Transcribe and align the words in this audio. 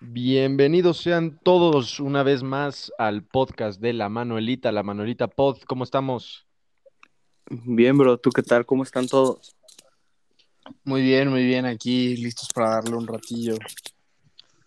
Bienvenidos 0.00 0.98
sean 0.98 1.38
todos 1.42 2.00
una 2.00 2.22
vez 2.22 2.42
más 2.42 2.92
al 2.98 3.24
podcast 3.24 3.80
de 3.80 3.94
La 3.94 4.08
Manuelita, 4.08 4.72
La 4.72 4.82
Manuelita 4.82 5.28
Pod. 5.28 5.58
¿Cómo 5.66 5.84
estamos? 5.84 6.46
Bien, 7.46 7.96
bro. 7.96 8.18
¿Tú 8.18 8.30
qué 8.30 8.42
tal? 8.42 8.66
¿Cómo 8.66 8.82
están 8.82 9.06
todos? 9.06 9.56
Muy 10.84 11.00
bien, 11.00 11.30
muy 11.30 11.46
bien. 11.46 11.64
Aquí 11.64 12.16
listos 12.16 12.48
para 12.54 12.70
darle 12.72 12.96
un 12.96 13.06
ratillo. 13.06 13.54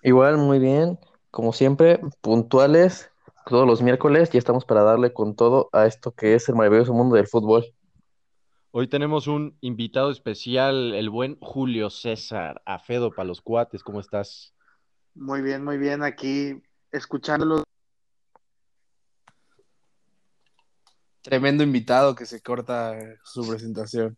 Igual, 0.01 0.37
muy 0.37 0.57
bien. 0.57 0.97
Como 1.29 1.53
siempre, 1.53 1.99
puntuales 2.21 3.10
todos 3.51 3.67
los 3.67 3.81
miércoles. 3.81 4.29
Ya 4.31 4.39
estamos 4.39 4.63
para 4.63 4.81
darle 4.81 5.11
con 5.11 5.35
todo 5.35 5.67
a 5.73 5.85
esto 5.85 6.13
que 6.13 6.35
es 6.35 6.47
el 6.47 6.55
maravilloso 6.55 6.93
mundo 6.93 7.17
del 7.17 7.27
fútbol. 7.27 7.65
Hoy 8.71 8.87
tenemos 8.87 9.27
un 9.27 9.57
invitado 9.59 10.09
especial, 10.09 10.93
el 10.93 11.09
buen 11.09 11.37
Julio 11.41 11.89
César 11.89 12.61
Afedo 12.65 13.11
para 13.11 13.27
los 13.27 13.41
cuates. 13.41 13.83
¿Cómo 13.83 13.99
estás? 13.99 14.55
Muy 15.15 15.41
bien, 15.41 15.65
muy 15.65 15.77
bien. 15.77 16.01
Aquí 16.01 16.63
escuchándolo. 16.93 17.65
Tremendo 21.21 21.61
invitado 21.61 22.15
que 22.15 22.25
se 22.25 22.41
corta 22.41 22.97
su 23.25 23.45
presentación. 23.45 24.17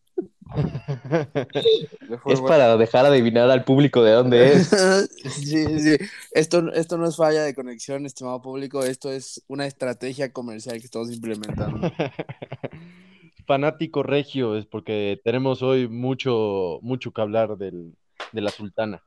Es 2.25 2.41
para 2.41 2.77
dejar 2.77 3.05
adivinar 3.05 3.49
al 3.49 3.63
público 3.63 4.03
de 4.03 4.11
dónde 4.11 4.53
es. 4.53 4.67
sí, 4.67 5.79
sí. 5.79 5.97
Esto, 6.31 6.71
esto 6.73 6.97
no 6.97 7.07
es 7.07 7.15
falla 7.15 7.43
de 7.43 7.53
conexión, 7.53 8.05
estimado 8.05 8.41
público. 8.41 8.83
Esto 8.83 9.11
es 9.11 9.43
una 9.47 9.65
estrategia 9.65 10.31
comercial 10.31 10.79
que 10.79 10.85
estamos 10.85 11.11
implementando. 11.11 11.91
Fanático 13.45 14.03
regio, 14.03 14.57
es 14.57 14.65
porque 14.65 15.19
tenemos 15.23 15.61
hoy 15.61 15.87
mucho, 15.87 16.79
mucho 16.81 17.11
que 17.11 17.21
hablar 17.21 17.57
del, 17.57 17.93
de 18.31 18.41
la 18.41 18.49
sultana. 18.49 19.03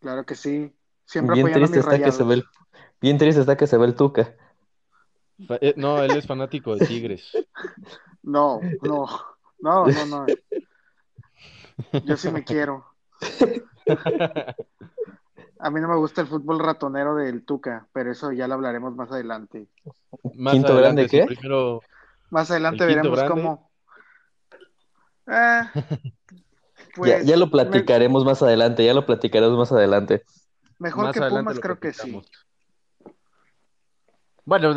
Claro 0.00 0.26
que 0.26 0.34
sí. 0.34 0.72
Siempre 1.06 1.34
bien 1.36 1.52
triste 1.52 1.78
está 1.78 2.02
que 2.02 2.12
se 2.12 2.24
ve 2.24 2.34
el, 2.34 2.44
Bien 3.00 3.18
triste 3.18 3.40
está 3.40 3.56
que 3.56 3.66
se 3.66 3.76
ve 3.76 3.86
el 3.86 3.94
Tuca. 3.94 4.34
Eh, 5.60 5.74
no, 5.76 6.02
él 6.02 6.16
es 6.16 6.26
fanático 6.26 6.76
de 6.76 6.86
Tigres. 6.86 7.30
No, 8.22 8.58
no, 8.82 9.06
no, 9.60 9.86
no, 9.86 10.06
no. 10.06 10.26
Yo 12.04 12.16
sí 12.16 12.30
me 12.30 12.44
quiero. 12.44 12.84
A 15.58 15.70
mí 15.70 15.80
no 15.80 15.88
me 15.88 15.96
gusta 15.96 16.20
el 16.20 16.26
fútbol 16.26 16.58
ratonero 16.58 17.16
del 17.16 17.44
Tuca, 17.44 17.88
pero 17.92 18.12
eso 18.12 18.32
ya 18.32 18.46
lo 18.46 18.54
hablaremos 18.54 18.94
más 18.94 19.10
adelante. 19.10 19.68
Más 20.34 20.52
¿Quinto 20.52 20.72
adelante, 20.74 21.06
grande 21.06 21.36
qué? 21.36 21.80
Más 22.30 22.50
adelante 22.50 22.86
veremos 22.86 23.22
cómo. 23.24 23.70
Eh, 25.28 25.60
pues, 26.94 27.26
ya, 27.26 27.36
lo 27.36 27.50
platicaremos 27.50 28.24
más 28.24 28.42
adelante, 28.42 28.84
ya 28.84 28.94
lo 28.94 29.04
platicaremos 29.04 29.58
más 29.58 29.72
adelante. 29.72 30.22
Mejor 30.78 31.10
que 31.10 31.20
Pumas, 31.20 31.58
creo 31.58 31.80
que 31.80 31.92
sí. 31.92 32.22
Bueno, 34.44 34.72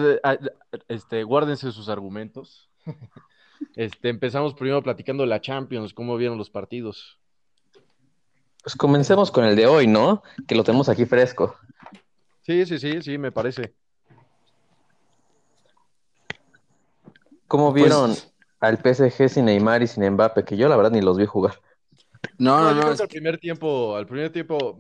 este, 0.88 1.24
guárdense 1.24 1.72
sus 1.72 1.88
argumentos. 1.88 2.68
Este, 3.76 4.10
empezamos 4.10 4.54
primero 4.54 4.82
platicando 4.82 5.26
la 5.26 5.42
Champions, 5.42 5.94
cómo 5.94 6.18
vieron 6.18 6.38
los 6.38 6.50
partidos. 6.50 7.20
Pues 8.64 8.76
comencemos 8.76 9.32
con 9.32 9.46
el 9.46 9.56
de 9.56 9.68
hoy, 9.68 9.88
¿no? 9.88 10.22
Que 10.48 10.56
lo 10.56 10.64
tenemos 10.64 10.90
aquí 10.90 11.06
fresco. 11.06 11.56
Sí, 12.42 12.66
sí, 12.66 12.78
sí, 12.78 13.02
sí, 13.02 13.18
me 13.18 13.32
parece. 13.32 13.74
¿Cómo 17.48 17.72
pues 17.72 17.84
vieron 17.84 18.16
al 18.60 18.78
PSG 18.78 19.30
sin 19.30 19.46
Neymar 19.46 19.82
y 19.82 19.88
sin 19.88 20.08
Mbappe? 20.10 20.44
Que 20.44 20.58
yo 20.58 20.68
la 20.68 20.76
verdad 20.76 20.92
ni 20.92 21.02
los 21.02 21.18
vi 21.18 21.26
jugar. 21.26 21.60
No, 22.38 22.62
no, 22.62 22.74
no. 22.74 22.88
Al 22.88 23.08
primer 23.08 23.38
tiempo, 23.38 23.96
al 23.96 24.06
primer 24.06 24.32
tiempo, 24.32 24.78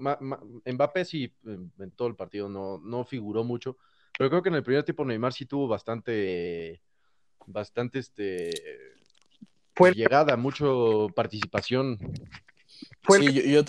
Mbappé 0.65 1.05
sí 1.05 1.33
en, 1.45 1.71
todo 1.95 2.07
el 2.07 2.15
partido 2.15 2.49
no, 2.49 2.79
no 2.79 3.05
figuró 3.05 3.43
mucho, 3.43 3.77
pero 4.17 4.29
creo 4.29 4.41
que 4.41 4.49
en 4.49 4.55
el 4.55 4.63
primer 4.63 4.83
tiempo 4.83 5.05
Neymar 5.05 5.33
sí 5.33 5.45
tuvo 5.45 5.67
bastante, 5.67 6.81
bastante 7.51 7.99
este 7.99 8.49
llegada, 9.95 10.35
mucho 10.35 11.07
participación. 11.15 11.97
sí, 13.09 13.51
yo, 13.51 13.61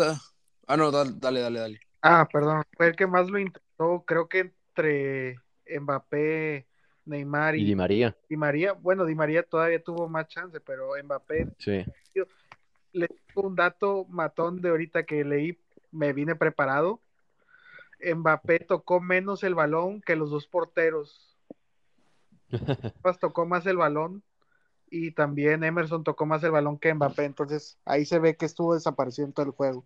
Ah, 0.66 0.76
no, 0.76 0.90
dale, 0.90 1.12
dale, 1.18 1.58
dale, 1.58 1.80
Ah, 2.02 2.28
perdón, 2.32 2.62
fue 2.76 2.88
el 2.88 2.96
que 2.96 3.06
más 3.06 3.28
lo 3.28 3.38
intentó, 3.38 4.04
creo 4.06 4.28
que 4.28 4.52
entre 4.70 5.40
Mbappé, 5.80 6.66
Neymar 7.04 7.56
y, 7.56 7.64
Di 7.64 7.74
María. 7.74 8.16
Di 8.28 8.36
María, 8.36 8.72
bueno, 8.72 9.04
Di 9.04 9.14
María 9.14 9.42
todavía 9.42 9.82
tuvo 9.82 10.08
más 10.08 10.28
chance, 10.28 10.60
pero 10.60 10.92
Mbappé 11.02 11.48
sí 11.58 11.84
le 12.92 13.08
tengo 13.08 13.48
un 13.48 13.56
dato 13.56 14.04
matón 14.08 14.60
de 14.60 14.70
ahorita 14.70 15.04
que 15.04 15.24
leí, 15.24 15.58
me 15.90 16.12
vine 16.12 16.34
preparado. 16.36 17.00
Mbappé 18.00 18.60
tocó 18.60 19.00
menos 19.00 19.42
el 19.42 19.54
balón 19.54 20.00
que 20.00 20.16
los 20.16 20.30
dos 20.30 20.46
porteros. 20.46 21.29
Tocó 23.20 23.46
más 23.46 23.66
el 23.66 23.76
balón 23.76 24.22
y 24.90 25.12
también 25.12 25.62
Emerson 25.62 26.04
tocó 26.04 26.26
más 26.26 26.42
el 26.42 26.50
balón 26.50 26.78
que 26.78 26.92
Mbappé, 26.92 27.24
entonces 27.24 27.78
ahí 27.84 28.04
se 28.04 28.18
ve 28.18 28.36
que 28.36 28.46
estuvo 28.46 28.74
desapareciendo 28.74 29.32
todo 29.32 29.46
el 29.46 29.52
juego. 29.52 29.84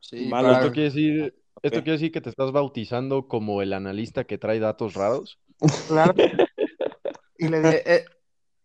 Sí, 0.00 0.30
esto, 0.30 0.72
quiere 0.72 0.90
decir, 0.90 1.34
esto 1.62 1.82
quiere 1.82 1.92
decir 1.92 2.12
que 2.12 2.20
te 2.20 2.28
estás 2.28 2.52
bautizando 2.52 3.28
como 3.28 3.62
el 3.62 3.72
analista 3.72 4.24
que 4.24 4.38
trae 4.38 4.58
datos 4.58 4.94
raros. 4.94 5.38
Claro. 5.86 6.14
y 7.38 7.48
le 7.48 7.58
eh, 7.68 7.82
eh, 7.86 8.04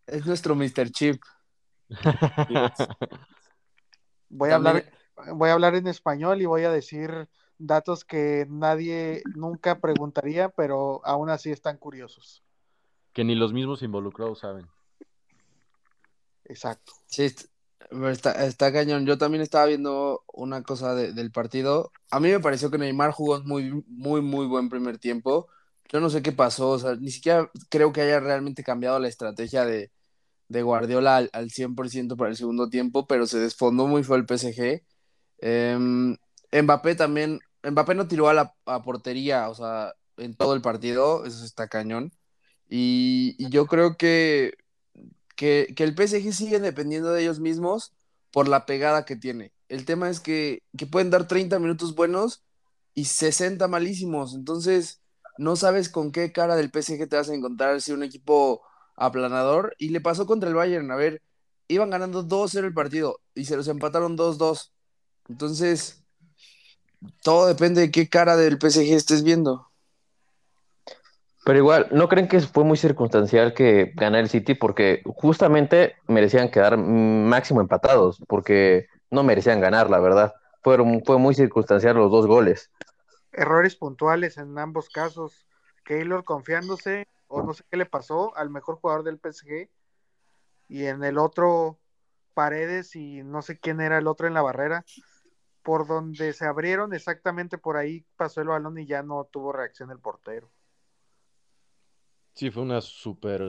es 0.08 0.25
nuestro 0.25 0.56
Mr. 0.56 0.90
Chip. 0.91 1.22
Voy 4.29 4.50
a, 4.50 4.56
hablar, 4.56 4.84
voy 5.34 5.50
a 5.50 5.53
hablar 5.53 5.75
en 5.75 5.88
español 5.88 6.41
y 6.41 6.46
voy 6.46 6.64
a 6.64 6.72
decir 6.72 7.29
datos 7.58 8.03
que 8.03 8.46
nadie 8.50 9.22
nunca 9.35 9.79
preguntaría, 9.79 10.50
pero 10.50 11.02
aún 11.06 11.29
así 11.29 11.52
están 11.52 11.78
curiosos. 11.78 12.44
Que 13.17 13.23
ni 13.23 13.33
los 13.33 13.51
mismos 13.51 13.81
involucrados 13.81 14.41
saben. 14.41 14.67
Exacto. 16.45 16.94
Sí, 17.07 17.23
está, 17.23 18.72
cañón. 18.72 19.07
Yo 19.07 19.17
también 19.17 19.41
estaba 19.41 19.66
viendo 19.66 20.23
una 20.31 20.61
cosa 20.61 20.94
del 20.94 21.31
partido. 21.31 21.91
A 22.11 22.19
mí 22.19 22.29
me 22.29 22.39
pareció 22.39 22.69
que 22.69 22.78
Neymar 22.78 23.09
jugó 23.09 23.41
muy, 23.41 23.83
muy, 23.88 24.22
muy 24.22 24.45
buen 24.45 24.69
primer 24.69 25.00
tiempo. 25.00 25.47
Yo 25.91 26.00
no 26.00 26.11
sé 26.11 26.22
qué 26.22 26.31
pasó, 26.31 26.69
o 26.69 26.78
sea, 26.78 26.95
ni 26.95 27.09
siquiera 27.09 27.50
creo 27.69 27.91
que 27.91 28.01
haya 28.01 28.19
realmente 28.19 28.63
cambiado 28.63 29.00
la 29.00 29.07
estrategia 29.07 29.66
de, 29.66 29.91
de 30.47 30.61
Guardiola 30.61 31.17
al, 31.17 31.31
al 31.34 31.49
100% 31.49 32.17
para 32.17 32.29
el 32.29 32.38
segundo 32.38 32.69
tiempo, 32.69 33.07
pero 33.07 33.25
se 33.25 33.39
desfondó 33.39 33.88
muy 33.88 34.03
fue 34.03 34.17
el 34.17 34.28
PSG. 34.28 34.84
Em, 35.39 36.16
Mbappé 36.51 36.94
también, 36.94 37.39
Mbappé 37.63 37.95
no 37.95 38.07
tiró 38.07 38.29
a 38.29 38.35
la 38.35 38.53
portería, 38.85 39.49
o 39.49 39.55
sea, 39.55 39.95
en 40.17 40.35
todo 40.35 40.53
el 40.53 40.61
partido, 40.61 41.25
eso 41.25 41.44
está 41.44 41.67
cañón. 41.67 42.11
Y, 42.69 43.50
yo 43.50 43.67
creo 43.67 43.97
que, 43.97 44.53
que, 45.35 45.73
el 45.78 45.95
PSG 45.95 46.33
sigue 46.33 46.59
dependiendo 46.59 47.11
de 47.11 47.22
ellos 47.22 47.39
mismos 47.39 47.94
por 48.31 48.47
la 48.47 48.66
pegada 48.66 49.05
que 49.05 49.16
tiene. 49.16 49.53
El 49.69 49.85
tema 49.85 50.09
es 50.09 50.19
que, 50.19 50.63
que 50.78 50.88
pueden 50.88 51.09
dar 51.09 51.28
30 51.28 51.59
minutos 51.59 51.95
buenos 51.95 52.44
y 52.94 53.05
60 53.05 53.67
malísimos, 53.67 54.33
entonces 54.33 55.01
no 55.38 55.55
sabes 55.55 55.89
con 55.89 56.11
qué 56.11 56.31
cara 56.31 56.55
del 56.55 56.72
PSG 56.72 57.07
te 57.07 57.16
vas 57.16 57.29
a 57.29 57.35
encontrar 57.35 57.81
si 57.81 57.91
un 57.91 58.03
equipo 58.03 58.63
aplanador 58.95 59.75
y 59.78 59.89
le 59.89 60.01
pasó 60.01 60.25
contra 60.25 60.49
el 60.49 60.55
Bayern. 60.55 60.91
A 60.91 60.95
ver, 60.95 61.22
iban 61.67 61.89
ganando 61.89 62.23
2-0 62.23 62.66
el 62.66 62.73
partido 62.73 63.22
y 63.35 63.45
se 63.45 63.55
los 63.55 63.67
empataron 63.67 64.17
2-2. 64.17 64.72
Entonces, 65.29 66.03
todo 67.23 67.47
depende 67.47 67.81
de 67.81 67.91
qué 67.91 68.09
cara 68.09 68.35
del 68.35 68.57
PSG 68.59 68.94
estés 68.94 69.23
viendo. 69.23 69.66
Pero 71.47 71.59
igual, 71.59 71.88
¿no 71.91 72.09
creen 72.09 72.28
que 72.28 72.41
fue 72.41 72.66
muy 72.66 72.75
circunstancial 72.75 73.53
que 73.53 73.94
ganara 73.96 74.19
el 74.19 74.28
City? 74.28 74.53
Porque 74.53 75.02
justamente 75.06 75.96
merecían 76.05 76.52
quedar 76.52 76.76
máximo 76.78 77.61
empatados, 77.61 78.22
porque 78.28 78.88
no 79.11 79.23
merecían 79.23 79.61
ganar, 79.61 79.90
la 79.90 80.02
verdad. 80.02 80.34
Fueron, 80.61 81.02
fue 81.05 81.17
muy 81.17 81.35
circunstancial 81.35 81.96
los 81.96 82.11
dos 82.11 82.28
goles. 82.28 82.70
Errores 83.32 83.78
puntuales 83.78 84.38
en 84.38 84.59
ambos 84.59 84.90
casos. 84.90 85.47
Keylor 85.85 86.26
confiándose 86.26 87.08
o 87.28 87.41
no 87.41 87.53
sé 87.53 87.64
qué 87.72 87.78
le 87.78 87.85
pasó 87.85 88.35
al 88.35 88.50
mejor 88.50 88.76
jugador 88.82 89.05
del 89.05 89.17
PSG 89.17 89.70
y 90.67 90.84
en 90.88 91.02
el 91.05 91.17
otro 91.17 91.79
Paredes 92.34 92.93
y 92.93 93.23
no 93.23 93.41
sé 93.41 93.58
quién 93.58 93.79
era 93.79 94.00
el 94.00 94.08
otro 94.08 94.28
en 94.28 94.34
la 94.34 94.41
barrera, 94.41 94.84
por 95.64 95.88
donde 95.88 96.34
se 96.34 96.43
abrieron 96.43 96.93
exactamente 96.93 97.58
por 97.58 97.78
ahí 97.78 98.05
pasó 98.17 98.41
el 98.41 98.50
balón 98.50 98.78
y 98.78 98.85
ya 98.85 99.02
no 99.02 99.23
tuvo 99.32 99.53
reacción 99.53 99.91
el 99.91 100.00
portero. 100.00 100.52
Sí, 102.37 102.51
fue 102.51 102.61
una 102.63 102.81
súper 102.81 103.41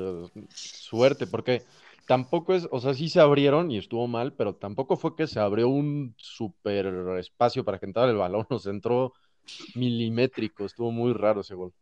suerte 0.55 1.26
porque 1.26 1.64
tampoco 2.06 2.55
es, 2.55 2.67
o 2.70 2.81
sea, 2.81 2.94
sí 2.94 3.11
se 3.11 3.20
abrieron 3.20 3.70
y 3.70 3.76
estuvo 3.79 4.06
mal, 4.08 4.32
pero 4.35 4.56
tampoco 4.56 4.96
fue 4.96 5.14
que 5.14 5.26
se 5.26 5.40
abrió 5.40 5.69
un 5.69 6.14
súper 6.17 6.87
espacio 7.19 7.64
para 7.67 7.79
que 7.79 7.85
entrara 7.87 8.11
el 8.11 8.17
balón, 8.17 8.46
nos 8.50 8.67
entró 8.67 9.12
milimétrico, 9.75 10.64
estuvo 10.67 10.90
muy 10.93 11.12
raro 11.14 11.43
ese 11.43 11.55
gol. 11.55 11.75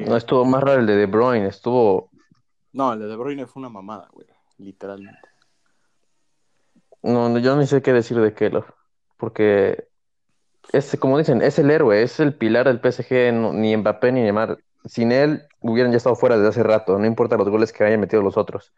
No 0.00 0.16
estuvo 0.16 0.44
más 0.44 0.62
raro 0.64 0.80
el 0.80 0.86
de 0.86 0.96
De 0.96 1.06
Bruyne, 1.06 1.46
estuvo 1.46 2.10
No, 2.72 2.92
el 2.92 2.98
de 3.00 3.06
De 3.06 3.16
Bruyne 3.16 3.46
fue 3.46 3.60
una 3.60 3.68
mamada, 3.68 4.08
güey, 4.12 4.26
literalmente. 4.58 5.28
No, 7.02 7.28
no, 7.28 7.38
yo 7.38 7.56
no 7.56 7.66
sé 7.66 7.82
qué 7.82 7.92
decir 7.92 8.18
de 8.20 8.34
Keylor, 8.34 8.74
porque 9.16 9.88
es, 10.72 10.96
como 11.00 11.18
dicen, 11.18 11.42
es 11.42 11.58
el 11.60 11.70
héroe, 11.70 12.02
es 12.02 12.20
el 12.20 12.34
pilar 12.36 12.66
del 12.68 12.80
PSG, 12.80 13.32
no- 13.32 13.52
ni 13.54 13.76
Mbappé 13.76 14.12
ni 14.12 14.22
Neymar. 14.22 14.60
Sin 14.84 15.12
él 15.12 15.46
hubieran 15.60 15.92
ya 15.92 15.98
estado 15.98 16.16
fuera 16.16 16.36
desde 16.36 16.48
hace 16.48 16.62
rato, 16.62 16.98
no 16.98 17.06
importa 17.06 17.36
los 17.36 17.48
goles 17.48 17.72
que 17.72 17.84
hayan 17.84 18.00
metido 18.00 18.22
los 18.22 18.36
otros. 18.36 18.72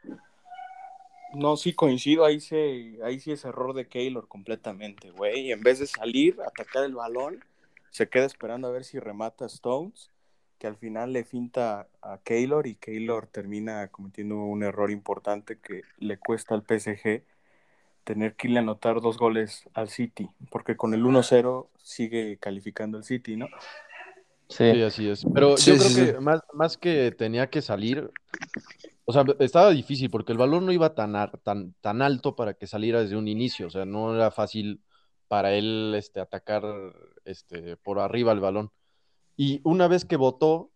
No, 1.35 1.57
sí 1.57 1.73
coincido, 1.73 2.25
ahí, 2.25 2.41
se, 2.41 2.99
ahí 3.03 3.19
sí 3.19 3.33
es 3.33 3.45
error 3.45 3.73
de 3.73 3.89
Keylor 3.89 4.29
completamente, 4.29 5.11
güey. 5.11 5.51
En 5.51 5.63
vez 5.63 5.79
de 5.79 5.87
salir, 5.87 6.37
atacar 6.47 6.85
el 6.85 6.95
balón, 6.95 7.43
se 7.91 8.09
queda 8.09 8.27
esperando 8.27 8.69
a 8.69 8.71
ver 8.71 8.85
si 8.85 8.99
remata 8.99 9.47
Stones, 9.47 10.11
que 10.59 10.67
al 10.67 10.77
final 10.77 11.13
le 11.13 11.25
finta 11.25 11.89
a 12.03 12.19
Keylor 12.19 12.67
y 12.67 12.75
Keylor 12.75 13.27
termina 13.27 13.89
cometiendo 13.89 14.37
un 14.37 14.63
error 14.63 14.91
importante 14.91 15.59
que 15.59 15.83
le 15.99 16.19
cuesta 16.19 16.55
al 16.55 16.63
PSG 16.63 17.23
tener 18.05 18.35
que 18.35 18.49
irle 18.49 18.59
a 18.59 18.63
anotar 18.63 19.01
dos 19.01 19.17
goles 19.17 19.69
al 19.75 19.89
City, 19.89 20.29
porque 20.51 20.77
con 20.77 20.93
el 20.93 21.05
1-0 21.05 21.69
sigue 21.79 22.37
calificando 22.39 22.99
el 22.99 23.05
City, 23.05 23.37
¿no? 23.37 23.47
Sí, 24.57 24.73
Sí, 24.73 24.83
así 24.83 25.09
es. 25.09 25.25
Pero 25.33 25.57
Sí, 25.57 25.73
yo 25.73 25.79
creo 25.79 25.89
sí, 25.89 26.13
que. 26.13 26.21
Más, 26.21 26.41
más 26.53 26.77
que 26.77 27.13
tenía 27.13 27.49
que 27.51 27.63
salir, 27.63 28.11
o 29.05 29.13
sea, 29.13 29.25
estaba 29.41 29.71
difícil 29.71 30.11
porque 30.11 30.33
el 30.33 30.39
balón 30.39 30.67
no 30.67 30.73
iba 30.73 30.95
tan, 30.95 31.15
tan, 31.43 31.75
tan 31.81 32.03
alto 32.03 32.37
para 32.37 32.55
que 32.55 32.67
saliera 32.67 33.01
desde 33.01 33.17
un 33.17 33.29
inicio, 33.29 33.67
o 33.67 33.71
sea, 33.71 33.85
no 33.85 34.15
era 34.15 34.31
fácil 34.31 34.83
para 35.29 35.55
él 35.55 35.95
este, 35.97 36.21
atacar 36.21 36.63
este, 37.25 37.77
por 37.79 37.99
arriba 37.99 38.33
el 38.33 38.41
balón. 38.41 38.71
Y 39.37 39.61
una 39.65 39.89
vez 39.89 40.05
que 40.05 40.17
votó, 40.17 40.71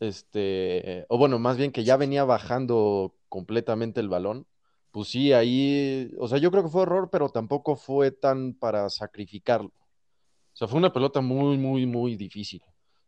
este, 0.00 1.06
o 1.08 1.18
bueno, 1.18 1.38
más 1.38 1.56
bien 1.56 1.72
que 1.72 1.84
ya 1.84 1.96
venía 1.96 2.24
bajando 2.24 3.14
completamente 3.28 4.00
el 4.00 4.08
balón, 4.08 4.46
pues 4.90 5.08
sí, 5.08 5.32
ahí, 5.32 6.12
o 6.18 6.28
sea, 6.28 6.38
yo 6.38 6.50
creo 6.50 6.62
que 6.62 6.68
fue 6.68 6.82
error, 6.82 7.08
pero 7.10 7.28
tampoco 7.30 7.74
fue 7.76 8.10
tan 8.12 8.54
para 8.54 8.88
sacrificarlo. 8.90 9.68
O 9.68 10.56
sea, 10.56 10.68
fue 10.68 10.78
una 10.78 10.92
pelota 10.92 11.20
muy, 11.20 11.58
muy, 11.58 11.84
muy 11.86 12.16
difícil. 12.16 12.62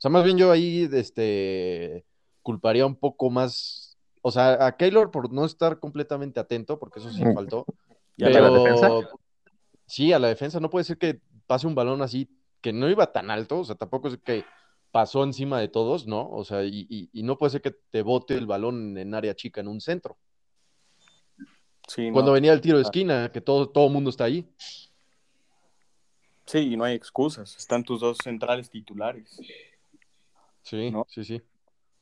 Sea, 0.07 0.11
más 0.13 0.23
bien 0.23 0.39
yo 0.39 0.53
ahí, 0.53 0.89
este, 0.93 2.05
culparía 2.41 2.87
un 2.87 2.95
poco 2.95 3.29
más, 3.29 3.99
o 4.23 4.31
sea, 4.31 4.65
a 4.65 4.77
Keylor 4.77 5.11
por 5.11 5.33
no 5.33 5.45
estar 5.45 5.81
completamente 5.81 6.39
atento, 6.39 6.79
porque 6.79 7.01
eso 7.01 7.11
sí 7.11 7.25
Mm. 7.25 7.35
faltó. 7.35 7.67
¿Y 8.17 8.23
a 8.23 8.29
la 8.29 8.39
Pero 8.39 8.53
defensa? 8.53 8.89
sí, 9.85 10.13
a 10.13 10.21
la 10.21 10.29
defensa 10.29 10.61
no 10.61 10.71
puede 10.71 10.85
ser 10.85 10.97
que 10.97 11.21
pase 11.49 11.67
un 11.67 11.75
balón 11.75 12.03
así 12.03 12.29
que 12.61 12.73
no 12.73 12.89
iba 12.89 13.11
tan 13.11 13.33
alto, 13.33 13.59
o 13.59 13.65
sea, 13.65 13.75
tampoco 13.75 14.07
es 14.07 14.17
que 14.19 14.45
pasó 14.93 15.25
encima 15.25 15.59
de 15.59 15.67
todos, 15.67 16.07
¿no? 16.07 16.31
O 16.31 16.45
sea, 16.45 16.63
y, 16.63 16.87
y- 16.89 17.11
y 17.13 17.25
no 17.25 17.37
puede 17.37 17.51
ser 17.51 17.63
que 17.63 17.73
te 17.91 18.03
bote 18.03 18.35
el 18.35 18.47
balón 18.47 18.97
en 18.99 19.13
área 19.13 19.35
chica 19.35 19.61
en 19.61 19.67
un 19.67 19.81
centro. 19.81 20.17
Sí, 21.89 22.13
Cuando 22.13 22.31
no. 22.31 22.35
venía 22.35 22.53
el 22.53 22.61
tiro 22.61 22.77
de 22.77 22.85
esquina, 22.85 23.33
que 23.33 23.41
todo, 23.41 23.69
todo 23.71 23.89
mundo 23.89 24.11
está 24.11 24.23
ahí. 24.23 24.49
Sí, 26.45 26.59
y 26.59 26.77
no 26.77 26.85
hay 26.85 26.95
excusas, 26.95 27.57
están 27.57 27.83
tus 27.83 27.99
dos 28.03 28.19
centrales 28.23 28.71
titulares. 28.71 29.41
Sí, 30.67 30.91
No. 30.91 31.07
sí, 31.09 31.25
sí. 31.25 31.43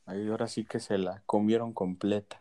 Ahí 0.07 0.27
ahora 0.29 0.49
sí 0.49 0.65
que 0.65 0.81
se 0.81 0.97
la 0.97 1.23
comieron 1.27 1.73
completa. 1.75 2.41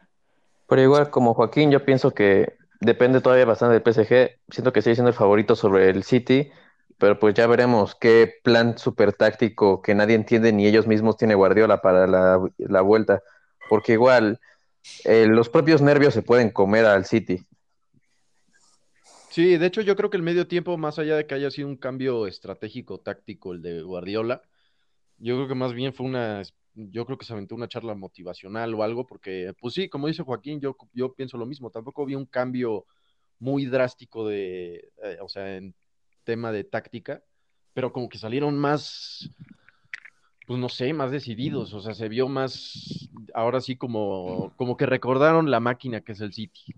Pero 0.68 0.82
igual, 0.82 1.10
como 1.10 1.34
Joaquín, 1.34 1.70
yo 1.72 1.84
pienso 1.84 2.12
que 2.12 2.56
depende 2.80 3.22
todavía 3.22 3.46
bastante 3.46 3.74
del 3.74 3.84
PSG. 3.84 4.40
Siento 4.50 4.72
que 4.74 4.82
sigue 4.82 4.96
siendo 4.96 5.10
el 5.10 5.16
favorito 5.16 5.56
sobre 5.56 5.90
el 5.90 6.04
City, 6.04 6.50
pero 6.98 7.20
pues 7.20 7.34
ya 7.34 7.46
veremos 7.48 7.96
qué 7.96 8.36
plan 8.44 8.78
súper 8.78 9.14
táctico 9.14 9.82
que 9.82 9.96
nadie 9.96 10.16
entiende 10.16 10.54
ni 10.54 10.66
ellos 10.66 10.88
mismos 10.88 11.18
tiene 11.18 11.36
Guardiola 11.36 11.82
para 11.82 12.08
la, 12.08 12.40
la 12.58 12.82
vuelta. 12.82 13.22
Porque 13.70 13.94
igual, 13.94 14.40
eh, 15.06 15.28
los 15.28 15.50
propios 15.50 15.82
nervios 15.82 16.14
se 16.14 16.22
pueden 16.24 16.52
comer 16.52 16.86
al 16.86 17.06
City. 17.06 17.46
Sí, 19.30 19.58
de 19.58 19.66
hecho 19.66 19.82
yo 19.82 19.96
creo 19.96 20.10
que 20.10 20.18
el 20.18 20.24
medio 20.24 20.48
tiempo, 20.48 20.78
más 20.78 21.00
allá 21.00 21.16
de 21.18 21.26
que 21.26 21.34
haya 21.36 21.50
sido 21.50 21.68
un 21.68 21.76
cambio 21.78 22.28
estratégico, 22.28 23.00
táctico, 23.00 23.52
el 23.54 23.62
de 23.64 23.82
Guardiola, 23.82 24.44
yo 25.18 25.36
creo 25.36 25.48
que 25.48 25.56
más 25.56 25.74
bien 25.74 25.94
fue 25.94 26.06
una, 26.06 26.42
yo 26.76 27.06
creo 27.06 27.18
que 27.18 27.26
se 27.26 27.34
aventó 27.34 27.56
una 27.56 27.68
charla 27.68 27.96
motivacional 27.96 28.74
o 28.74 28.84
algo, 28.84 29.06
porque 29.06 29.54
pues 29.60 29.74
sí, 29.74 29.90
como 29.90 30.08
dice 30.08 30.24
Joaquín, 30.24 30.60
yo, 30.60 30.76
yo 30.94 31.14
pienso 31.14 31.38
lo 31.38 31.46
mismo, 31.46 31.70
tampoco 31.70 32.06
vi 32.06 32.16
un 32.16 32.26
cambio 32.26 32.86
muy 33.40 33.66
drástico 33.66 34.28
de, 34.28 34.92
eh, 35.04 35.18
o 35.22 35.30
sea, 35.30 35.58
en 35.58 35.76
tema 36.24 36.52
de 36.52 36.64
táctica, 36.64 37.24
pero 37.74 37.92
como 37.92 38.10
que 38.10 38.18
salieron 38.18 38.58
más, 38.58 39.30
pues 40.48 40.60
no 40.60 40.70
sé, 40.70 40.94
más 40.94 41.12
decididos, 41.12 41.74
o 41.74 41.82
sea, 41.82 41.94
se 41.94 42.08
vio 42.10 42.28
más, 42.28 43.10
ahora 43.34 43.62
sí 43.62 43.76
como, 43.76 44.54
como 44.56 44.78
que 44.78 44.86
recordaron 44.86 45.52
la 45.52 45.60
máquina 45.60 46.02
que 46.02 46.14
es 46.14 46.22
el 46.22 46.34
City. 46.34 46.74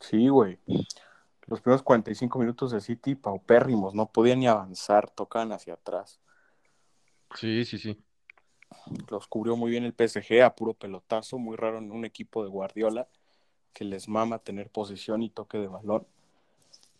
Sí, 0.00 0.28
güey. 0.28 0.58
Los 1.46 1.60
primeros 1.60 1.82
45 1.82 2.38
minutos 2.38 2.72
de 2.72 2.80
City, 2.80 3.14
paupérrimos, 3.14 3.94
no 3.94 4.10
podían 4.10 4.40
ni 4.40 4.46
avanzar, 4.46 5.10
tocaban 5.10 5.52
hacia 5.52 5.74
atrás. 5.74 6.20
Sí, 7.34 7.64
sí, 7.64 7.78
sí. 7.78 7.98
Los 9.10 9.26
cubrió 9.26 9.56
muy 9.56 9.70
bien 9.70 9.84
el 9.84 9.94
PSG 9.94 10.42
a 10.42 10.54
puro 10.54 10.74
pelotazo, 10.74 11.38
muy 11.38 11.56
raro 11.56 11.78
en 11.78 11.90
un 11.92 12.04
equipo 12.04 12.42
de 12.42 12.50
Guardiola 12.50 13.08
que 13.72 13.84
les 13.84 14.08
mama 14.08 14.38
tener 14.38 14.70
posesión 14.70 15.22
y 15.22 15.30
toque 15.30 15.58
de 15.58 15.68
balón. 15.68 16.06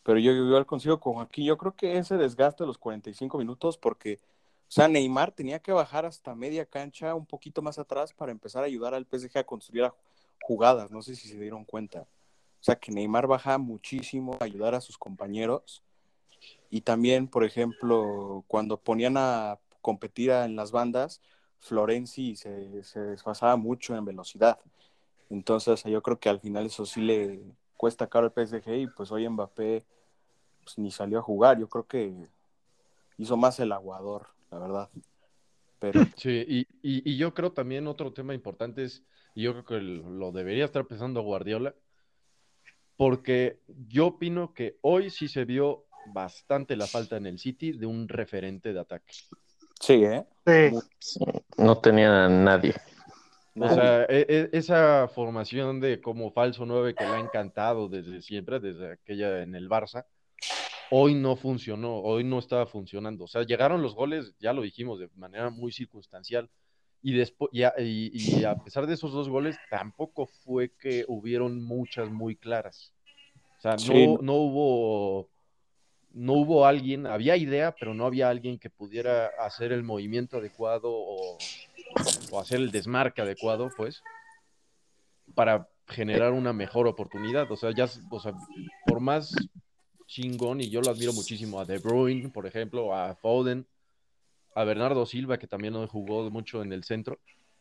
Pero 0.02 0.18
yo, 0.18 0.32
yo 0.32 0.46
igual 0.46 0.66
consigo 0.66 1.00
con 1.00 1.20
aquí, 1.20 1.44
yo 1.44 1.56
creo 1.56 1.74
que 1.74 1.96
ese 1.96 2.16
desgaste 2.16 2.64
de 2.64 2.68
los 2.68 2.78
45 2.78 3.38
minutos, 3.38 3.78
porque, 3.78 4.20
o 4.68 4.70
sea, 4.70 4.86
Neymar 4.86 5.32
tenía 5.32 5.58
que 5.58 5.72
bajar 5.72 6.04
hasta 6.04 6.34
media 6.34 6.66
cancha, 6.66 7.14
un 7.14 7.26
poquito 7.26 7.62
más 7.62 7.78
atrás, 7.78 8.12
para 8.12 8.30
empezar 8.30 8.62
a 8.62 8.66
ayudar 8.66 8.94
al 8.94 9.06
PSG 9.06 9.38
a 9.38 9.44
construir 9.44 9.90
jugadas. 10.42 10.90
No 10.90 11.02
sé 11.02 11.16
si 11.16 11.28
se 11.28 11.40
dieron 11.40 11.64
cuenta. 11.64 12.02
O 12.02 12.64
sea, 12.66 12.76
que 12.76 12.92
Neymar 12.92 13.26
baja 13.26 13.58
muchísimo 13.58 14.36
a 14.38 14.44
ayudar 14.44 14.74
a 14.74 14.80
sus 14.80 14.98
compañeros. 14.98 15.82
Y 16.70 16.82
también, 16.82 17.26
por 17.26 17.44
ejemplo, 17.44 18.44
cuando 18.48 18.76
ponían 18.76 19.16
a 19.16 19.58
competir 19.86 20.30
en 20.30 20.56
las 20.56 20.72
bandas, 20.72 21.22
Florenzi 21.60 22.34
se, 22.34 22.50
desfasaba 22.50 23.54
mucho 23.54 23.96
en 23.96 24.04
velocidad. 24.04 24.58
Entonces, 25.30 25.84
yo 25.84 26.02
creo 26.02 26.18
que 26.18 26.28
al 26.28 26.40
final 26.40 26.66
eso 26.66 26.84
sí 26.84 27.00
le 27.00 27.40
cuesta 27.76 28.08
caro 28.08 28.26
al 28.26 28.32
PSG 28.32 28.68
y 28.80 28.86
pues 28.88 29.12
hoy 29.12 29.28
Mbappé 29.28 29.84
pues, 30.64 30.76
ni 30.78 30.90
salió 30.90 31.20
a 31.20 31.22
jugar. 31.22 31.60
Yo 31.60 31.68
creo 31.68 31.86
que 31.86 32.12
hizo 33.16 33.36
más 33.36 33.60
el 33.60 33.70
aguador, 33.70 34.26
la 34.50 34.58
verdad. 34.58 34.90
Sí, 36.16 36.44
y, 36.48 36.60
y, 36.82 37.08
y 37.08 37.16
yo 37.16 37.32
creo 37.32 37.52
también 37.52 37.86
otro 37.86 38.12
tema 38.12 38.34
importante 38.34 38.82
es, 38.82 39.04
y 39.36 39.42
yo 39.42 39.52
creo 39.52 39.64
que 39.66 39.80
lo 39.80 40.32
debería 40.32 40.64
estar 40.64 40.84
pensando 40.84 41.22
Guardiola, 41.22 41.76
porque 42.96 43.60
yo 43.86 44.08
opino 44.08 44.52
que 44.52 44.78
hoy 44.80 45.10
sí 45.10 45.28
se 45.28 45.44
vio 45.44 45.84
bastante 46.12 46.74
la 46.74 46.88
falta 46.88 47.16
en 47.18 47.26
el 47.26 47.38
City 47.38 47.70
de 47.70 47.86
un 47.86 48.08
referente 48.08 48.72
de 48.72 48.80
ataque. 48.80 49.14
Sí, 49.80 50.04
¿eh? 50.04 50.24
Sí. 51.00 51.24
No 51.58 51.78
tenía 51.78 52.26
a 52.26 52.28
nadie. 52.28 52.74
O 53.58 53.68
sea, 53.68 54.04
e- 54.04 54.26
e- 54.28 54.50
esa 54.52 55.08
formación 55.08 55.80
de 55.80 56.00
como 56.00 56.30
falso 56.30 56.66
9 56.66 56.94
que 56.94 57.04
le 57.04 57.10
ha 57.12 57.20
encantado 57.20 57.88
desde 57.88 58.20
siempre, 58.20 58.60
desde 58.60 58.92
aquella 58.92 59.42
en 59.42 59.54
el 59.54 59.68
Barça, 59.68 60.04
hoy 60.90 61.14
no 61.14 61.36
funcionó, 61.36 61.96
hoy 62.00 62.22
no 62.22 62.38
estaba 62.38 62.66
funcionando. 62.66 63.24
O 63.24 63.28
sea, 63.28 63.44
llegaron 63.44 63.80
los 63.82 63.94
goles, 63.94 64.34
ya 64.38 64.52
lo 64.52 64.62
dijimos, 64.62 64.98
de 64.98 65.08
manera 65.16 65.48
muy 65.50 65.72
circunstancial. 65.72 66.50
Y, 67.02 67.14
después, 67.14 67.50
y, 67.52 67.62
a, 67.62 67.72
y- 67.78 68.10
y 68.12 68.44
a 68.44 68.56
pesar 68.56 68.86
de 68.86 68.94
esos 68.94 69.12
dos 69.12 69.28
goles, 69.28 69.56
tampoco 69.70 70.26
fue 70.26 70.72
que 70.78 71.04
hubieron 71.08 71.62
muchas 71.62 72.10
muy 72.10 72.36
claras. 72.36 72.92
O 73.58 73.60
sea, 73.62 73.72
no, 73.72 73.78
Sí. 73.78 74.06
no 74.20 74.34
hubo, 74.34 75.30
no 76.16 76.32
hubo 76.32 76.64
alguien, 76.64 77.06
había 77.06 77.36
idea, 77.36 77.74
pero 77.78 77.92
no 77.92 78.06
había 78.06 78.30
alguien 78.30 78.58
que 78.58 78.70
pudiera 78.70 79.26
hacer 79.38 79.70
el 79.70 79.82
movimiento 79.82 80.38
adecuado 80.38 80.88
o, 80.90 81.36
o 82.30 82.40
hacer 82.40 82.58
el 82.58 82.70
desmarque 82.70 83.20
adecuado, 83.20 83.70
pues, 83.76 84.02
para 85.34 85.68
generar 85.86 86.32
una 86.32 86.54
mejor 86.54 86.86
oportunidad. 86.86 87.52
O 87.52 87.56
sea, 87.56 87.70
ya, 87.74 87.86
o 88.10 88.18
sea, 88.18 88.32
por 88.86 89.00
más 89.00 89.34
chingón, 90.06 90.62
y 90.62 90.70
yo 90.70 90.80
lo 90.80 90.90
admiro 90.90 91.12
muchísimo, 91.12 91.60
a 91.60 91.66
De 91.66 91.78
Bruyne, 91.78 92.30
por 92.30 92.46
ejemplo, 92.46 92.94
a 92.94 93.14
Foden, 93.16 93.66
a 94.54 94.64
Bernardo 94.64 95.04
Silva, 95.04 95.38
que 95.38 95.46
también 95.46 95.74
no 95.74 95.86
jugó 95.86 96.30
mucho 96.30 96.62
en 96.62 96.72
el 96.72 96.84
centro, 96.84 97.18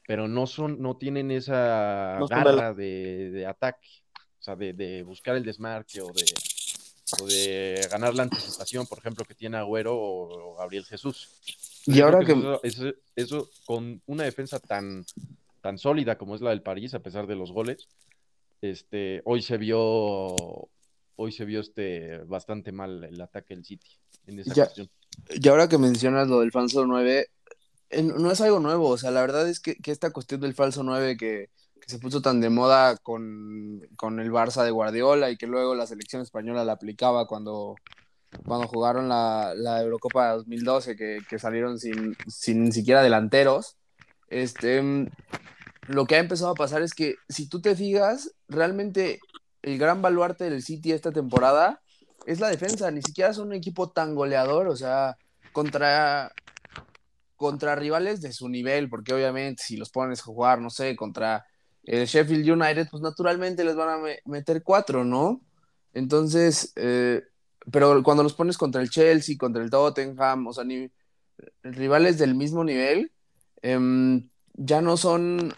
pero 0.08 0.30
no 0.30 0.48
son, 0.48 0.82
no 0.82 0.96
tienen 0.96 1.30
esa 1.30 2.16
No 2.20 2.28
garra 2.28 2.74
de, 2.74 3.32
de 3.32 3.46
ataque, 3.46 3.90
o 4.40 4.44
sea, 4.44 4.56
de, 4.56 4.72
de 4.72 5.04
buscar 5.04 5.36
el 5.36 5.44
desmarque 5.44 6.00
o 6.00 6.08
de, 6.14 6.24
o 7.22 7.26
de 7.28 7.88
ganar 7.92 8.16
la 8.16 8.24
anticipación, 8.24 8.88
por 8.88 8.98
ejemplo, 9.00 9.26
que 9.26 9.36
tiene 9.36 9.58
Agüero 9.58 9.96
o, 9.96 10.54
o 10.54 10.56
Gabriel 10.58 10.86
Jesús. 10.86 11.30
Y 11.86 11.96
Yo 11.96 12.06
ahora 12.06 12.26
que, 12.26 12.34
eso, 13.16 13.50
con 13.66 14.02
una 14.08 14.24
defensa 14.24 14.60
tan, 14.60 15.06
tan 15.62 15.78
sólida 15.78 16.18
como 16.18 16.36
es 16.36 16.42
la 16.42 16.50
del 16.50 16.64
París, 16.64 16.94
a 16.96 17.00
pesar 17.00 17.28
de 17.28 17.36
los 17.36 17.52
goles, 17.52 17.88
este, 18.62 19.22
hoy 19.26 19.42
se 19.44 19.58
vio, 19.58 19.80
hoy 21.16 21.32
se 21.32 21.46
vio 21.46 21.60
este 21.62 22.18
bastante 22.26 22.72
mal 22.72 23.04
el 23.04 23.22
ataque 23.22 23.54
del 23.56 23.66
City 23.66 23.88
en 24.26 24.40
esa 24.40 24.54
Ya. 24.56 24.64
cuestión. 24.66 24.90
y 25.30 25.48
ahora 25.48 25.70
que 25.70 25.78
mencionas 25.78 26.28
lo 26.28 26.40
del 26.40 26.52
falso 26.52 26.86
9, 26.88 27.28
eh, 27.92 28.02
no 28.02 28.32
es 28.32 28.42
algo 28.42 28.60
nuevo, 28.60 28.90
o 28.90 28.98
sea, 28.98 29.12
la 29.12 29.22
verdad 29.22 29.48
es 29.48 29.60
que, 29.60 29.76
que 29.76 29.92
esta 29.92 30.12
cuestión 30.12 30.42
del 30.42 30.56
falso 30.56 30.82
9 30.82 31.18
que, 31.18 31.50
se 31.86 32.00
puso 32.00 32.22
tan 32.22 32.42
de 32.42 32.50
moda 32.50 32.98
con, 32.98 33.82
el 34.20 34.32
Barça 34.32 34.64
de 34.64 34.72
Guardiola 34.72 35.30
y 35.30 35.38
que 35.38 35.48
luego 35.48 35.76
la 35.76 35.88
selección 35.88 36.22
española 36.22 36.66
la 36.66 36.74
aplicaba 36.74 37.28
cuando, 37.28 37.76
cuando 38.46 38.68
jugaron 38.68 39.08
la, 39.10 39.54
la 39.56 39.82
Eurocopa 39.82 40.32
2012, 40.32 40.96
que, 40.96 41.20
que 41.30 41.40
salieron 41.40 41.80
sin, 41.80 42.16
sin 42.28 42.64
ni 42.64 42.72
siquiera 42.72 43.04
delanteros. 43.04 43.78
Este, 44.30 44.82
lo 45.88 46.06
que 46.06 46.16
ha 46.16 46.20
empezado 46.20 46.52
a 46.52 46.56
pasar 46.56 46.82
es 46.82 46.94
que 46.94 47.16
si 47.30 47.48
tú 47.48 47.62
te 47.62 47.76
fijas, 47.76 48.32
realmente 48.48 49.20
el 49.62 49.78
gran 49.78 50.02
baluarte 50.02 50.50
del 50.50 50.64
City 50.64 50.92
esta 50.92 51.12
temporada 51.12 51.82
es 52.26 52.40
la 52.40 52.50
defensa, 52.50 52.90
ni 52.90 53.02
siquiera 53.02 53.34
son 53.34 53.48
un 53.48 53.54
equipo 53.54 53.92
tan 53.92 54.16
goleador, 54.16 54.68
o 54.68 54.76
sea, 54.76 55.18
contra 55.52 56.32
contra 57.36 57.76
rivales 57.76 58.22
de 58.22 58.32
su 58.32 58.48
nivel, 58.50 58.90
porque 58.90 59.14
obviamente 59.14 59.62
si 59.64 59.78
los 59.78 59.90
pones 59.90 60.22
a 60.22 60.24
jugar, 60.24 60.62
no 60.62 60.70
sé, 60.70 60.96
contra 60.96 61.46
el 61.86 62.06
Sheffield 62.06 62.50
United, 62.50 62.88
pues 62.90 63.02
naturalmente 63.02 63.64
les 63.64 63.76
van 63.76 63.90
a 63.90 64.04
meter 64.26 64.64
cuatro, 64.64 65.04
¿no? 65.04 65.42
Entonces, 65.94 66.74
eh, 66.76 67.24
pero 67.72 68.04
cuando 68.04 68.24
los 68.24 68.34
pones 68.34 68.58
contra 68.58 68.82
el 68.82 68.90
Chelsea, 68.90 69.38
contra 69.38 69.64
el 69.64 69.70
Tottenham, 69.70 70.48
o 70.48 70.54
sea, 70.54 70.64
ni, 70.64 70.90
rivales 71.64 72.18
del 72.18 72.36
mismo 72.36 72.64
nivel, 72.64 73.12
em, 73.62 74.30
ya 74.54 74.82
no 74.82 74.98
son 74.98 75.54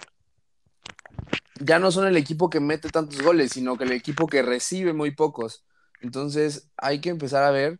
ya 1.59 1.79
no 1.79 1.91
son 1.91 2.07
el 2.07 2.17
equipo 2.17 2.49
que 2.49 2.59
mete 2.59 2.89
tantos 2.89 3.21
goles, 3.21 3.51
sino 3.53 3.77
que 3.77 3.85
el 3.85 3.91
equipo 3.91 4.27
que 4.27 4.43
recibe 4.43 4.93
muy 4.93 5.11
pocos. 5.11 5.65
Entonces 6.01 6.69
hay 6.77 7.01
que 7.01 7.09
empezar 7.09 7.43
a 7.43 7.51
ver 7.51 7.79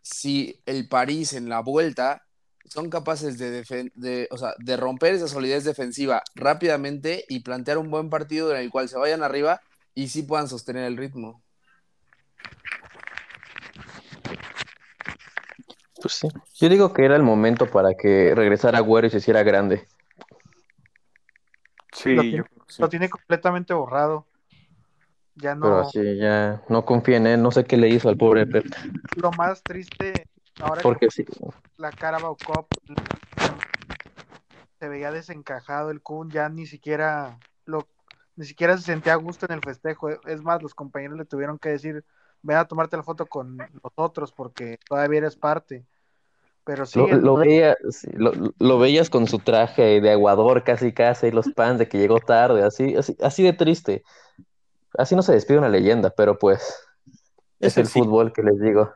si 0.00 0.60
el 0.66 0.88
París 0.88 1.32
en 1.32 1.48
la 1.48 1.60
vuelta 1.60 2.26
son 2.68 2.90
capaces 2.90 3.38
de, 3.38 3.64
de, 3.94 4.28
o 4.30 4.38
sea, 4.38 4.54
de 4.58 4.76
romper 4.76 5.14
esa 5.14 5.28
solidez 5.28 5.64
defensiva 5.64 6.22
rápidamente 6.34 7.24
y 7.28 7.40
plantear 7.40 7.78
un 7.78 7.90
buen 7.90 8.10
partido 8.10 8.50
en 8.54 8.60
el 8.60 8.70
cual 8.70 8.88
se 8.88 8.98
vayan 8.98 9.22
arriba 9.22 9.60
y 9.94 10.08
sí 10.08 10.22
puedan 10.22 10.48
sostener 10.48 10.84
el 10.84 10.96
ritmo. 10.96 11.42
Pues 16.00 16.14
sí. 16.14 16.28
Yo 16.54 16.68
digo 16.68 16.92
que 16.92 17.04
era 17.04 17.14
el 17.14 17.22
momento 17.22 17.70
para 17.70 17.94
que 17.94 18.34
regresara 18.34 18.78
Agüero 18.78 19.06
y 19.06 19.10
se 19.10 19.18
hiciera 19.18 19.42
grande. 19.42 19.86
Sí, 21.92 22.16
lo 22.78 22.88
tiene, 22.88 23.08
completamente 23.08 23.74
borrado. 23.74 24.26
Ya 25.36 25.54
no. 25.54 25.62
Pero 25.62 25.78
así, 25.80 26.16
ya 26.16 26.62
no 26.68 26.84
confía 26.84 27.18
en 27.18 27.26
él. 27.26 27.42
No 27.42 27.52
sé 27.52 27.64
qué 27.64 27.76
le 27.76 27.88
hizo 27.88 28.08
al 28.08 28.16
pobre 28.16 28.46
Pep. 28.46 28.64
Lo 29.16 29.30
más 29.32 29.62
triste 29.62 30.26
Ahora 30.60 30.82
Porque 30.82 31.10
sí. 31.10 31.24
La 31.76 31.90
Carabao 31.90 32.36
Cup 32.36 32.66
se 34.78 34.88
veía 34.88 35.10
desencajado 35.10 35.90
el 35.90 36.02
Kun, 36.02 36.30
ya 36.30 36.48
ni 36.48 36.66
siquiera 36.66 37.38
lo 37.64 37.86
ni 38.36 38.46
siquiera 38.46 38.76
se 38.76 38.84
sentía 38.84 39.12
a 39.12 39.16
gusto 39.16 39.46
en 39.46 39.52
el 39.52 39.60
festejo. 39.60 40.08
Es 40.26 40.42
más, 40.42 40.62
los 40.62 40.74
compañeros 40.74 41.18
le 41.18 41.24
tuvieron 41.24 41.58
que 41.58 41.68
decir, 41.68 42.04
ven 42.42 42.56
a 42.56 42.64
tomarte 42.64 42.96
la 42.96 43.02
foto 43.02 43.26
con 43.26 43.58
nosotros 43.82 44.32
porque 44.32 44.78
todavía 44.88 45.18
eres 45.18 45.36
parte. 45.36 45.84
Pero 46.64 46.86
sí. 46.86 46.98
Lo, 46.98 48.32
lo, 48.58 48.78
veías 48.78 49.10
con 49.10 49.26
su 49.26 49.38
traje 49.40 50.00
de 50.00 50.10
aguador 50.12 50.62
casi 50.62 50.92
casi, 50.92 51.26
y 51.26 51.30
los 51.32 51.48
pants 51.48 51.80
de 51.80 51.88
que 51.88 51.98
llegó 51.98 52.20
tarde, 52.20 52.62
así, 52.62 52.96
así, 52.96 53.16
así 53.20 53.42
de 53.42 53.52
triste. 53.52 54.04
Así 54.96 55.16
no 55.16 55.22
se 55.22 55.32
despide 55.32 55.58
una 55.58 55.68
leyenda, 55.68 56.10
pero 56.10 56.38
pues 56.38 56.86
es, 57.58 57.76
el 57.76 57.86
fútbol 57.86 58.32
que 58.32 58.42
les 58.42 58.60
digo 58.60 58.92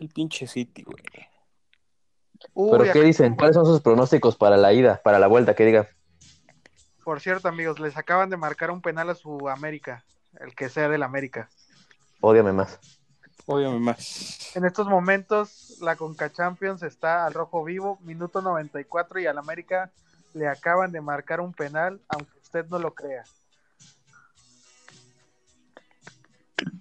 el 0.00 0.08
pinche 0.08 0.46
City, 0.46 0.82
güey. 0.82 1.04
¿Pero 2.54 2.92
qué 2.92 3.02
dicen? 3.02 3.36
¿Cuáles 3.36 3.54
son 3.54 3.66
sus 3.66 3.80
pronósticos 3.80 4.36
para 4.36 4.56
la 4.56 4.72
ida, 4.72 5.00
para 5.04 5.18
la 5.18 5.26
vuelta? 5.26 5.54
Que 5.54 5.66
diga. 5.66 5.88
Por 7.04 7.20
cierto, 7.20 7.48
amigos, 7.48 7.78
les 7.80 7.96
acaban 7.96 8.30
de 8.30 8.38
marcar 8.38 8.70
un 8.70 8.80
penal 8.80 9.10
a 9.10 9.14
su 9.14 9.48
América, 9.48 10.04
el 10.40 10.54
que 10.54 10.70
sea 10.70 10.88
del 10.88 11.02
América. 11.02 11.50
Ódiame 12.20 12.52
más. 12.52 12.78
Ódiame 13.46 13.78
más. 13.78 14.56
En 14.56 14.64
estos 14.64 14.86
momentos, 14.86 15.78
la 15.80 15.96
Conca 15.96 16.32
Champions 16.32 16.82
está 16.82 17.26
al 17.26 17.34
rojo 17.34 17.62
vivo, 17.62 17.98
minuto 18.02 18.40
94, 18.40 19.20
y 19.20 19.26
al 19.26 19.38
América 19.38 19.92
le 20.32 20.48
acaban 20.48 20.92
de 20.92 21.00
marcar 21.00 21.40
un 21.40 21.52
penal, 21.52 22.00
aunque 22.08 22.38
usted 22.38 22.66
no 22.68 22.78
lo 22.78 22.94
crea. 22.94 23.24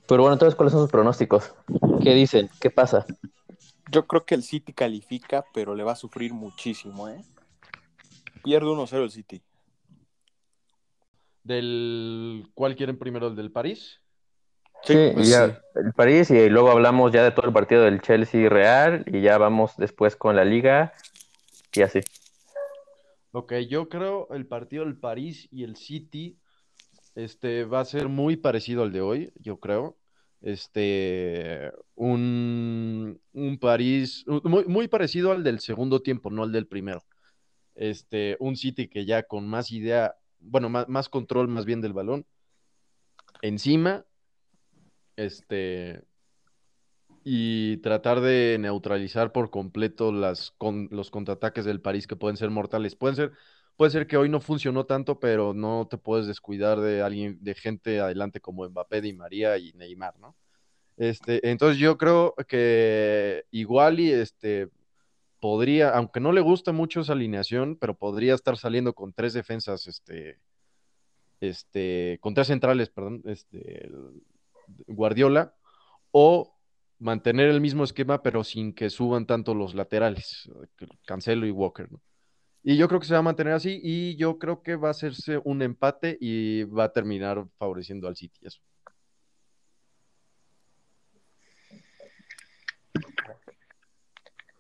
Pero 0.09 0.23
bueno, 0.23 0.33
entonces, 0.33 0.55
¿cuáles 0.55 0.71
son 0.71 0.81
sus 0.81 0.89
pronósticos? 0.89 1.53
¿Qué 2.01 2.15
dicen? 2.15 2.49
¿Qué 2.59 2.71
pasa? 2.71 3.05
Yo 3.91 4.07
creo 4.07 4.25
que 4.25 4.33
el 4.33 4.41
City 4.41 4.73
califica, 4.73 5.45
pero 5.53 5.75
le 5.75 5.83
va 5.83 5.91
a 5.91 5.95
sufrir 5.95 6.33
muchísimo, 6.33 7.07
¿eh? 7.07 7.23
Pierde 8.43 8.65
1-0 8.65 9.03
el 9.03 9.11
City. 9.11 9.43
¿Del 11.43 12.49
cuál 12.55 12.75
quieren 12.75 12.97
primero? 12.97 13.27
¿El 13.27 13.35
del 13.35 13.51
París? 13.51 14.01
Sí, 14.81 15.11
pues 15.13 15.29
ya, 15.29 15.61
el 15.75 15.93
París 15.93 16.31
y 16.31 16.49
luego 16.49 16.71
hablamos 16.71 17.11
ya 17.11 17.23
de 17.23 17.31
todo 17.31 17.45
el 17.45 17.53
partido 17.53 17.83
del 17.83 18.01
Chelsea 18.01 18.49
Real 18.49 19.03
y 19.05 19.21
ya 19.21 19.37
vamos 19.37 19.73
después 19.77 20.15
con 20.15 20.35
la 20.35 20.43
Liga 20.43 20.93
y 21.71 21.81
así. 21.81 21.99
Ok, 23.31 23.53
yo 23.69 23.89
creo 23.89 24.27
el 24.31 24.47
partido 24.47 24.85
del 24.85 24.97
París 24.97 25.47
y 25.51 25.63
el 25.63 25.75
City 25.75 26.39
este 27.15 27.65
va 27.65 27.81
a 27.81 27.85
ser 27.85 28.07
muy 28.07 28.37
parecido 28.37 28.83
al 28.83 28.93
de 28.93 29.01
hoy, 29.01 29.33
yo 29.35 29.59
creo. 29.59 29.97
Este, 30.41 31.71
un, 31.95 33.19
París 33.59 34.25
muy, 34.43 34.65
muy 34.65 34.87
parecido 34.87 35.31
al 35.31 35.43
del 35.43 35.59
segundo 35.59 36.01
tiempo, 36.01 36.29
no 36.29 36.43
al 36.43 36.51
del 36.51 36.67
primero. 36.67 37.03
Este, 37.75 38.37
un 38.39 38.55
City 38.55 38.87
que 38.87 39.05
ya 39.05 39.23
con 39.23 39.47
más 39.47 39.71
idea, 39.71 40.15
bueno, 40.39 40.69
más, 40.69 40.87
más 40.87 41.09
control 41.09 41.47
más 41.47 41.65
bien 41.65 41.81
del 41.81 41.93
balón. 41.93 42.25
Encima, 43.41 44.05
este, 45.15 46.03
y 47.23 47.77
tratar 47.77 48.21
de 48.21 48.57
neutralizar 48.59 49.31
por 49.31 49.49
completo 49.49 50.11
las, 50.11 50.51
con, 50.57 50.87
los 50.91 51.11
contraataques 51.11 51.65
del 51.65 51.81
París 51.81 52.07
que 52.07 52.15
pueden 52.15 52.37
ser 52.37 52.49
mortales. 52.49 52.95
Pueden 52.95 53.15
ser 53.15 53.31
puede 53.79 53.91
ser 53.91 54.07
que 54.07 54.17
hoy 54.17 54.27
no 54.27 54.41
funcionó 54.41 54.85
tanto, 54.85 55.21
pero 55.21 55.53
no 55.53 55.87
te 55.89 55.97
puedes 55.97 56.27
descuidar 56.27 56.81
de 56.81 57.01
alguien, 57.01 57.37
de 57.41 57.55
gente 57.55 58.01
adelante 58.01 58.41
como 58.41 58.67
Mbappé, 58.67 58.99
Di 58.99 59.13
María 59.13 59.57
y 59.57 59.71
Neymar, 59.71 60.19
¿no? 60.19 60.35
Este, 60.97 61.49
entonces 61.49 61.77
yo 61.77 61.97
creo 61.97 62.35
que 62.45 63.45
igual 63.51 64.01
y 64.01 64.11
este 64.11 64.67
podría, 65.39 65.91
aunque 65.91 66.19
no 66.19 66.33
le 66.33 66.41
gusta 66.41 66.73
mucho 66.73 66.99
esa 66.99 67.13
alineación, 67.13 67.77
pero 67.77 67.97
podría 67.97 68.35
estar 68.35 68.57
saliendo 68.57 68.91
con 68.91 69.13
tres 69.13 69.31
defensas, 69.31 69.87
este, 69.87 70.41
este, 71.39 72.17
con 72.19 72.33
tres 72.33 72.47
centrales, 72.47 72.89
perdón, 72.89 73.21
este, 73.27 73.89
Guardiola, 74.87 75.55
o 76.11 76.53
mantener 76.97 77.47
el 77.47 77.61
mismo 77.61 77.85
esquema, 77.85 78.21
pero 78.23 78.43
sin 78.43 78.73
que 78.73 78.89
suban 78.89 79.25
tanto 79.25 79.55
los 79.55 79.73
laterales, 79.73 80.51
Cancelo 81.05 81.47
y 81.47 81.51
Walker, 81.51 81.89
¿no? 81.89 82.01
Y 82.63 82.77
yo 82.77 82.87
creo 82.87 82.99
que 82.99 83.07
se 83.07 83.13
va 83.13 83.19
a 83.19 83.23
mantener 83.23 83.53
así 83.53 83.79
y 83.81 84.15
yo 84.17 84.37
creo 84.37 84.61
que 84.61 84.75
va 84.75 84.89
a 84.89 84.91
hacerse 84.91 85.39
un 85.43 85.61
empate 85.61 86.17
y 86.19 86.63
va 86.65 86.85
a 86.85 86.91
terminar 86.91 87.45
favoreciendo 87.57 88.07
al 88.07 88.15
City. 88.15 88.39
Eso. 88.41 88.59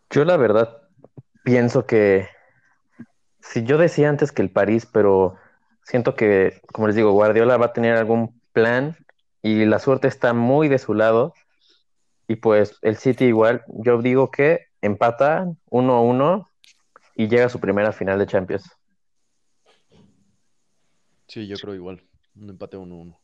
Yo 0.09 0.25
la 0.25 0.37
verdad 0.37 0.81
pienso 1.43 1.85
que 1.85 2.27
si 3.41 3.63
yo 3.63 3.77
decía 3.77 4.09
antes 4.09 4.31
que 4.31 4.41
el 4.41 4.49
París, 4.49 4.87
pero 4.91 5.35
siento 5.83 6.15
que, 6.15 6.61
como 6.71 6.87
les 6.87 6.95
digo, 6.95 7.11
Guardiola 7.11 7.57
va 7.57 7.67
a 7.67 7.73
tener 7.73 7.95
algún 7.95 8.41
plan 8.53 8.97
y 9.41 9.65
la 9.65 9.79
suerte 9.79 10.07
está 10.07 10.33
muy 10.33 10.67
de 10.67 10.79
su 10.79 10.93
lado. 10.93 11.33
Y 12.27 12.37
pues 12.37 12.77
el 12.81 12.97
City 12.97 13.25
igual, 13.25 13.63
yo 13.67 14.01
digo 14.01 14.31
que 14.31 14.67
empata 14.81 15.45
1-1 15.69 16.48
y 17.19 17.27
llega 17.27 17.47
a 17.47 17.49
su 17.49 17.59
primera 17.59 17.91
final 17.91 18.17
de 18.17 18.25
Champions. 18.25 18.63
Sí, 21.27 21.45
yo 21.47 21.57
creo 21.57 21.75
igual. 21.75 22.01
Un 22.33 22.49
empate 22.49 22.77
1-1. 22.77 23.19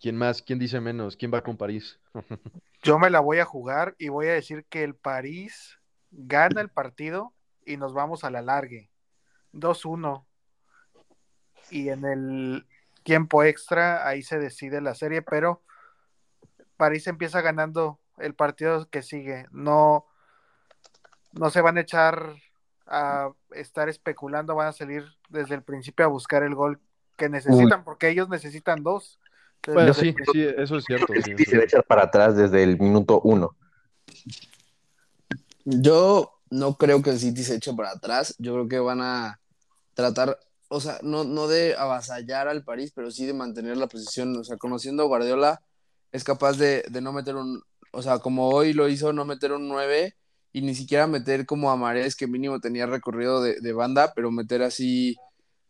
¿Quién 0.00 0.16
más? 0.16 0.42
¿Quién 0.42 0.58
dice 0.58 0.80
menos? 0.80 1.16
¿Quién 1.16 1.32
va 1.32 1.44
con 1.44 1.56
París? 1.56 2.00
yo 2.82 2.98
me 2.98 3.10
la 3.10 3.20
voy 3.20 3.38
a 3.38 3.44
jugar 3.44 3.94
y 3.96 4.08
voy 4.08 4.26
a 4.26 4.32
decir 4.32 4.66
que 4.68 4.82
el 4.82 4.96
París 4.96 5.78
gana 6.10 6.60
el 6.60 6.68
partido 6.68 7.32
y 7.64 7.76
nos 7.76 7.94
vamos 7.94 8.24
a 8.24 8.30
la 8.30 8.42
largue. 8.42 8.90
2-1. 9.52 10.26
Y 11.70 11.90
en 11.90 12.04
el 12.04 12.66
tiempo 13.04 13.44
extra 13.44 14.04
ahí 14.04 14.24
se 14.24 14.40
decide 14.40 14.80
la 14.80 14.96
serie, 14.96 15.22
pero 15.22 15.62
París 16.76 17.06
empieza 17.06 17.40
ganando 17.40 18.00
el 18.18 18.34
partido 18.34 18.88
que 18.90 19.02
sigue. 19.02 19.46
No, 19.50 20.06
no 21.32 21.50
se 21.50 21.60
van 21.60 21.78
a 21.78 21.80
echar 21.80 22.34
a 22.86 23.30
estar 23.52 23.88
especulando, 23.88 24.54
van 24.54 24.68
a 24.68 24.72
salir 24.72 25.04
desde 25.28 25.54
el 25.54 25.62
principio 25.62 26.04
a 26.04 26.08
buscar 26.08 26.42
el 26.42 26.54
gol 26.54 26.80
que 27.16 27.28
necesitan, 27.28 27.84
porque 27.84 28.08
ellos 28.08 28.28
necesitan 28.28 28.82
dos. 28.82 29.18
Bueno, 29.66 29.94
sí, 29.94 30.14
sí, 30.32 30.42
eso 30.42 30.76
es 30.76 30.84
cierto. 30.84 31.12
Sí, 31.24 31.44
se 31.44 31.56
va 31.56 31.62
a 31.62 31.66
echar 31.66 31.84
para 31.84 32.02
atrás 32.02 32.36
desde 32.36 32.62
el 32.62 32.78
minuto 32.78 33.20
uno. 33.22 33.56
Yo, 35.64 36.40
no 36.50 36.76
creo 36.76 37.02
que 37.02 37.10
el 37.10 37.18
City 37.18 37.42
se 37.42 37.56
eche 37.56 37.72
para 37.72 37.92
atrás. 37.92 38.34
Yo 38.38 38.52
creo 38.52 38.68
que 38.68 38.78
van 38.78 39.00
a 39.00 39.40
tratar, 39.94 40.38
o 40.68 40.80
sea, 40.80 40.98
no, 41.02 41.24
no 41.24 41.48
de 41.48 41.74
avasallar 41.76 42.48
al 42.48 42.64
París, 42.64 42.92
pero 42.94 43.10
sí 43.10 43.24
de 43.24 43.32
mantener 43.32 43.78
la 43.78 43.86
posición. 43.86 44.36
O 44.36 44.44
sea, 44.44 44.58
conociendo 44.58 45.02
a 45.02 45.06
Guardiola, 45.06 45.62
es 46.12 46.22
capaz 46.22 46.58
de, 46.58 46.84
no 47.02 47.12
meter 47.12 47.36
un, 47.36 47.62
o 47.94 48.02
sea, 48.02 48.18
como 48.18 48.48
hoy 48.50 48.72
lo 48.72 48.88
hizo, 48.88 49.12
no 49.12 49.24
meter 49.24 49.52
un 49.52 49.68
9 49.68 50.14
y 50.52 50.62
ni 50.62 50.74
siquiera 50.74 51.06
meter 51.06 51.46
como 51.46 51.72
a 51.72 51.94
que 52.16 52.26
mínimo 52.28 52.60
tenía 52.60 52.86
recorrido 52.86 53.42
de, 53.42 53.72
banda, 53.72 54.12
pero 54.14 54.30
meter 54.30 54.62
así 54.62 55.16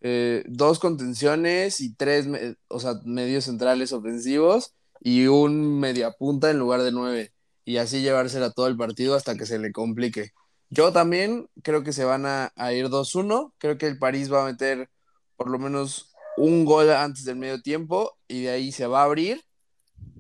eh, 0.03 0.45
dos 0.47 0.79
contenciones 0.79 1.81
y 1.81 1.95
tres, 1.95 2.27
o 2.69 2.81
sea, 2.81 2.95
medios 3.05 3.45
centrales 3.45 3.93
ofensivos 3.93 4.75
y 5.01 5.27
un 5.27 5.81
media 5.81 6.13
punta 6.13 6.51
en 6.51 6.59
lugar 6.59 6.83
de 6.83 6.93
nueve. 6.93 7.33
Y 7.65 7.79
así 7.79 8.03
llevársela 8.03 8.51
todo 8.51 8.67
el 8.67 8.77
partido 8.77 9.15
hasta 9.15 9.37
que 9.37 9.47
se 9.47 9.59
le 9.59 9.73
complique. 9.73 10.33
Yo 10.69 10.93
también 10.93 11.49
creo 11.63 11.83
que 11.83 11.93
se 11.95 12.05
van 12.05 12.27
a, 12.27 12.53
a 12.57 12.73
ir 12.75 12.89
2-1. 12.89 13.55
Creo 13.59 13.79
que 13.79 13.87
el 13.87 13.99
París 13.99 14.31
va 14.33 14.43
a 14.43 14.47
meter 14.53 14.91
por 15.37 15.49
lo 15.49 15.59
menos 15.59 16.13
un 16.37 16.65
gol 16.67 16.91
antes 16.91 17.25
del 17.25 17.37
medio 17.37 17.63
tiempo 17.63 18.19
y 18.29 18.43
de 18.43 18.51
ahí 18.51 18.73
se 18.73 18.87
va 18.87 19.01
a 19.01 19.05
abrir. 19.05 19.43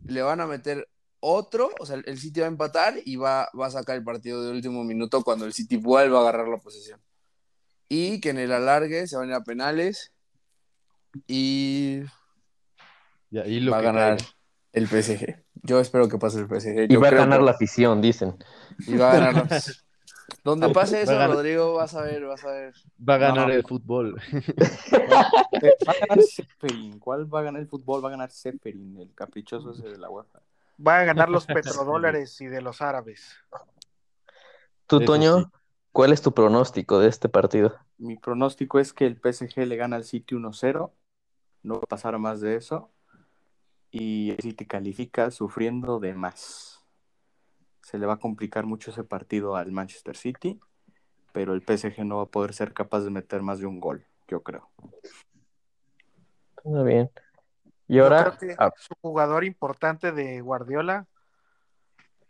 Le 0.06 0.23
van 0.23 0.40
a 0.40 0.46
meter 0.46 0.88
otro, 1.26 1.71
o 1.81 1.87
sea, 1.87 1.97
el 2.04 2.19
City 2.19 2.40
va 2.40 2.47
a 2.47 2.50
empatar 2.50 2.95
y 3.02 3.16
va, 3.16 3.49
va 3.59 3.66
a 3.66 3.71
sacar 3.71 3.97
el 3.97 4.04
partido 4.04 4.45
de 4.45 4.50
último 4.50 4.85
minuto 4.85 5.23
cuando 5.23 5.47
el 5.47 5.54
City 5.54 5.76
vuelva 5.76 6.19
a 6.19 6.21
agarrar 6.21 6.49
la 6.49 6.59
posesión. 6.59 7.00
Y 7.88 8.21
que 8.21 8.31
en 8.31 8.38
el 8.38 8.52
alargue 8.52 9.07
se 9.07 9.16
van 9.16 9.28
a 9.28 9.33
ir 9.33 9.35
a 9.35 9.45
penales 9.45 10.12
y, 11.26 12.02
va 13.33 13.78
a 13.78 13.81
ganar 13.81 14.19
el 14.73 14.87
PSG. 14.87 15.43
Yo 15.62 15.81
espero 15.81 16.09
que 16.09 16.19
pase 16.19 16.40
el 16.40 16.47
PSG. 16.47 16.93
y 16.93 16.97
va 16.97 17.09
a 17.09 17.12
ganar 17.12 17.40
la 17.43 17.52
afición, 17.52 18.02
dicen. 18.02 18.37
Y 18.87 18.97
va 18.97 19.12
a 19.12 19.14
ganar 19.14 19.50
la 19.50 19.61
Donde 20.45 20.69
pase 20.71 21.02
eso, 21.02 21.26
Rodrigo, 21.26 21.75
vas 21.75 21.95
a 21.95 22.02
ver, 22.02 22.25
vas 22.25 22.45
a 22.45 22.50
ver. 22.50 22.75
Va 23.09 23.14
a 23.14 23.19
ganar 23.19 23.50
el 23.50 23.62
fútbol. 23.62 24.14
va 24.93 25.93
a 25.93 26.07
ganar 26.07 26.23
Zeppelin. 26.23 26.99
¿Cuál 26.99 27.33
va 27.33 27.40
a 27.40 27.43
ganar 27.45 27.62
el 27.62 27.69
fútbol? 27.69 28.04
Va 28.04 28.09
a 28.09 28.12
ganar 28.12 28.31
Zeppelin, 28.31 28.99
el 29.00 29.14
caprichoso 29.14 29.73
ese 29.73 29.88
de 29.88 29.99
la 29.99 30.11
UEFA. 30.11 30.44
Va 30.85 31.00
a 31.00 31.04
ganar 31.04 31.28
los 31.28 31.47
petrodólares 31.47 32.40
y 32.40 32.47
de 32.47 32.61
los 32.61 32.83
árabes. 32.83 33.37
Tú, 34.87 35.04
Toño, 35.04 35.50
¿cuál 35.93 36.12
es 36.12 36.23
tu 36.23 36.33
pronóstico 36.33 36.99
de 36.99 37.09
este 37.09 37.28
partido? 37.28 37.78
Mi 37.99 38.16
pronóstico 38.16 38.78
es 38.78 38.93
que 38.93 39.07
el 39.07 39.21
PSG 39.21 39.66
le 39.66 39.76
gana 39.76 39.97
al 39.97 40.04
City 40.04 40.35
1-0. 40.35 40.93
No 41.62 41.75
va 41.75 41.81
a 41.83 41.87
pasar 41.87 42.19
más 42.19 42.40
de 42.40 42.57
eso. 42.57 42.90
Y 43.90 44.31
el 44.31 44.40
City 44.40 44.66
califica 44.66 45.31
sufriendo 45.31 46.00
de 46.00 46.14
más. 46.14 46.85
Se 47.83 47.99
le 47.99 48.07
va 48.07 48.14
a 48.14 48.19
complicar 48.19 48.66
mucho 48.66 48.90
ese 48.90 49.04
partido 49.04 49.57
al 49.57 49.73
Manchester 49.73 50.16
City. 50.16 50.61
Pero 51.33 51.54
el 51.54 51.62
PSG 51.62 52.04
no 52.04 52.19
va 52.19 52.23
a 52.25 52.26
poder 52.26 52.52
ser 52.52 52.73
capaz 52.73 53.00
de 53.00 53.11
meter 53.11 53.43
más 53.43 53.59
de 53.59 53.66
un 53.66 53.81
gol, 53.81 54.07
yo 54.28 54.43
creo. 54.43 54.71
Muy 56.64 56.85
bien. 56.85 57.11
Y 57.87 57.99
ahora. 57.99 58.37
Ah. 58.59 58.73
su 58.76 58.95
jugador 59.00 59.45
importante 59.45 60.12
de 60.12 60.41
Guardiola. 60.41 61.07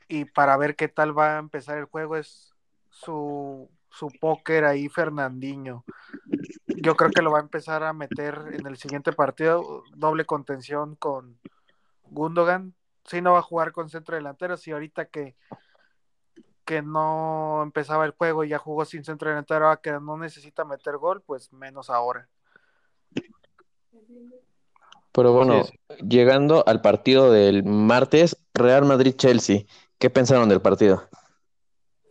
Y 0.09 0.27
para 0.27 0.57
ver 0.57 0.77
qué 0.77 0.89
tal 0.89 1.17
va 1.17 1.37
a 1.37 1.39
empezar 1.39 1.79
el 1.79 1.87
juego 1.87 2.17
es 2.17 2.55
su, 2.91 3.71
su 3.91 4.09
póker 4.21 4.65
ahí, 4.65 4.89
Fernandinho. 4.89 5.85
Yo 6.67 6.97
creo 6.97 7.11
que 7.11 7.23
lo 7.23 7.31
va 7.31 7.39
a 7.39 7.43
empezar 7.43 7.83
a 7.85 7.93
meter 7.93 8.39
en 8.53 8.67
el 8.67 8.77
siguiente 8.77 9.13
partido, 9.13 9.83
doble 9.95 10.27
contención 10.27 10.97
con 10.97 11.39
Gundogan. 12.05 12.75
Si 13.05 13.23
no 13.23 13.33
va 13.33 13.39
a 13.39 13.43
jugar 13.43 13.73
con 13.73 13.89
centro 13.89 14.17
delantero, 14.17 14.57
si 14.57 14.73
ahorita 14.73 15.07
que, 15.07 15.37
que 16.65 16.83
no 16.83 17.63
empezaba 17.63 18.05
el 18.05 18.13
juego 18.13 18.45
y 18.45 18.49
ya 18.49 18.59
jugó 18.59 18.85
sin 18.85 19.05
centro 19.05 19.31
delantero, 19.31 19.81
que 19.81 19.93
no 19.93 20.17
necesita 20.19 20.65
meter 20.65 20.97
gol, 20.99 21.23
pues 21.23 21.53
menos 21.53 21.89
ahora. 21.89 22.29
Pero 25.15 25.33
bueno, 25.33 25.65
llegando 26.09 26.65
al 26.67 26.81
partido 26.81 27.31
del 27.31 27.63
martes, 27.63 28.37
Real 28.53 28.85
Madrid-Chelsea, 28.85 29.63
¿qué 29.99 30.11
pensaron 30.11 30.49
del 30.49 30.61
partido? 30.61 31.09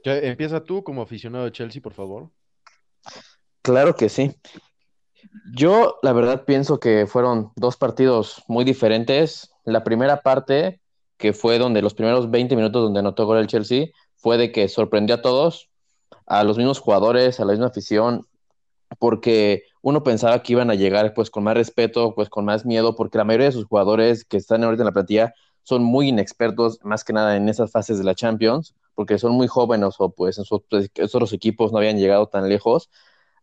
empieza 0.06 0.64
tú 0.64 0.84
como 0.84 1.02
aficionado 1.02 1.46
de 1.46 1.52
Chelsea, 1.52 1.82
por 1.82 1.94
favor. 1.94 2.30
Claro 3.62 3.96
que 3.96 4.08
sí. 4.08 4.36
Yo, 5.54 5.98
la 6.02 6.14
verdad, 6.14 6.46
pienso 6.46 6.80
que 6.80 7.06
fueron 7.06 7.52
dos 7.56 7.76
partidos 7.76 8.44
muy 8.48 8.64
diferentes. 8.64 9.54
La 9.66 9.84
primera 9.84 10.22
parte, 10.22 10.82
que 11.18 11.34
fue 11.34 11.60
donde 11.60 11.82
los 11.82 11.94
primeros 11.94 12.32
20 12.32 12.56
minutos 12.56 12.84
donde 12.84 13.00
anotó 13.00 13.26
gol 13.26 13.38
el 13.38 13.48
Chelsea, 13.48 13.88
fue 14.16 14.38
de 14.38 14.52
que 14.54 14.70
sorprendió 14.70 15.16
a 15.16 15.22
todos, 15.22 15.70
a 16.26 16.46
los 16.46 16.58
mismos 16.58 16.80
jugadores, 16.80 17.40
a 17.40 17.46
la 17.46 17.52
misma 17.52 17.68
afición, 17.68 18.26
porque 18.98 19.64
uno 19.84 20.04
pensaba 20.04 20.42
que 20.44 20.54
iban 20.54 20.72
a 20.72 20.76
llegar 20.76 21.14
pues 21.14 21.30
con 21.30 21.44
más 21.44 21.56
respeto, 21.56 22.16
pues 22.16 22.30
con 22.30 22.46
más 22.46 22.66
miedo, 22.66 22.96
porque 22.96 23.20
la 23.20 23.26
mayoría 23.26 23.48
de 23.48 23.54
sus 23.54 23.66
jugadores 23.66 24.26
que 24.26 24.38
están 24.38 24.64
ahorita 24.64 24.84
en 24.84 24.88
la 24.88 24.94
plantilla 24.94 25.36
son 25.64 25.84
muy 25.84 26.10
inexpertos, 26.10 26.80
más 26.84 27.04
que 27.04 27.14
nada 27.14 27.36
en 27.38 27.50
esas 27.50 27.72
fases 27.72 27.98
de 28.00 28.06
la 28.06 28.16
Champions, 28.16 28.76
porque 28.96 29.20
son 29.20 29.34
muy 29.34 29.48
jóvenes 29.48 29.96
o 30.00 30.10
pues 30.12 30.38
en 30.40 30.46
sus 30.46 30.62
otros 31.02 31.34
equipos 31.34 31.74
no 31.74 31.80
habían 31.80 31.98
llegado 32.00 32.28
tan 32.28 32.50
lejos. 32.50 32.90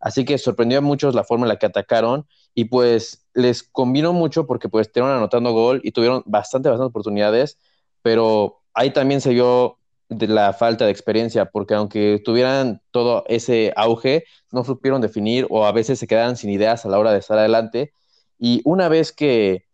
Así 0.00 0.24
que 0.24 0.38
sorprendió 0.38 0.79
a 0.79 0.83
muchos 0.83 1.14
la 1.14 1.24
forma 1.24 1.44
en 1.46 1.50
la 1.50 1.59
que 1.59 1.66
atacaron 1.66 2.26
y 2.55 2.66
pues 2.66 3.26
les 3.35 3.62
combinó 3.62 4.12
mucho 4.14 4.46
porque 4.46 4.68
pues 4.70 4.88
estuvieron 4.88 5.16
anotando 5.16 5.53
gol 5.53 5.81
y 5.85 5.92
tuvieron 5.92 6.22
bastante, 6.26 6.70
bastantes 6.70 6.90
oportunidades, 6.90 7.59
pero 8.03 8.62
ahí 8.74 8.92
también 8.92 9.20
se 9.20 9.31
vio 9.31 9.80
de 10.11 10.27
la 10.29 10.53
falta 10.53 10.85
de 10.85 10.90
experiencia, 10.90 11.46
porque 11.46 11.75
aunque 11.75 12.20
tuvieran 12.25 12.83
todo 12.90 13.25
ese 13.29 13.73
auge, 13.77 14.25
no 14.51 14.64
supieron 14.64 15.01
definir 15.01 15.46
o 15.51 15.64
a 15.64 15.73
veces 15.73 15.99
se 15.99 16.07
quedaban 16.07 16.37
sin 16.37 16.51
ideas 16.51 16.85
a 16.85 16.88
la 16.88 16.99
hora 16.99 17.12
de 17.12 17.20
estar 17.20 17.38
adelante. 17.38 17.92
Y 18.38 18.61
una 18.64 18.88
vez 18.88 19.12
que 19.12 19.66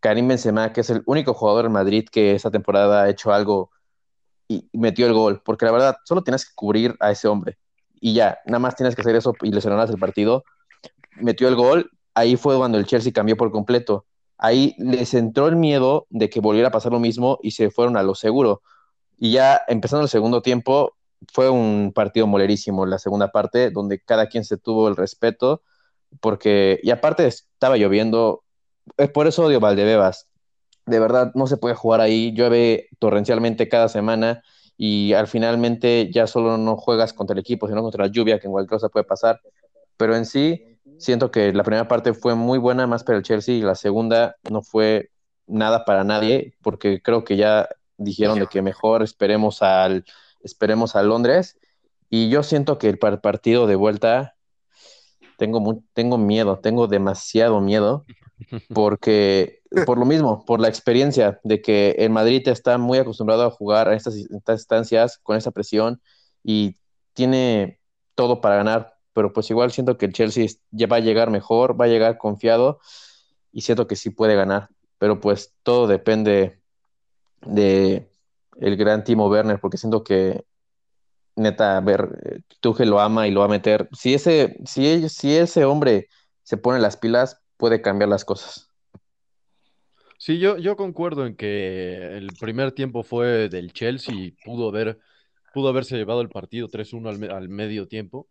Karim 0.00 0.28
Benzema, 0.28 0.72
que 0.72 0.80
es 0.82 0.90
el 0.90 1.02
único 1.06 1.34
jugador 1.34 1.66
en 1.66 1.72
Madrid 1.72 2.06
que 2.10 2.34
esta 2.34 2.50
temporada 2.50 3.04
ha 3.04 3.10
hecho 3.10 3.32
algo 3.32 3.70
y 4.48 4.68
metió 4.72 5.06
el 5.06 5.12
gol, 5.12 5.40
porque 5.44 5.66
la 5.66 5.72
verdad 5.72 5.96
solo 6.04 6.22
tienes 6.22 6.44
que 6.44 6.54
cubrir 6.54 6.96
a 7.00 7.12
ese 7.12 7.28
hombre 7.28 7.58
y 8.00 8.14
ya, 8.14 8.38
nada 8.46 8.58
más 8.58 8.76
tienes 8.76 8.94
que 8.94 9.02
hacer 9.02 9.16
eso 9.16 9.34
y 9.42 9.50
lesionarás 9.50 9.90
el 9.90 9.98
partido. 9.98 10.44
Metió 11.16 11.48
el 11.48 11.54
gol, 11.54 11.90
ahí 12.14 12.36
fue 12.36 12.56
cuando 12.56 12.78
el 12.78 12.86
Chelsea 12.86 13.12
cambió 13.12 13.36
por 13.36 13.50
completo. 13.50 14.04
Ahí 14.38 14.74
les 14.78 15.14
entró 15.14 15.48
el 15.48 15.56
miedo 15.56 16.06
de 16.10 16.28
que 16.28 16.40
volviera 16.40 16.68
a 16.68 16.72
pasar 16.72 16.92
lo 16.92 17.00
mismo 17.00 17.38
y 17.42 17.52
se 17.52 17.70
fueron 17.70 17.96
a 17.96 18.02
lo 18.02 18.14
seguro 18.14 18.62
y 19.18 19.32
ya 19.32 19.62
empezando 19.68 20.04
el 20.04 20.08
segundo 20.10 20.42
tiempo, 20.42 20.96
fue 21.32 21.48
un 21.48 21.92
partido 21.94 22.26
molerísimo 22.26 22.86
la 22.86 22.98
segunda 22.98 23.32
parte, 23.32 23.70
donde 23.70 24.00
cada 24.00 24.26
quien 24.28 24.44
se 24.44 24.56
tuvo 24.56 24.88
el 24.88 24.96
respeto, 24.96 25.62
porque, 26.20 26.78
y 26.82 26.90
aparte 26.90 27.26
estaba 27.26 27.76
lloviendo, 27.76 28.44
es 28.96 29.10
por 29.10 29.26
eso 29.26 29.44
odio 29.44 29.60
Valdebebas. 29.60 30.28
De 30.86 31.00
verdad, 31.00 31.32
no 31.34 31.46
se 31.46 31.56
puede 31.56 31.74
jugar 31.74 32.00
ahí, 32.00 32.32
llueve 32.32 32.88
torrencialmente 32.98 33.68
cada 33.68 33.88
semana 33.88 34.42
y 34.76 35.14
al 35.14 35.26
finalmente 35.26 36.10
ya 36.12 36.26
solo 36.26 36.58
no 36.58 36.76
juegas 36.76 37.12
contra 37.12 37.34
el 37.34 37.40
equipo, 37.40 37.66
sino 37.66 37.82
contra 37.82 38.04
la 38.04 38.12
lluvia, 38.12 38.38
que 38.38 38.46
en 38.46 38.52
cualquier 38.52 38.78
cosa 38.78 38.88
puede 38.88 39.04
pasar. 39.04 39.40
Pero 39.96 40.14
en 40.14 40.26
sí, 40.26 40.78
siento 40.98 41.30
que 41.30 41.52
la 41.52 41.64
primera 41.64 41.88
parte 41.88 42.12
fue 42.14 42.34
muy 42.34 42.58
buena, 42.58 42.86
más 42.86 43.02
para 43.02 43.18
el 43.18 43.24
Chelsea, 43.24 43.54
y 43.56 43.62
la 43.62 43.74
segunda 43.74 44.36
no 44.48 44.62
fue 44.62 45.10
nada 45.46 45.84
para 45.84 46.04
nadie, 46.04 46.54
porque 46.62 47.00
creo 47.02 47.24
que 47.24 47.36
ya 47.36 47.68
dijeron 47.98 48.38
de 48.38 48.46
que 48.46 48.62
mejor 48.62 49.02
esperemos 49.02 49.62
al, 49.62 50.04
esperemos 50.42 50.96
a 50.96 51.02
Londres. 51.02 51.58
Y 52.08 52.28
yo 52.28 52.42
siento 52.42 52.78
que 52.78 52.88
el 52.88 52.98
partido 52.98 53.66
de 53.66 53.76
vuelta 53.76 54.36
tengo, 55.36 55.82
tengo 55.92 56.18
miedo, 56.18 56.58
tengo 56.60 56.86
demasiado 56.86 57.60
miedo, 57.60 58.06
porque 58.74 59.60
por 59.84 59.98
lo 59.98 60.04
mismo, 60.04 60.44
por 60.44 60.60
la 60.60 60.68
experiencia 60.68 61.40
de 61.42 61.60
que 61.60 61.96
el 61.98 62.10
Madrid 62.10 62.46
está 62.48 62.78
muy 62.78 62.98
acostumbrado 62.98 63.44
a 63.44 63.50
jugar 63.50 63.88
a 63.88 63.94
estas, 63.94 64.14
estas 64.14 64.60
instancias 64.60 65.18
con 65.18 65.36
esa 65.36 65.50
presión 65.50 66.00
y 66.42 66.78
tiene 67.12 67.80
todo 68.14 68.40
para 68.40 68.56
ganar, 68.56 68.94
pero 69.12 69.32
pues 69.32 69.50
igual 69.50 69.72
siento 69.72 69.98
que 69.98 70.06
el 70.06 70.12
Chelsea 70.12 70.46
ya 70.70 70.86
va 70.86 70.96
a 70.96 71.00
llegar 71.00 71.30
mejor, 71.30 71.78
va 71.78 71.86
a 71.86 71.88
llegar 71.88 72.18
confiado 72.18 72.80
y 73.52 73.62
siento 73.62 73.86
que 73.86 73.96
sí 73.96 74.10
puede 74.10 74.34
ganar, 74.34 74.68
pero 74.98 75.20
pues 75.20 75.54
todo 75.62 75.86
depende 75.86 76.60
de 77.46 78.10
el 78.60 78.76
gran 78.76 79.04
Timo 79.04 79.28
Werner, 79.28 79.60
porque 79.60 79.78
siento 79.78 80.02
que 80.02 80.44
neta, 81.36 81.76
a 81.76 81.80
ver, 81.80 82.42
Tuchel 82.60 82.90
lo 82.90 83.00
ama 83.00 83.28
y 83.28 83.30
lo 83.30 83.40
va 83.40 83.46
a 83.46 83.50
meter. 83.50 83.88
Si 83.92 84.14
ese, 84.14 84.56
si, 84.64 85.08
si 85.08 85.36
ese 85.36 85.64
hombre 85.64 86.08
se 86.42 86.56
pone 86.56 86.80
las 86.80 86.96
pilas, 86.96 87.42
puede 87.56 87.82
cambiar 87.82 88.08
las 88.08 88.24
cosas. 88.24 88.70
Sí, 90.18 90.38
yo, 90.38 90.56
yo 90.56 90.76
concuerdo 90.76 91.26
en 91.26 91.36
que 91.36 92.16
el 92.16 92.28
primer 92.40 92.72
tiempo 92.72 93.02
fue 93.02 93.48
del 93.48 93.72
Chelsea 93.72 94.14
y 94.14 94.30
pudo, 94.30 94.70
haber, 94.70 94.98
pudo 95.52 95.68
haberse 95.68 95.96
llevado 95.96 96.22
el 96.22 96.30
partido 96.30 96.68
3-1 96.68 97.08
al, 97.08 97.30
al, 97.30 97.48
medio 97.50 97.86
tiempo. 97.86 98.26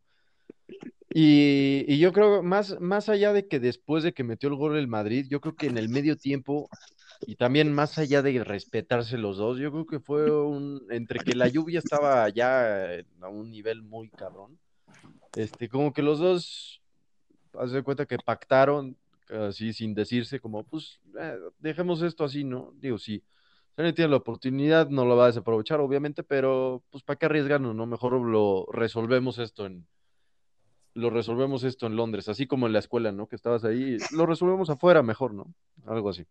Y, 1.14 1.86
y, 1.88 2.00
yo 2.00 2.12
creo, 2.12 2.42
más, 2.42 2.80
más 2.82 3.08
allá 3.08 3.34
de 3.34 3.48
que 3.48 3.60
después 3.60 4.04
de 4.04 4.14
que 4.14 4.24
metió 4.24 4.50
el 4.50 4.56
gol 4.56 4.76
el 4.78 4.88
Madrid, 4.88 5.28
yo 5.30 5.40
creo 5.40 5.56
que 5.56 5.68
en 5.68 5.78
el 5.78 5.88
medio 5.88 6.18
tiempo 6.18 6.70
y 7.22 7.36
también 7.36 7.74
más 7.74 7.98
allá 7.98 8.22
de 8.22 8.44
respetarse 8.44 9.18
los 9.18 9.38
dos, 9.38 9.58
yo 9.58 9.72
creo 9.72 9.86
que 9.86 10.00
fue 10.00 10.30
un, 10.32 10.86
entre 10.90 11.20
que 11.20 11.36
la 11.36 11.48
lluvia 11.48 11.80
estaba 11.80 12.28
ya 12.30 13.00
a 13.22 13.28
un 13.30 13.52
nivel 13.52 13.82
muy 13.82 14.10
cabrón, 14.10 14.58
este, 15.36 15.70
como 15.70 15.94
que 15.94 16.02
los 16.02 16.20
dos, 16.20 16.82
haz 17.54 17.72
de 17.72 17.84
cuenta 17.84 18.06
que 18.06 18.18
pactaron, 18.18 18.98
así 19.30 19.74
sin 19.74 19.94
decirse, 19.94 20.40
como, 20.40 20.64
pues, 20.64 21.00
eh, 21.20 21.38
dejemos 21.60 22.02
esto 22.02 22.24
así, 22.24 22.44
¿no? 22.44 22.72
Digo, 22.76 22.98
sí, 22.98 23.24
alguien 23.76 23.96
tiene 23.96 24.12
la 24.12 24.18
oportunidad, 24.18 24.90
no 24.90 25.06
lo 25.06 25.16
va 25.16 25.26
a 25.26 25.28
desaprovechar, 25.28 25.80
obviamente, 25.80 26.24
pero, 26.24 26.84
pues, 26.92 27.04
¿para 27.04 27.18
qué 27.18 27.26
arriesgarnos, 27.26 27.76
no? 27.76 27.86
Mejor 27.86 28.14
lo 28.14 28.66
resolvemos 28.72 29.40
esto 29.40 29.66
en, 29.66 29.88
lo 30.94 31.10
resolvemos 31.10 31.64
esto 31.64 31.88
en 31.88 31.96
Londres, 31.96 32.30
así 32.30 32.48
como 32.48 32.68
en 32.68 32.74
la 32.74 32.80
escuela, 32.80 33.12
¿no? 33.12 33.28
Que 33.28 33.36
estabas 33.36 33.66
ahí, 33.66 33.98
lo 34.12 34.26
resolvemos 34.26 34.70
afuera 34.70 35.04
mejor, 35.04 35.34
¿no? 35.34 35.54
Algo 35.86 36.10
así. 36.10 36.26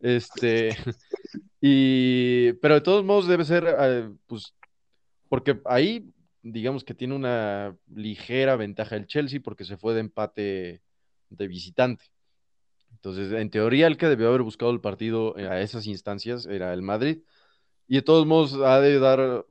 Este, 0.00 0.70
y, 1.60 2.52
pero 2.54 2.74
de 2.74 2.80
todos 2.80 3.04
modos 3.04 3.26
debe 3.26 3.44
ser, 3.44 3.66
eh, 3.78 4.10
pues, 4.26 4.54
porque 5.28 5.60
ahí, 5.64 6.12
digamos 6.42 6.84
que 6.84 6.94
tiene 6.94 7.14
una 7.14 7.76
ligera 7.94 8.56
ventaja 8.56 8.96
el 8.96 9.06
Chelsea 9.06 9.40
porque 9.42 9.64
se 9.64 9.76
fue 9.76 9.94
de 9.94 10.00
empate 10.00 10.82
de 11.30 11.48
visitante. 11.48 12.04
Entonces, 12.92 13.32
en 13.32 13.50
teoría, 13.50 13.86
el 13.86 13.96
que 13.96 14.08
debió 14.08 14.28
haber 14.28 14.42
buscado 14.42 14.70
el 14.70 14.80
partido 14.80 15.36
a 15.36 15.60
esas 15.60 15.86
instancias 15.86 16.46
era 16.46 16.72
el 16.72 16.82
Madrid. 16.82 17.22
Y 17.86 17.96
de 17.96 18.02
todos 18.02 18.26
modos, 18.26 18.54
ha 18.54 18.80
de 18.80 18.98
dar 18.98 19.44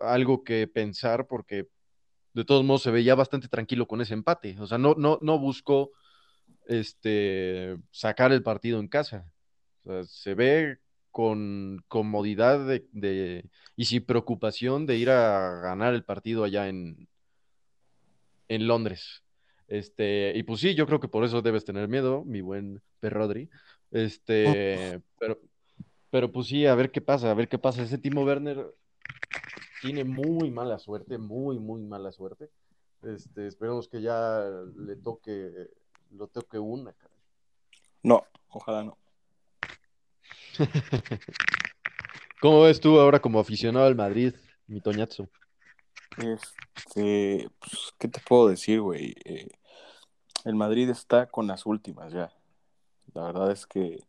algo 0.00 0.44
que 0.44 0.66
pensar 0.66 1.26
porque 1.26 1.68
de 2.32 2.44
todos 2.44 2.64
modos 2.64 2.82
se 2.82 2.90
veía 2.90 3.14
bastante 3.14 3.48
tranquilo 3.48 3.86
con 3.86 4.00
ese 4.00 4.14
empate. 4.14 4.56
O 4.58 4.66
sea, 4.66 4.78
no, 4.78 4.94
no, 4.96 5.18
no 5.22 5.38
buscó 5.38 5.92
este, 6.66 7.76
sacar 7.90 8.32
el 8.32 8.42
partido 8.42 8.80
en 8.80 8.88
casa. 8.88 9.30
Sea, 9.84 10.04
se 10.04 10.34
ve 10.34 10.78
con 11.10 11.84
comodidad 11.86 12.66
de, 12.66 13.48
y 13.76 13.84
sin 13.84 14.04
preocupación 14.04 14.84
de 14.84 14.96
ir 14.96 15.10
a 15.10 15.60
ganar 15.60 15.94
el 15.94 16.02
partido 16.04 16.42
allá 16.42 16.68
en, 16.68 17.06
en 18.48 18.66
Londres. 18.66 19.22
Este, 19.68 20.32
y 20.34 20.42
pues 20.42 20.60
sí, 20.60 20.74
yo 20.74 20.86
creo 20.86 21.00
que 21.00 21.08
por 21.08 21.24
eso 21.24 21.40
debes 21.40 21.64
tener 21.64 21.88
miedo, 21.88 22.24
mi 22.24 22.40
buen 22.40 22.82
Perrodri. 23.00 23.48
Este, 23.90 25.00
pero, 25.18 25.38
pero 26.10 26.32
pues 26.32 26.48
sí, 26.48 26.66
a 26.66 26.74
ver 26.74 26.90
qué 26.90 27.00
pasa, 27.00 27.30
a 27.30 27.34
ver 27.34 27.48
qué 27.48 27.58
pasa. 27.58 27.82
Ese 27.82 27.98
Timo 27.98 28.24
Werner 28.24 28.66
tiene 29.82 30.02
muy 30.02 30.50
mala 30.50 30.78
suerte, 30.78 31.16
muy, 31.18 31.58
muy 31.58 31.82
mala 31.82 32.10
suerte. 32.10 32.50
Este, 33.02 33.46
esperemos 33.46 33.88
que 33.88 34.02
ya 34.02 34.44
le 34.76 34.96
toque, 34.96 35.68
lo 36.10 36.26
toque 36.26 36.58
una, 36.58 36.92
cara. 36.92 37.14
No, 38.02 38.24
ojalá 38.48 38.82
no. 38.82 38.98
¿Cómo 42.40 42.62
ves 42.62 42.80
tú 42.80 42.98
ahora 43.00 43.20
como 43.20 43.40
aficionado 43.40 43.86
al 43.86 43.94
Madrid, 43.94 44.34
mi 44.66 44.80
Toñazo? 44.80 45.28
Este, 46.18 47.48
pues, 47.58 47.94
¿qué 47.98 48.08
te 48.08 48.20
puedo 48.20 48.48
decir, 48.48 48.80
güey? 48.80 49.14
Eh, 49.24 49.48
el 50.44 50.54
Madrid 50.54 50.88
está 50.90 51.26
con 51.26 51.46
las 51.46 51.66
últimas 51.66 52.12
ya. 52.12 52.32
La 53.14 53.24
verdad 53.24 53.50
es 53.50 53.66
que 53.66 54.04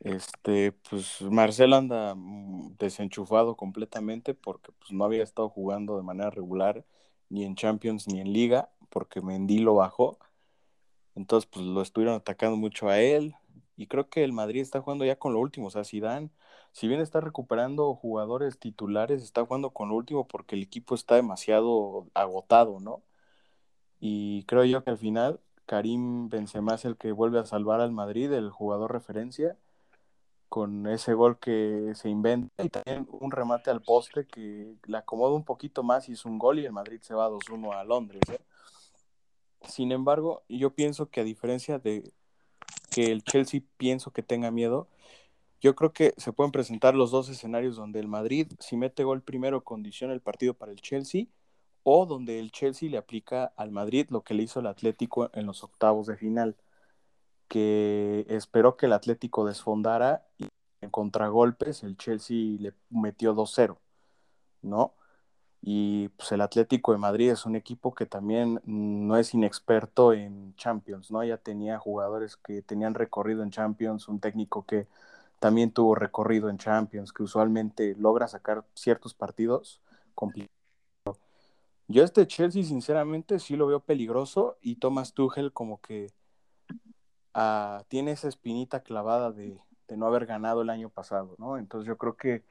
este, 0.00 0.72
pues 0.72 1.20
Marcel 1.22 1.72
anda 1.72 2.14
mm, 2.14 2.76
desenchufado 2.78 3.56
completamente 3.56 4.34
porque 4.34 4.72
pues, 4.72 4.92
no 4.92 5.04
había 5.04 5.22
estado 5.24 5.48
jugando 5.48 5.96
de 5.96 6.02
manera 6.02 6.30
regular 6.30 6.84
ni 7.28 7.44
en 7.44 7.56
Champions 7.56 8.06
ni 8.06 8.20
en 8.20 8.32
Liga 8.32 8.70
porque 8.90 9.20
Mendy 9.20 9.58
lo 9.58 9.74
bajó. 9.74 10.18
Entonces, 11.14 11.48
pues 11.52 11.64
lo 11.66 11.82
estuvieron 11.82 12.16
atacando 12.16 12.56
mucho 12.56 12.88
a 12.88 13.00
él 13.00 13.34
y 13.78 13.86
creo 13.86 14.10
que 14.10 14.24
el 14.24 14.32
Madrid 14.32 14.60
está 14.60 14.80
jugando 14.82 15.04
ya 15.04 15.16
con 15.16 15.32
lo 15.32 15.40
último. 15.40 15.68
O 15.68 15.70
sea, 15.70 15.84
Zidane, 15.84 16.30
si 16.72 16.88
bien 16.88 17.00
está 17.00 17.20
recuperando 17.20 17.94
jugadores 17.94 18.58
titulares, 18.58 19.22
está 19.22 19.46
jugando 19.46 19.70
con 19.70 19.88
lo 19.88 19.94
último 19.94 20.26
porque 20.26 20.56
el 20.56 20.62
equipo 20.62 20.96
está 20.96 21.14
demasiado 21.14 22.08
agotado, 22.12 22.80
¿no? 22.80 23.02
Y 24.00 24.44
creo 24.44 24.64
yo 24.64 24.82
que 24.84 24.90
al 24.90 24.98
final 24.98 25.40
Karim 25.66 26.28
Benzema 26.28 26.74
es 26.74 26.84
el 26.84 26.96
que 26.96 27.12
vuelve 27.12 27.38
a 27.38 27.46
salvar 27.46 27.80
al 27.80 27.92
Madrid, 27.92 28.32
el 28.32 28.50
jugador 28.50 28.92
referencia 28.92 29.56
con 30.48 30.86
ese 30.88 31.14
gol 31.14 31.38
que 31.38 31.92
se 31.94 32.08
inventa 32.08 32.64
y 32.64 32.70
también 32.70 33.06
un 33.10 33.30
remate 33.30 33.70
al 33.70 33.82
poste 33.82 34.26
que 34.26 34.74
le 34.86 34.96
acomoda 34.96 35.34
un 35.34 35.44
poquito 35.44 35.82
más 35.84 36.08
y 36.08 36.12
es 36.12 36.24
un 36.24 36.38
gol 36.38 36.58
y 36.58 36.66
el 36.66 36.72
Madrid 36.72 37.00
se 37.02 37.14
va 37.14 37.28
2-1 37.28 37.74
a 37.74 37.84
Londres. 37.84 38.22
¿eh? 38.32 38.40
Sin 39.68 39.92
embargo, 39.92 40.42
yo 40.48 40.74
pienso 40.74 41.10
que 41.10 41.20
a 41.20 41.24
diferencia 41.24 41.78
de 41.78 42.12
que 42.98 43.12
el 43.12 43.22
Chelsea 43.22 43.60
pienso 43.76 44.10
que 44.10 44.24
tenga 44.24 44.50
miedo, 44.50 44.88
yo 45.60 45.76
creo 45.76 45.92
que 45.92 46.14
se 46.16 46.32
pueden 46.32 46.50
presentar 46.50 46.96
los 46.96 47.12
dos 47.12 47.28
escenarios 47.28 47.76
donde 47.76 48.00
el 48.00 48.08
Madrid, 48.08 48.48
si 48.58 48.76
mete 48.76 49.04
gol 49.04 49.22
primero, 49.22 49.62
condiciona 49.62 50.12
el 50.14 50.20
partido 50.20 50.54
para 50.54 50.72
el 50.72 50.80
Chelsea, 50.80 51.26
o 51.84 52.06
donde 52.06 52.40
el 52.40 52.50
Chelsea 52.50 52.90
le 52.90 52.98
aplica 52.98 53.52
al 53.54 53.70
Madrid 53.70 54.08
lo 54.10 54.24
que 54.24 54.34
le 54.34 54.42
hizo 54.42 54.58
el 54.58 54.66
Atlético 54.66 55.30
en 55.32 55.46
los 55.46 55.62
octavos 55.62 56.08
de 56.08 56.16
final 56.16 56.56
que 57.46 58.26
esperó 58.28 58.76
que 58.76 58.86
el 58.86 58.92
Atlético 58.92 59.46
desfondara 59.46 60.26
y 60.36 60.48
en 60.80 60.90
contragolpes 60.90 61.84
el 61.84 61.96
Chelsea 61.96 62.56
le 62.58 62.74
metió 62.90 63.32
2-0, 63.32 63.78
¿no? 64.62 64.94
Y 65.60 66.08
pues 66.10 66.30
el 66.32 66.40
Atlético 66.40 66.92
de 66.92 66.98
Madrid 66.98 67.30
es 67.30 67.44
un 67.44 67.56
equipo 67.56 67.94
que 67.94 68.06
también 68.06 68.60
no 68.64 69.16
es 69.16 69.34
inexperto 69.34 70.12
en 70.12 70.54
Champions, 70.56 71.10
¿no? 71.10 71.24
Ya 71.24 71.36
tenía 71.36 71.78
jugadores 71.78 72.36
que 72.36 72.62
tenían 72.62 72.94
recorrido 72.94 73.42
en 73.42 73.50
Champions, 73.50 74.08
un 74.08 74.20
técnico 74.20 74.64
que 74.64 74.86
también 75.40 75.70
tuvo 75.72 75.94
recorrido 75.94 76.48
en 76.48 76.58
Champions, 76.58 77.12
que 77.12 77.22
usualmente 77.22 77.94
logra 77.98 78.28
sacar 78.28 78.64
ciertos 78.74 79.14
partidos 79.14 79.80
complicados. 80.14 80.58
Yo 81.88 82.04
este 82.04 82.26
Chelsea 82.26 82.64
sinceramente 82.64 83.38
sí 83.38 83.56
lo 83.56 83.66
veo 83.66 83.80
peligroso 83.80 84.58
y 84.60 84.76
Thomas 84.76 85.14
Tuchel 85.14 85.52
como 85.52 85.80
que 85.80 86.12
tiene 87.88 88.12
esa 88.12 88.28
espinita 88.28 88.80
clavada 88.82 89.32
de, 89.32 89.58
no 89.96 90.06
haber 90.06 90.26
ganado 90.26 90.62
el 90.62 90.70
año 90.70 90.90
pasado, 90.90 91.34
¿no? 91.38 91.56
Entonces 91.56 91.86
yo 91.86 91.96
creo 91.96 92.16
que 92.16 92.44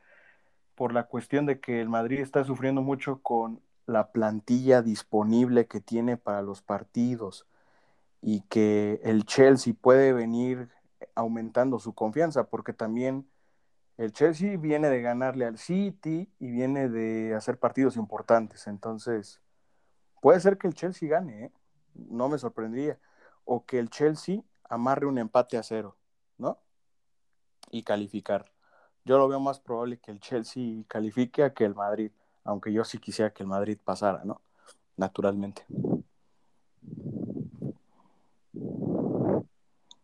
por 0.77 0.93
la 0.93 1.07
cuestión 1.07 1.47
de 1.47 1.59
que 1.59 1.81
el 1.81 1.89
Madrid 1.89 2.19
está 2.19 2.43
sufriendo 2.43 2.83
mucho 2.83 3.23
con 3.23 3.63
la 3.87 4.11
plantilla 4.11 4.83
disponible 4.83 5.65
que 5.65 5.81
tiene 5.81 6.17
para 6.17 6.43
los 6.43 6.61
partidos 6.61 7.47
y 8.21 8.41
que 8.41 9.01
el 9.03 9.25
Chelsea 9.25 9.73
puede 9.73 10.13
venir 10.13 10.69
aumentando 11.15 11.79
su 11.79 11.95
confianza, 11.95 12.43
porque 12.43 12.73
también 12.73 13.27
el 13.97 14.11
Chelsea 14.11 14.55
viene 14.57 14.89
de 14.89 15.01
ganarle 15.01 15.45
al 15.45 15.57
City 15.57 16.31
y 16.37 16.51
viene 16.51 16.89
de 16.89 17.33
hacer 17.33 17.57
partidos 17.57 17.97
importantes, 17.97 18.67
entonces 18.67 19.41
puede 20.21 20.39
ser 20.39 20.59
que 20.59 20.67
el 20.67 20.75
Chelsea 20.75 21.09
gane, 21.09 21.45
¿eh? 21.45 21.51
no 21.95 22.29
me 22.29 22.37
sorprendería, 22.37 22.99
o 23.45 23.65
que 23.65 23.79
el 23.79 23.89
Chelsea 23.89 24.43
amarre 24.69 25.07
un 25.07 25.17
empate 25.17 25.57
a 25.57 25.63
cero, 25.63 25.97
¿no? 26.37 26.59
Y 27.71 27.81
calificar. 27.81 28.51
Yo 29.07 29.17
lo 29.17 29.29
veo 29.29 29.39
más 29.39 29.61
probable 29.61 29.99
que 29.99 30.11
el 30.11 30.19
Chelsea 30.19 30.83
califique 30.85 31.41
a 31.41 31.53
que 31.53 31.63
el 31.63 31.73
Madrid, 31.73 32.11
aunque 32.43 32.73
yo 32.73 32.83
sí 32.83 32.97
quisiera 32.97 33.31
que 33.31 33.41
el 33.41 33.47
Madrid 33.47 33.77
pasara, 33.81 34.25
¿no? 34.25 34.41
Naturalmente. 34.97 35.65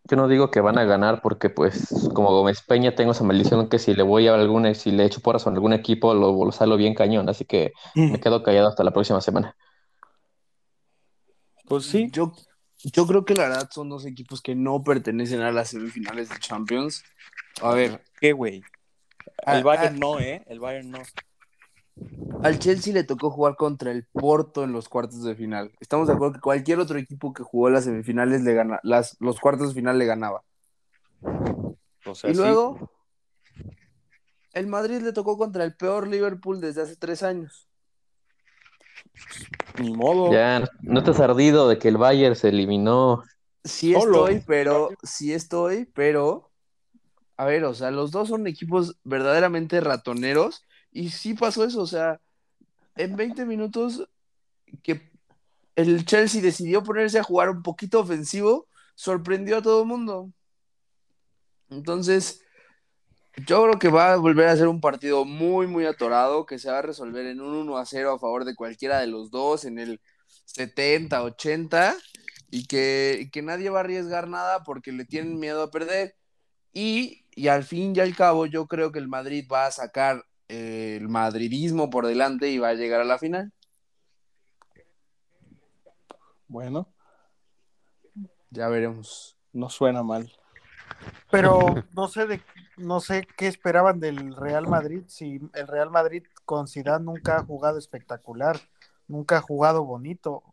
Yo 0.05 0.15
no 0.15 0.29
digo 0.29 0.51
que 0.51 0.61
van 0.61 0.77
a 0.77 0.85
ganar 0.85 1.21
porque, 1.21 1.49
pues, 1.49 2.09
como 2.13 2.29
Gómez 2.29 2.61
Peña, 2.61 2.95
tengo 2.95 3.11
esa 3.11 3.25
maldición 3.25 3.67
que 3.67 3.77
si 3.77 3.93
le 3.93 4.03
voy 4.03 4.29
a 4.29 4.35
algún, 4.35 4.73
si 4.73 4.91
le 4.91 5.03
echo 5.03 5.19
porras 5.19 5.47
a 5.47 5.49
algún 5.49 5.73
equipo, 5.73 6.13
lo, 6.13 6.45
lo 6.45 6.51
salgo 6.53 6.77
bien 6.77 6.93
cañón, 6.93 7.27
así 7.27 7.43
que 7.43 7.73
me 7.95 8.21
quedo 8.21 8.41
callado 8.41 8.69
hasta 8.69 8.85
la 8.85 8.91
próxima 8.91 9.19
semana. 9.19 9.57
Pues 11.65 11.87
sí. 11.87 12.07
Yo, 12.09 12.31
yo 12.77 13.05
creo 13.05 13.25
que 13.25 13.33
la 13.33 13.49
verdad 13.49 13.69
son 13.69 13.89
dos 13.89 14.05
equipos 14.05 14.41
que 14.41 14.55
no 14.55 14.81
pertenecen 14.81 15.41
a 15.41 15.51
las 15.51 15.71
semifinales 15.71 16.29
de 16.29 16.39
Champions. 16.39 17.03
A 17.61 17.73
ver. 17.73 18.01
¿Qué, 18.21 18.31
güey? 18.31 18.63
El 19.45 19.63
Bayern 19.63 19.99
no, 19.99 20.19
¿eh? 20.19 20.43
El 20.47 20.59
Bayern 20.59 20.91
no. 20.91 20.99
Al 22.41 22.59
Chelsea 22.59 22.93
le 22.93 23.03
tocó 23.03 23.29
jugar 23.29 23.55
contra 23.55 23.91
el 23.91 24.05
Porto 24.05 24.63
en 24.63 24.71
los 24.71 24.89
cuartos 24.89 25.23
de 25.23 25.35
final. 25.35 25.71
Estamos 25.79 26.07
de 26.07 26.13
acuerdo 26.13 26.33
que 26.33 26.41
cualquier 26.41 26.79
otro 26.79 26.97
equipo 26.97 27.33
que 27.33 27.43
jugó 27.43 27.69
las 27.69 27.85
semifinales 27.85 28.41
le 28.41 28.53
gana, 28.53 28.79
las, 28.83 29.15
los 29.19 29.39
cuartos 29.39 29.69
de 29.69 29.75
final 29.75 29.99
le 29.99 30.05
ganaba. 30.05 30.43
y 32.23 32.33
luego, 32.33 32.91
el 34.53 34.67
Madrid 34.67 35.01
le 35.01 35.13
tocó 35.13 35.37
contra 35.37 35.63
el 35.63 35.75
peor 35.75 36.07
Liverpool 36.07 36.59
desde 36.59 36.81
hace 36.81 36.95
tres 36.95 37.23
años. 37.23 37.67
Ni 39.79 39.93
modo. 39.93 40.31
Ya, 40.31 40.63
no 40.81 41.03
te 41.03 41.11
has 41.11 41.19
ardido 41.19 41.67
de 41.67 41.77
que 41.77 41.87
el 41.87 41.97
Bayern 41.97 42.35
se 42.35 42.49
eliminó. 42.49 43.23
Sí 43.63 43.95
estoy, 43.95 44.43
pero, 44.45 44.89
sí 45.03 45.33
estoy, 45.33 45.85
pero, 45.85 46.51
a 47.37 47.45
ver, 47.45 47.63
o 47.65 47.73
sea, 47.73 47.91
los 47.91 48.11
dos 48.11 48.29
son 48.29 48.47
equipos 48.47 48.97
verdaderamente 49.03 49.81
ratoneros 49.81 50.65
y 50.91 51.09
sí 51.09 51.33
pasó 51.33 51.65
eso, 51.65 51.81
o 51.81 51.87
sea, 51.87 52.21
en 52.95 53.15
20 53.15 53.45
minutos 53.45 54.07
que 54.83 55.11
el 55.75 56.05
Chelsea 56.05 56.41
decidió 56.41 56.83
ponerse 56.83 57.19
a 57.19 57.23
jugar 57.23 57.49
un 57.49 57.63
poquito 57.63 57.99
ofensivo, 57.99 58.67
sorprendió 58.95 59.57
a 59.57 59.61
todo 59.61 59.81
el 59.81 59.87
mundo. 59.87 60.31
Entonces, 61.69 62.43
yo 63.47 63.63
creo 63.63 63.79
que 63.79 63.89
va 63.89 64.13
a 64.13 64.17
volver 64.17 64.47
a 64.47 64.55
ser 64.55 64.67
un 64.67 64.79
partido 64.79 65.25
muy, 65.25 65.65
muy 65.65 65.85
atorado, 65.85 66.45
que 66.45 66.59
se 66.59 66.69
va 66.69 66.79
a 66.79 66.81
resolver 66.83 67.25
en 67.25 67.41
un 67.41 67.55
1 67.55 67.77
a 67.77 67.85
0 67.85 68.13
a 68.13 68.19
favor 68.19 68.45
de 68.45 68.55
cualquiera 68.55 68.99
de 68.99 69.07
los 69.07 69.31
dos, 69.31 69.65
en 69.65 69.79
el 69.79 69.99
70, 70.45 71.23
80, 71.23 71.97
y 72.51 72.67
que, 72.67 73.29
que 73.31 73.41
nadie 73.41 73.71
va 73.71 73.79
a 73.79 73.83
arriesgar 73.83 74.27
nada 74.27 74.63
porque 74.63 74.91
le 74.91 75.05
tienen 75.05 75.39
miedo 75.39 75.63
a 75.63 75.71
perder. 75.71 76.15
Y, 76.73 77.22
y 77.35 77.47
al 77.47 77.63
fin 77.63 77.93
y 77.95 77.99
al 77.99 78.15
cabo, 78.15 78.45
yo 78.45 78.67
creo 78.67 78.91
que 78.91 78.99
el 78.99 79.07
Madrid 79.07 79.47
va 79.51 79.65
a 79.67 79.71
sacar 79.71 80.23
eh, 80.47 80.97
el 80.99 81.09
madridismo 81.09 81.89
por 81.89 82.05
delante 82.05 82.49
y 82.49 82.57
va 82.59 82.69
a 82.69 82.73
llegar 82.73 83.01
a 83.01 83.05
la 83.05 83.17
final. 83.17 83.51
Bueno, 86.47 86.87
Ya 88.51 88.67
veremos. 88.67 89.37
no 89.51 89.69
suena 89.69 90.03
mal. 90.03 90.31
Pero 91.31 91.75
no 91.95 92.07
sé 92.07 92.27
de 92.27 92.41
no 92.77 92.99
sé 92.99 93.27
qué 93.37 93.47
esperaban 93.47 93.99
del 93.99 94.35
Real 94.35 94.67
Madrid 94.67 95.03
si 95.07 95.39
el 95.53 95.67
Real 95.67 95.89
Madrid 95.89 96.23
con 96.45 96.67
Zidane 96.67 97.05
nunca 97.05 97.37
ha 97.37 97.43
jugado 97.43 97.77
espectacular, 97.77 98.59
nunca 99.07 99.37
ha 99.37 99.41
jugado 99.41 99.83
bonito. 99.85 100.43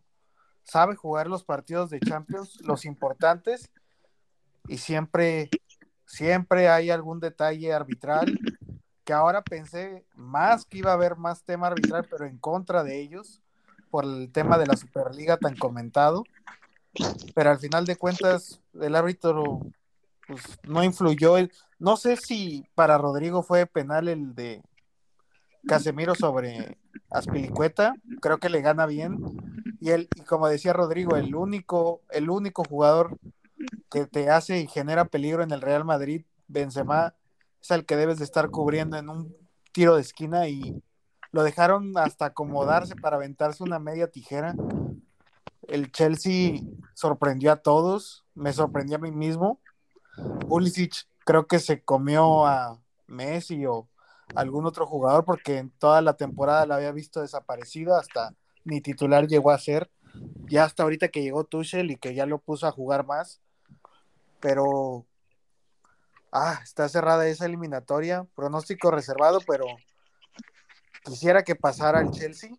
Sabe 0.64 0.96
jugar 0.96 1.26
los 1.26 1.44
partidos 1.44 1.90
de 1.90 2.00
Champions, 2.00 2.60
los 2.62 2.84
importantes 2.84 3.70
y 4.68 4.78
siempre 4.78 5.50
siempre 6.10 6.68
hay 6.68 6.90
algún 6.90 7.20
detalle 7.20 7.72
arbitral 7.72 8.36
que 9.04 9.12
ahora 9.12 9.42
pensé 9.42 10.04
más 10.14 10.64
que 10.64 10.78
iba 10.78 10.90
a 10.90 10.94
haber 10.94 11.16
más 11.16 11.44
tema 11.44 11.68
arbitral, 11.68 12.06
pero 12.10 12.26
en 12.26 12.36
contra 12.38 12.82
de 12.82 13.00
ellos 13.00 13.40
por 13.90 14.04
el 14.04 14.30
tema 14.32 14.58
de 14.58 14.66
la 14.66 14.76
Superliga 14.76 15.36
tan 15.36 15.56
comentado. 15.56 16.24
Pero 17.34 17.50
al 17.50 17.58
final 17.58 17.84
de 17.86 17.96
cuentas 17.96 18.60
el 18.80 18.96
árbitro 18.96 19.60
pues 20.26 20.42
no 20.64 20.82
influyó. 20.82 21.36
No 21.78 21.96
sé 21.96 22.16
si 22.16 22.66
para 22.74 22.98
Rodrigo 22.98 23.42
fue 23.42 23.66
penal 23.66 24.08
el 24.08 24.34
de 24.34 24.62
Casemiro 25.66 26.14
sobre 26.14 26.76
Aspilicueta, 27.10 27.94
creo 28.20 28.38
que 28.38 28.50
le 28.50 28.62
gana 28.62 28.86
bien. 28.86 29.18
Y 29.80 29.90
él, 29.90 30.08
y 30.16 30.22
como 30.22 30.48
decía 30.48 30.72
Rodrigo, 30.72 31.16
el 31.16 31.34
único, 31.34 32.02
el 32.10 32.30
único 32.30 32.64
jugador 32.64 33.16
que 33.90 34.06
te 34.06 34.30
hace 34.30 34.60
y 34.60 34.66
genera 34.66 35.04
peligro 35.04 35.42
en 35.42 35.50
el 35.50 35.60
Real 35.60 35.84
Madrid, 35.84 36.24
Benzema, 36.48 37.14
es 37.60 37.70
el 37.70 37.84
que 37.84 37.96
debes 37.96 38.18
de 38.18 38.24
estar 38.24 38.50
cubriendo 38.50 38.96
en 38.96 39.08
un 39.08 39.36
tiro 39.72 39.96
de 39.96 40.02
esquina 40.02 40.48
y 40.48 40.82
lo 41.32 41.42
dejaron 41.42 41.96
hasta 41.96 42.26
acomodarse 42.26 42.96
para 42.96 43.16
aventarse 43.16 43.62
una 43.62 43.78
media 43.78 44.10
tijera. 44.10 44.54
El 45.68 45.92
Chelsea 45.92 46.60
sorprendió 46.94 47.52
a 47.52 47.56
todos, 47.56 48.24
me 48.34 48.52
sorprendió 48.52 48.96
a 48.96 49.00
mí 49.00 49.12
mismo. 49.12 49.60
Pulisic 50.48 51.06
creo 51.24 51.46
que 51.46 51.58
se 51.58 51.82
comió 51.84 52.46
a 52.46 52.80
Messi 53.06 53.66
o 53.66 53.88
algún 54.34 54.66
otro 54.66 54.86
jugador 54.86 55.24
porque 55.24 55.58
en 55.58 55.70
toda 55.70 56.00
la 56.02 56.14
temporada 56.14 56.66
la 56.66 56.76
había 56.76 56.92
visto 56.92 57.20
desaparecido, 57.20 57.96
hasta 57.96 58.34
ni 58.64 58.80
titular 58.80 59.26
llegó 59.26 59.50
a 59.50 59.58
ser. 59.58 59.90
Ya 60.48 60.64
hasta 60.64 60.82
ahorita 60.82 61.08
que 61.08 61.22
llegó 61.22 61.44
Tuchel 61.44 61.90
y 61.90 61.96
que 61.96 62.14
ya 62.14 62.26
lo 62.26 62.38
puso 62.38 62.66
a 62.66 62.72
jugar 62.72 63.06
más. 63.06 63.40
Pero 64.40 65.06
ah, 66.32 66.60
está 66.62 66.88
cerrada 66.88 67.26
esa 67.28 67.46
eliminatoria, 67.46 68.24
pronóstico 68.34 68.90
reservado, 68.90 69.40
pero 69.46 69.64
quisiera 71.04 71.42
que 71.42 71.54
pasara 71.54 72.00
el 72.00 72.10
Chelsea 72.10 72.50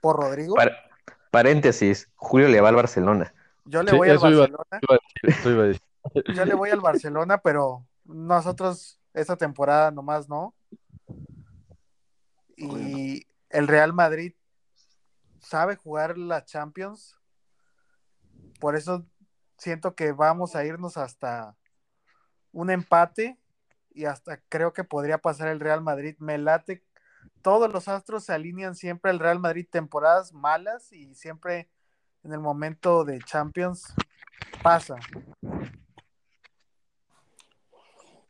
por 0.00 0.16
Rodrigo. 0.16 0.54
Par- 0.56 0.90
paréntesis, 1.30 2.08
Julio 2.16 2.48
le 2.48 2.60
va 2.60 2.70
al 2.70 2.76
Barcelona. 2.76 3.32
Yo 3.64 3.82
le 3.82 3.90
Sí, 3.90 3.96
voy 3.96 4.08
al 4.10 4.16
iba- 4.16 4.22
Barcelona. 4.22 4.80
Iba 5.42 5.50
iba 5.52 5.62
decir. 5.64 5.82
Yo 6.34 6.44
le 6.44 6.54
voy 6.54 6.70
al 6.70 6.80
Barcelona, 6.80 7.38
pero 7.38 7.84
nosotros 8.04 9.00
esta 9.12 9.36
temporada 9.36 9.90
nomás 9.90 10.28
no. 10.28 10.54
Y 12.56 13.26
el 13.50 13.68
Real 13.68 13.92
Madrid 13.92 14.32
sabe 15.40 15.76
jugar 15.76 16.16
la 16.16 16.44
Champions. 16.44 17.16
Por 18.60 18.76
eso 18.76 19.04
siento 19.58 19.94
que 19.94 20.12
vamos 20.12 20.56
a 20.56 20.64
irnos 20.64 20.96
hasta 20.96 21.56
un 22.52 22.70
empate 22.70 23.38
y 23.90 24.04
hasta 24.04 24.40
creo 24.48 24.72
que 24.72 24.84
podría 24.84 25.18
pasar 25.18 25.48
el 25.48 25.60
Real 25.60 25.82
Madrid. 25.82 26.16
Me 26.18 26.38
late. 26.38 26.84
Todos 27.42 27.72
los 27.72 27.88
astros 27.88 28.24
se 28.24 28.32
alinean 28.32 28.74
siempre 28.74 29.10
al 29.10 29.18
Real 29.18 29.38
Madrid 29.38 29.66
temporadas 29.70 30.32
malas 30.32 30.92
y 30.92 31.14
siempre 31.14 31.68
en 32.22 32.32
el 32.32 32.40
momento 32.40 33.04
de 33.04 33.18
Champions 33.20 33.94
pasa 34.62 34.96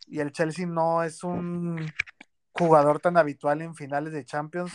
y 0.06 0.20
el 0.20 0.32
Chelsea 0.32 0.66
no 0.66 1.02
es 1.02 1.24
un 1.24 1.84
jugador 2.52 3.00
tan 3.00 3.16
habitual 3.16 3.60
en 3.60 3.74
finales 3.74 4.12
de 4.12 4.24
Champions, 4.24 4.72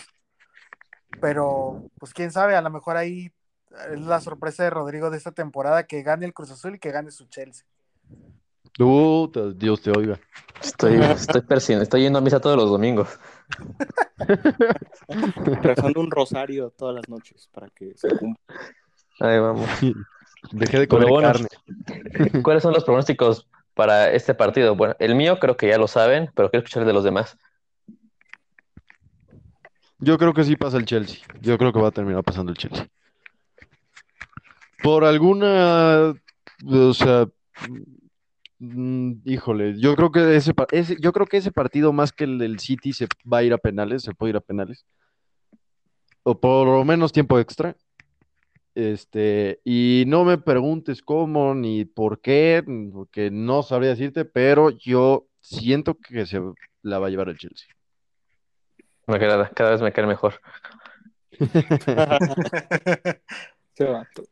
pero 1.19 1.89
pues 1.99 2.13
quién 2.13 2.31
sabe, 2.31 2.55
a 2.55 2.61
lo 2.61 2.69
mejor 2.69 2.97
ahí 2.97 3.33
es 3.91 4.01
la 4.01 4.21
sorpresa 4.21 4.63
de 4.63 4.69
Rodrigo 4.69 5.09
de 5.09 5.17
esta 5.17 5.31
temporada 5.31 5.83
que 5.83 6.03
gane 6.03 6.25
el 6.25 6.33
Cruz 6.33 6.51
Azul 6.51 6.75
y 6.75 6.79
que 6.79 6.91
gane 6.91 7.11
su 7.11 7.25
Chelsea. 7.25 7.65
Puta, 8.77 9.51
Dios 9.51 9.81
te 9.81 9.91
oiga. 9.91 10.19
Estoy, 10.61 10.95
estoy, 11.01 11.43
estoy 11.81 12.01
yendo 12.01 12.19
a 12.19 12.21
misa 12.21 12.39
todos 12.39 12.57
los 12.57 12.69
domingos. 12.69 13.19
Rezando 15.61 15.99
un 15.99 16.11
rosario 16.11 16.71
todas 16.71 16.95
las 16.95 17.09
noches 17.09 17.49
para 17.51 17.69
que 17.69 17.93
se 17.95 18.09
cumpla. 18.17 18.43
Ahí 19.19 19.39
vamos. 19.39 19.69
Dejé 20.51 20.79
de 20.79 20.87
comer 20.87 21.09
bueno. 21.09 21.31
carne. 21.31 21.47
¿Cuáles 22.41 22.63
son 22.63 22.73
los 22.73 22.83
pronósticos 22.83 23.47
para 23.75 24.11
este 24.11 24.33
partido? 24.33 24.75
Bueno, 24.75 24.95
el 24.99 25.15
mío 25.15 25.37
creo 25.39 25.55
que 25.55 25.67
ya 25.67 25.77
lo 25.77 25.87
saben, 25.87 26.31
pero 26.33 26.49
quiero 26.49 26.63
escuchar 26.63 26.81
el 26.81 26.87
de 26.87 26.93
los 26.93 27.03
demás. 27.03 27.37
Yo 29.99 30.17
creo 30.17 30.33
que 30.33 30.43
sí 30.43 30.55
pasa 30.55 30.77
el 30.77 30.85
Chelsea. 30.85 31.19
Yo 31.41 31.59
creo 31.59 31.71
que 31.71 31.79
va 31.79 31.89
a 31.89 31.91
terminar 31.91 32.23
pasando 32.23 32.51
el 32.51 32.57
Chelsea. 32.57 32.87
Por 34.83 35.05
alguna, 35.05 36.13
o 36.65 36.93
sea, 36.93 37.27
mm, 38.59 39.13
híjole, 39.25 39.79
yo 39.79 39.95
creo 39.95 40.11
que 40.11 40.35
ese, 40.35 40.53
yo 40.99 41.11
creo 41.11 41.25
que 41.27 41.37
ese 41.37 41.51
partido 41.51 41.93
más 41.93 42.11
que 42.11 42.23
el 42.23 42.37
del 42.39 42.59
City 42.59 42.93
se 42.93 43.07
va 43.31 43.39
a 43.39 43.43
ir 43.43 43.53
a 43.53 43.57
penales, 43.57 44.03
se 44.03 44.13
puede 44.13 44.31
ir 44.31 44.37
a 44.37 44.41
penales. 44.41 44.85
O 46.23 46.39
por 46.39 46.67
lo 46.67 46.83
menos 46.83 47.11
tiempo 47.11 47.39
extra. 47.39 47.75
Este, 48.73 49.59
y 49.65 50.05
no 50.07 50.23
me 50.23 50.37
preguntes 50.37 51.01
cómo 51.01 51.53
ni 51.53 51.83
por 51.83 52.21
qué, 52.21 52.63
porque 52.93 53.29
no 53.29 53.63
sabría 53.63 53.89
decirte, 53.89 54.23
pero 54.23 54.69
yo 54.69 55.27
siento 55.41 55.95
que 55.95 56.25
se 56.25 56.41
la 56.81 56.99
va 56.99 57.07
a 57.07 57.09
llevar 57.09 57.29
el 57.29 57.37
Chelsea. 57.37 57.67
Me 59.07 59.15
agrada, 59.15 59.49
cada 59.49 59.71
vez 59.71 59.81
me 59.81 59.91
cae 59.91 60.05
mejor. 60.07 60.39
Ese 63.73 63.85
vato. 63.85 64.23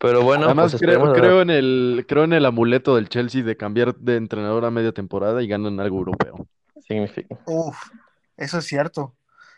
Pero 0.00 0.22
bueno, 0.22 0.46
Además, 0.46 0.72
pues 0.72 0.80
creo, 0.80 1.12
creo 1.12 1.42
en 1.42 1.50
el, 1.50 2.06
creo 2.08 2.24
en 2.24 2.32
el 2.32 2.46
amuleto 2.46 2.96
del 2.96 3.08
Chelsea 3.10 3.42
de 3.42 3.56
cambiar 3.56 3.94
de 3.96 4.16
entrenador 4.16 4.64
a 4.64 4.70
media 4.70 4.92
temporada 4.92 5.42
y 5.42 5.46
ganan 5.46 5.78
algo 5.78 5.98
europeo. 5.98 6.46
significa- 6.86 7.36
Uf, 7.46 7.76
eso 8.36 8.58
es 8.58 8.64
cierto. 8.64 9.14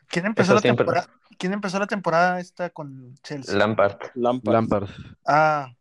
¿Quién 0.08 0.26
empezó 0.26 0.46
Eso 0.48 0.54
la 0.56 0.60
siempre. 0.60 0.84
temporada? 0.84 1.08
¿Quién 1.38 1.52
empezó 1.52 1.78
la 1.78 1.86
temporada 1.86 2.40
esta 2.40 2.70
con 2.70 3.14
Chelsea? 3.22 3.56
Lampard. 3.56 3.96
Lampard. 4.14 4.52
Lampard. 4.52 4.88
Ah, 5.24 5.72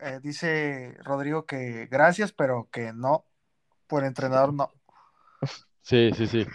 eh, 0.00 0.20
dice 0.22 0.96
Rodrigo 1.04 1.44
que 1.44 1.86
gracias, 1.90 2.32
pero 2.32 2.68
que 2.70 2.92
no. 2.92 3.24
Por 3.88 4.04
entrenador 4.04 4.54
no. 4.54 4.70
Sí, 5.82 6.10
sí, 6.16 6.26
sí. 6.26 6.46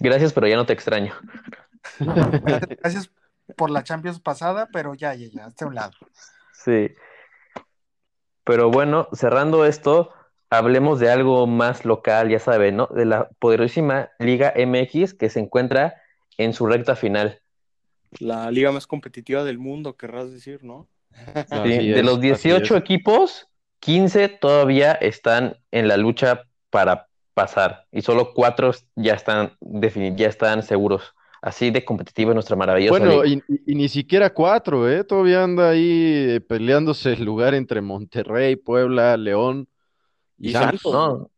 Gracias, 0.00 0.32
pero 0.32 0.48
ya 0.48 0.56
no 0.56 0.66
te 0.66 0.72
extraño. 0.72 1.14
Gracias 2.00 3.10
por 3.56 3.70
la 3.70 3.84
Champions 3.84 4.20
pasada, 4.20 4.68
pero 4.72 4.94
ya, 4.94 5.14
ya, 5.14 5.28
ya, 5.28 5.46
hasta 5.46 5.66
un 5.66 5.74
lado. 5.74 5.92
Sí. 6.52 6.90
Pero 8.44 8.70
bueno, 8.70 9.08
cerrando 9.12 9.64
esto, 9.64 10.10
hablemos 10.50 11.00
de 11.00 11.10
algo 11.10 11.46
más 11.46 11.84
local, 11.84 12.28
ya 12.28 12.38
saben, 12.38 12.76
¿no? 12.76 12.86
De 12.88 13.04
la 13.04 13.28
poderosísima 13.38 14.10
Liga 14.18 14.52
MX 14.56 15.14
que 15.14 15.30
se 15.30 15.40
encuentra 15.40 15.94
en 16.38 16.52
su 16.52 16.66
recta 16.66 16.96
final. 16.96 17.40
La 18.18 18.50
liga 18.50 18.70
más 18.70 18.86
competitiva 18.86 19.44
del 19.44 19.58
mundo, 19.58 19.96
querrás 19.96 20.32
decir, 20.32 20.62
¿no? 20.62 20.88
Sí, 21.64 21.90
de 21.90 22.00
es, 22.00 22.04
los 22.04 22.18
así 22.18 22.26
18 22.28 22.76
es. 22.76 22.80
equipos, 22.80 23.48
15 23.80 24.28
todavía 24.28 24.92
están 24.92 25.56
en 25.70 25.88
la 25.88 25.96
lucha 25.96 26.44
para 26.70 27.08
pasar 27.34 27.86
y 27.92 28.02
solo 28.02 28.32
4 28.32 28.72
ya 28.96 29.14
están 29.14 29.56
ya 29.60 30.28
están 30.28 30.62
seguros. 30.62 31.14
Así 31.44 31.70
de 31.70 31.84
competitiva 31.84 32.30
es 32.30 32.34
nuestra 32.34 32.56
maravillosa 32.56 32.98
Bueno, 32.98 33.22
y, 33.22 33.42
ni 33.66 33.86
siquiera 33.90 34.32
cuatro, 34.32 34.90
¿eh? 34.90 35.04
Todavía 35.04 35.44
anda 35.44 35.68
ahí 35.68 36.36
eh, 36.36 36.40
peleándose 36.40 37.12
el 37.12 37.22
lugar 37.22 37.52
entre 37.52 37.82
Monterrey, 37.82 38.56
Puebla, 38.56 39.14
León 39.18 39.68
y, 40.38 40.48
Y 40.48 40.52
Santos. 40.52 40.90
No, 40.90 41.30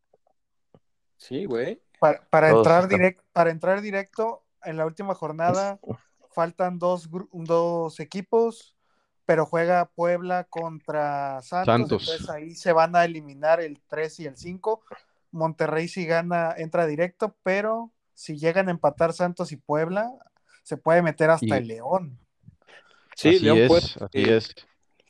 Sí, 1.16 1.44
güey. 1.46 1.82
Para, 1.98 2.50
entrar 2.50 2.84
están- 2.84 2.88
direct, 2.88 3.20
para 3.32 3.50
entrar 3.50 3.80
directo, 3.80 4.44
en 4.62 4.76
la 4.76 4.86
última 4.86 5.12
jornada 5.16 5.80
faltan 6.30 6.78
dos, 6.78 7.08
dos 7.32 7.98
equipos, 7.98 8.76
pero 9.24 9.44
juega 9.44 9.86
Puebla 9.86 10.44
contra 10.44 11.42
Santos, 11.42 11.66
Santos. 11.66 12.02
entonces 12.02 12.30
ahí 12.30 12.54
se 12.54 12.72
van 12.72 12.94
a 12.94 13.04
eliminar 13.04 13.60
el 13.60 13.80
3 13.88 14.20
y 14.20 14.26
el 14.26 14.36
5. 14.36 14.82
Monterrey 15.32 15.88
si 15.88 16.06
gana 16.06 16.54
entra 16.56 16.86
directo, 16.86 17.34
pero 17.42 17.90
si 18.16 18.38
llegan 18.38 18.68
a 18.68 18.70
empatar 18.72 19.12
Santos 19.12 19.52
y 19.52 19.56
Puebla, 19.56 20.10
se 20.62 20.76
puede 20.76 21.02
meter 21.02 21.30
hasta 21.30 21.46
Y- 21.46 21.52
el 21.52 21.68
León. 21.68 22.18
Sí, 23.14 23.28
así 23.28 23.38
León 23.40 23.58
es, 23.58 23.68
puede, 23.68 23.82
así 23.84 24.08
eh, 24.14 24.36
es. 24.36 24.54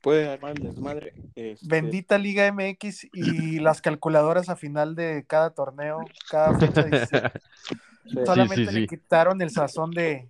puede 0.03 0.29
armar 0.29 0.53
el 0.57 0.63
desmadre. 0.65 1.15
este, 1.35 1.67
Bendita 1.67 2.19
Liga 2.19 2.47
MX 2.47 3.09
y 3.13 3.59
las 3.61 3.81
calculadoras 3.81 4.49
a 4.49 4.57
final 4.57 4.95
de 4.95 5.25
cada 5.27 5.51
torneo, 5.51 6.01
cada 6.31 6.59
fecha 6.59 6.83
16. 6.85 7.23
sí. 8.07 8.21
Solamente 8.27 8.67
sí, 8.67 8.81
le 8.81 8.87
quitaron 8.87 9.41
el 9.41 9.51
sazón 9.51 9.93
de 9.93 10.29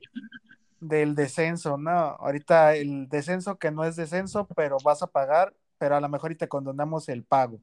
del 0.78 1.14
descenso, 1.14 1.78
¿no? 1.78 1.90
Ahorita 1.90 2.74
el 2.76 3.08
descenso 3.08 3.58
que 3.58 3.70
no 3.70 3.84
es 3.84 3.96
descenso, 3.96 4.46
pero 4.54 4.76
vas 4.84 5.02
a 5.02 5.06
pagar, 5.06 5.54
pero 5.78 5.96
a 5.96 6.00
lo 6.00 6.08
mejor 6.08 6.32
y 6.32 6.36
te 6.36 6.48
condonamos 6.48 7.08
el 7.08 7.24
pago. 7.24 7.58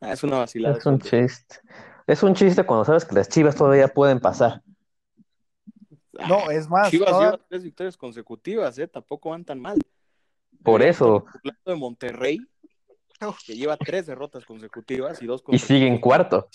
Ah, 0.00 0.12
es 0.12 0.22
una 0.22 0.38
vacilada. 0.38 0.78
Es 0.78 0.86
un 0.86 1.00
chiste. 1.00 1.56
Es 2.06 2.22
un 2.22 2.34
chiste 2.34 2.64
cuando 2.64 2.84
sabes 2.84 3.04
que 3.04 3.14
las 3.14 3.28
chivas 3.28 3.54
todavía 3.56 3.88
pueden 3.88 4.20
pasar. 4.20 4.62
No, 6.28 6.50
es 6.50 6.68
más, 6.68 6.90
Chivas 6.90 7.10
toda- 7.10 7.24
lleva 7.32 7.44
tres 7.48 7.62
victorias 7.64 7.96
consecutivas, 7.96 8.78
¿eh? 8.78 8.86
Tampoco 8.86 9.30
van 9.30 9.44
tan 9.44 9.60
mal. 9.60 9.78
Por 10.62 10.80
Deberían 10.80 10.90
eso. 10.90 11.16
estar 11.18 11.32
burlando 11.42 11.70
de 11.70 11.76
Monterrey, 11.76 12.38
que 13.46 13.54
lleva 13.56 13.76
tres 13.76 14.06
derrotas 14.06 14.44
consecutivas 14.44 15.22
y 15.22 15.26
dos 15.26 15.40
Y 15.40 15.44
contra 15.44 15.66
sigue 15.66 15.86
en 15.86 15.98
cuarto. 15.98 16.48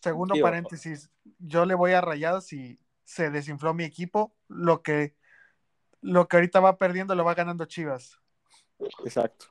segundo 0.00 0.34
paréntesis, 0.40 1.10
yo 1.38 1.64
le 1.66 1.74
voy 1.74 1.92
a 1.92 2.00
Rayados 2.00 2.52
y 2.52 2.78
se 3.04 3.30
desinfló 3.30 3.74
mi 3.74 3.84
equipo, 3.84 4.34
lo 4.48 4.82
que 4.82 5.16
lo 6.00 6.28
que 6.28 6.36
ahorita 6.36 6.60
va 6.60 6.78
perdiendo 6.78 7.16
lo 7.16 7.24
va 7.24 7.34
ganando 7.34 7.64
Chivas. 7.64 8.20
Exacto. 9.04 9.46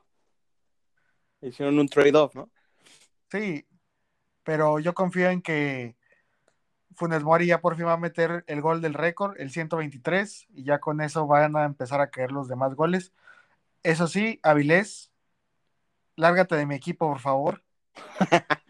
Hicieron 1.42 1.78
un 1.78 1.90
trade-off, 1.90 2.34
¿no? 2.36 2.50
Sí, 3.30 3.68
pero 4.48 4.80
yo 4.80 4.94
confío 4.94 5.30
en 5.30 5.42
que 5.42 5.98
Funes 6.96 7.22
Mori 7.22 7.48
ya 7.48 7.60
por 7.60 7.76
fin 7.76 7.86
va 7.86 7.92
a 7.92 7.98
meter 7.98 8.46
el 8.48 8.62
gol 8.62 8.82
del 8.82 8.94
récord, 8.94 9.36
el 9.42 9.52
123, 9.52 10.48
y 10.52 10.64
ya 10.64 10.80
con 10.80 11.02
eso 11.02 11.28
van 11.28 11.58
a 11.58 11.66
empezar 11.66 12.00
a 12.00 12.10
caer 12.10 12.32
los 12.32 12.48
demás 12.48 12.74
goles. 12.74 13.12
Eso 13.84 14.08
sí, 14.08 14.40
Avilés, 14.44 15.12
lárgate 16.16 16.56
de 16.56 16.66
mi 16.66 16.76
equipo, 16.76 17.10
por 17.10 17.20
favor. 17.20 17.62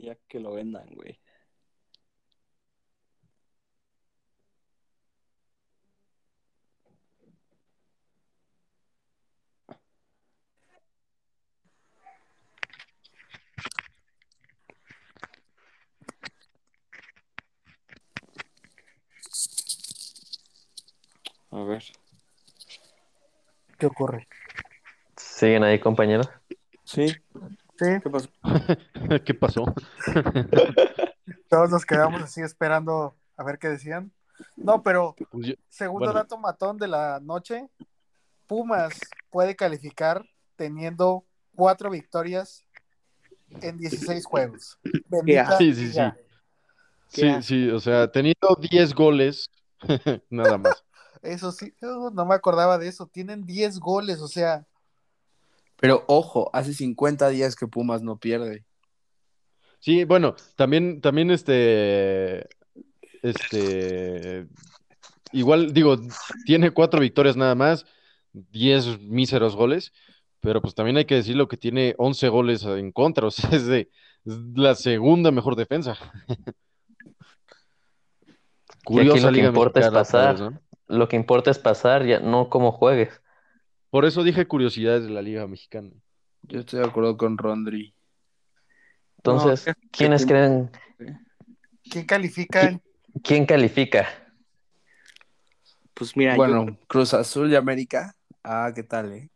Ya 0.00 0.14
que 0.28 0.38
lo 0.38 0.52
vendan, 0.52 0.86
güey. 0.94 1.18
A 21.50 21.62
ver. 21.62 21.82
¿Qué 23.78 23.86
ocurre? 23.86 24.28
¿Siguen 25.16 25.64
ahí, 25.64 25.78
compañeros? 25.80 26.28
Sí, 26.84 27.06
Sí, 27.78 27.86
¿qué 28.02 28.10
pasó? 28.10 28.28
¿Qué 29.24 29.34
pasó? 29.34 29.64
todos 31.48 31.70
nos 31.70 31.86
quedamos 31.86 32.22
así 32.22 32.40
esperando 32.42 33.16
a 33.36 33.44
ver 33.44 33.58
qué 33.58 33.68
decían. 33.68 34.12
No, 34.56 34.82
pero 34.82 35.14
Pues 35.30 35.54
segundo 35.68 36.06
Bueno. 36.06 36.20
dato 36.20 36.38
matón 36.38 36.76
de 36.76 36.88
la 36.88 37.20
noche, 37.20 37.68
Pumas 38.46 38.98
puede 39.30 39.54
calificar 39.54 40.24
teniendo 40.56 41.24
cuatro 41.54 41.90
victorias 41.90 42.64
en 43.60 43.78
16 43.78 44.26
juegos. 44.26 44.78
Bendita 45.08 45.56
Sí, 45.56 45.72
sí, 45.74 45.92
sí. 45.92 46.00
Sí, 47.08 47.42
sí, 47.42 47.70
o 47.70 47.80
sea, 47.80 48.10
teniendo 48.10 48.56
10 48.60 48.92
goles, 48.94 49.50
nada 50.28 50.58
más. 50.58 50.84
Eso 51.22 51.52
sí, 51.52 51.72
no 51.80 52.26
me 52.26 52.34
acordaba 52.34 52.78
de 52.78 52.88
eso. 52.88 53.06
Tienen 53.06 53.44
10 53.44 53.78
goles, 53.78 54.20
o 54.20 54.28
sea, 54.28 54.66
Pero 55.80 56.04
ojo, 56.08 56.50
hace 56.52 56.74
50 56.74 57.28
días 57.28 57.54
que 57.54 57.66
Pumas 57.66 58.02
no 58.02 58.16
pierde. 58.16 58.64
Sí, 59.80 60.04
bueno, 60.04 60.34
también, 60.56 61.00
también 61.00 61.30
este, 61.30 62.48
este, 63.22 64.48
igual 65.32 65.72
digo, 65.72 65.96
tiene 66.44 66.72
cuatro 66.72 67.00
victorias 67.00 67.36
nada 67.36 67.54
más, 67.54 67.86
10 68.32 69.00
míseros 69.02 69.54
goles, 69.54 69.92
pero 70.40 70.60
pues 70.60 70.74
también 70.74 70.96
hay 70.96 71.04
que 71.04 71.14
decirlo 71.14 71.46
que 71.46 71.56
tiene 71.56 71.94
11 71.98 72.28
goles 72.28 72.64
en 72.64 72.90
contra, 72.90 73.28
o 73.28 73.30
sea, 73.30 73.50
es 73.52 73.66
de 73.66 73.88
es 74.24 74.36
la 74.54 74.74
segunda 74.74 75.30
mejor 75.30 75.56
defensa. 75.56 75.96
Curiosa 78.84 79.26
lo 79.26 79.28
que 79.28 79.32
liga 79.32 79.48
importa 79.48 79.80
es 79.80 79.90
pasar. 79.90 80.32
vez, 80.32 80.40
¿no? 80.40 80.60
Lo 80.88 81.08
que 81.08 81.16
importa 81.16 81.50
es 81.50 81.58
pasar, 81.58 82.04
ya 82.06 82.18
no 82.20 82.48
cómo 82.48 82.72
juegues. 82.72 83.20
Por 83.90 84.04
eso 84.04 84.22
dije 84.22 84.46
curiosidades 84.48 85.04
de 85.04 85.10
la 85.10 85.22
liga 85.22 85.46
mexicana. 85.46 85.90
Yo 86.42 86.60
estoy 86.60 86.80
de 86.80 86.86
acuerdo 86.86 87.16
con 87.16 87.36
Rondri. 87.36 87.94
Entonces, 89.18 89.66
No, 89.66 89.74
¿quiénes 89.90 90.22
que- 90.24 90.32
creen? 90.32 90.70
¿quién 91.90 92.06
califica? 92.06 92.80
¿Quién 93.22 93.46
califica? 93.46 94.08
Pues 95.94 96.16
mira, 96.16 96.32
yo- 96.32 96.36
Bueno, 96.36 96.78
Cruz 96.86 97.12
Azul 97.12 97.50
y 97.50 97.56
América. 97.56 98.14
Ah, 98.42 98.72
¿qué 98.74 98.82
tal, 98.82 99.12
eh? 99.12 99.30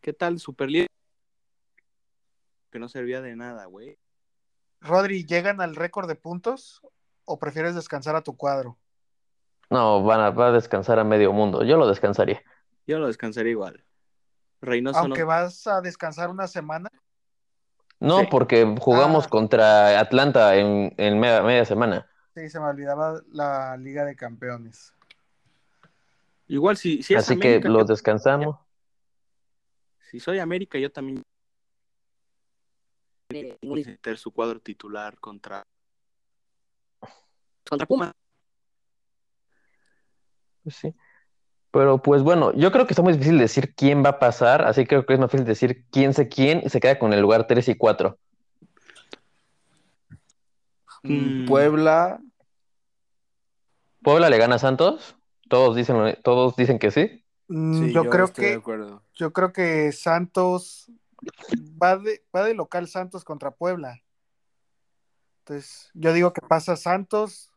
¿qué 0.00 0.12
tal 0.12 0.38
Superliga? 0.38 0.86
Que 2.70 2.78
no 2.78 2.88
servía 2.88 3.20
de 3.20 3.34
nada, 3.34 3.64
güey. 3.64 3.98
Rodri, 4.80 5.24
¿llegan 5.26 5.60
al 5.60 5.74
récord 5.74 6.06
de 6.08 6.14
puntos 6.14 6.80
o 7.24 7.38
prefieres 7.38 7.74
descansar 7.74 8.14
a 8.16 8.22
tu 8.22 8.36
cuadro? 8.36 8.78
No, 9.70 10.02
van 10.02 10.20
a, 10.20 10.30
va 10.30 10.48
a 10.48 10.52
descansar 10.52 10.98
a 10.98 11.04
medio 11.04 11.32
mundo. 11.32 11.62
Yo 11.64 11.76
lo 11.76 11.86
descansaría. 11.88 12.42
Yo 12.86 12.98
lo 12.98 13.06
descansaría 13.06 13.52
igual. 13.52 13.84
Reynoso 14.60 14.98
Aunque 14.98 15.20
no. 15.20 15.26
vas 15.28 15.66
a 15.66 15.80
descansar 15.80 16.28
una 16.30 16.46
semana, 16.48 16.90
No, 18.02 18.20
Sí. 18.20 18.28
porque 18.30 18.76
jugamos 18.80 19.26
Ah. 19.26 19.28
contra 19.28 20.00
Atlanta 20.00 20.56
en, 20.56 20.94
en 20.96 21.20
media, 21.20 21.42
media 21.42 21.64
semana. 21.66 22.08
sí, 22.34 22.48
se 22.48 22.58
me 22.58 22.66
olvidaba 22.66 23.20
la 23.30 23.76
Liga 23.76 24.04
de 24.06 24.16
Campeones. 24.16 24.94
Igual 26.48 26.76
si, 26.78 27.02
si 27.02 27.14
es 27.14 27.20
Así 27.20 27.38
que 27.38 27.48
América, 27.48 27.68
lo 27.68 27.80
yo- 27.80 27.84
descansamos. 27.84 28.56
si 30.10 30.18
soy 30.18 30.38
América, 30.38 30.78
yo 30.78 30.90
también 30.90 31.22
meter 33.62 34.16
su 34.18 34.32
cuadro 34.32 34.58
titular 34.60 35.18
contra 35.20 35.62
contra 37.68 37.86
Puma. 37.86 38.12
Pues 40.62 40.76
sí. 40.76 40.94
Pero 41.70 42.02
pues 42.02 42.22
bueno, 42.22 42.52
yo 42.54 42.72
creo 42.72 42.86
que 42.86 42.92
está 42.92 43.02
muy 43.02 43.12
difícil 43.12 43.38
decir 43.38 43.74
quién 43.74 44.04
va 44.04 44.10
a 44.10 44.18
pasar, 44.18 44.62
así 44.62 44.82
que 44.82 44.88
creo 44.88 45.06
que 45.06 45.14
es 45.14 45.20
más 45.20 45.30
fácil 45.30 45.46
decir 45.46 45.84
quién 45.90 46.14
sé 46.14 46.28
quién 46.28 46.62
y 46.64 46.68
se 46.68 46.80
queda 46.80 46.98
con 46.98 47.12
el 47.12 47.20
lugar 47.20 47.46
3 47.46 47.68
y 47.68 47.76
4. 47.76 48.18
Mm. 51.04 51.46
Puebla. 51.46 52.20
¿Puebla 54.02 54.30
le 54.30 54.38
gana 54.38 54.56
a 54.56 54.58
Santos? 54.58 55.16
Todos 55.48 55.76
dicen, 55.76 56.18
todos 56.24 56.56
dicen 56.56 56.78
que 56.78 56.90
sí. 56.90 57.24
Mm, 57.48 57.74
Sí, 57.74 57.92
yo, 57.92 58.04
creo 58.08 58.24
estoy 58.24 58.44
de 58.44 58.50
que 58.52 58.56
acuerdo. 58.56 59.02
yo 59.14 59.32
creo 59.32 59.52
que 59.52 59.92
Santos 59.92 60.90
va 61.80 61.96
de, 61.96 62.24
va 62.34 62.44
de 62.44 62.54
local 62.54 62.88
Santos 62.88 63.24
contra 63.24 63.50
Puebla. 63.50 64.02
Entonces, 65.40 65.90
yo 65.94 66.12
digo 66.12 66.32
que 66.32 66.42
pasa 66.42 66.76
Santos 66.76 67.52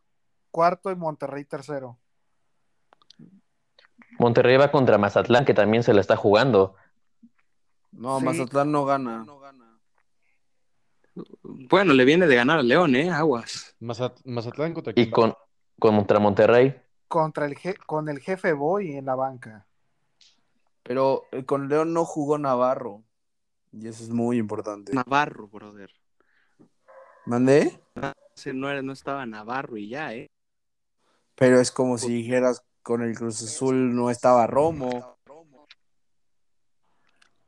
cuarto 0.50 0.90
y 0.90 0.96
Monterrey 0.96 1.44
tercero. 1.44 1.98
Monterrey 4.18 4.56
va 4.56 4.70
contra 4.70 4.98
Mazatlán, 4.98 5.44
que 5.44 5.54
también 5.54 5.82
se 5.82 5.92
la 5.94 6.00
está 6.00 6.16
jugando. 6.16 6.74
No, 7.92 8.18
Sí. 8.18 8.24
Mazatlán 8.24 8.70
no 8.72 8.84
gana. 8.84 9.24
Bueno, 11.42 11.92
le 11.92 12.04
viene 12.04 12.26
de 12.26 12.34
ganar 12.34 12.58
a 12.58 12.62
León, 12.62 12.96
¿eh? 12.96 13.10
Aguas. 13.10 13.76
Mazat- 13.80 14.20
Mazatlán 14.24 14.74
contra 14.74 14.92
Y 14.96 15.10
con, 15.10 15.34
contra 15.78 16.18
Monterrey. 16.18 16.74
Contra 17.08 17.46
el 17.46 17.54
je- 17.54 17.76
con 17.86 18.08
el 18.08 18.18
jefe 18.18 18.52
Boy 18.52 18.96
en 18.96 19.04
la 19.06 19.14
banca. 19.14 19.66
Pero 20.82 21.24
eh, 21.30 21.44
con 21.44 21.68
León 21.68 21.92
no 21.92 22.04
jugó 22.04 22.36
Navarro. 22.38 23.04
Y 23.72 23.86
eso 23.88 24.02
es 24.02 24.10
muy 24.10 24.38
importante. 24.38 24.92
Navarro, 24.92 25.48
brother. 25.48 25.90
¿Mandé? 27.26 27.80
No, 28.52 28.68
era, 28.68 28.82
no 28.82 28.92
estaba 28.92 29.24
Navarro 29.26 29.76
y 29.76 29.88
ya, 29.88 30.12
¿eh? 30.14 30.28
Pero 31.36 31.60
es 31.60 31.70
como 31.70 31.96
si 31.98 32.12
dijeras 32.12 32.62
con 32.84 33.02
el 33.02 33.16
Cruz 33.16 33.42
Azul 33.42 33.96
no 33.96 34.10
estaba 34.10 34.46
Romo. 34.46 35.16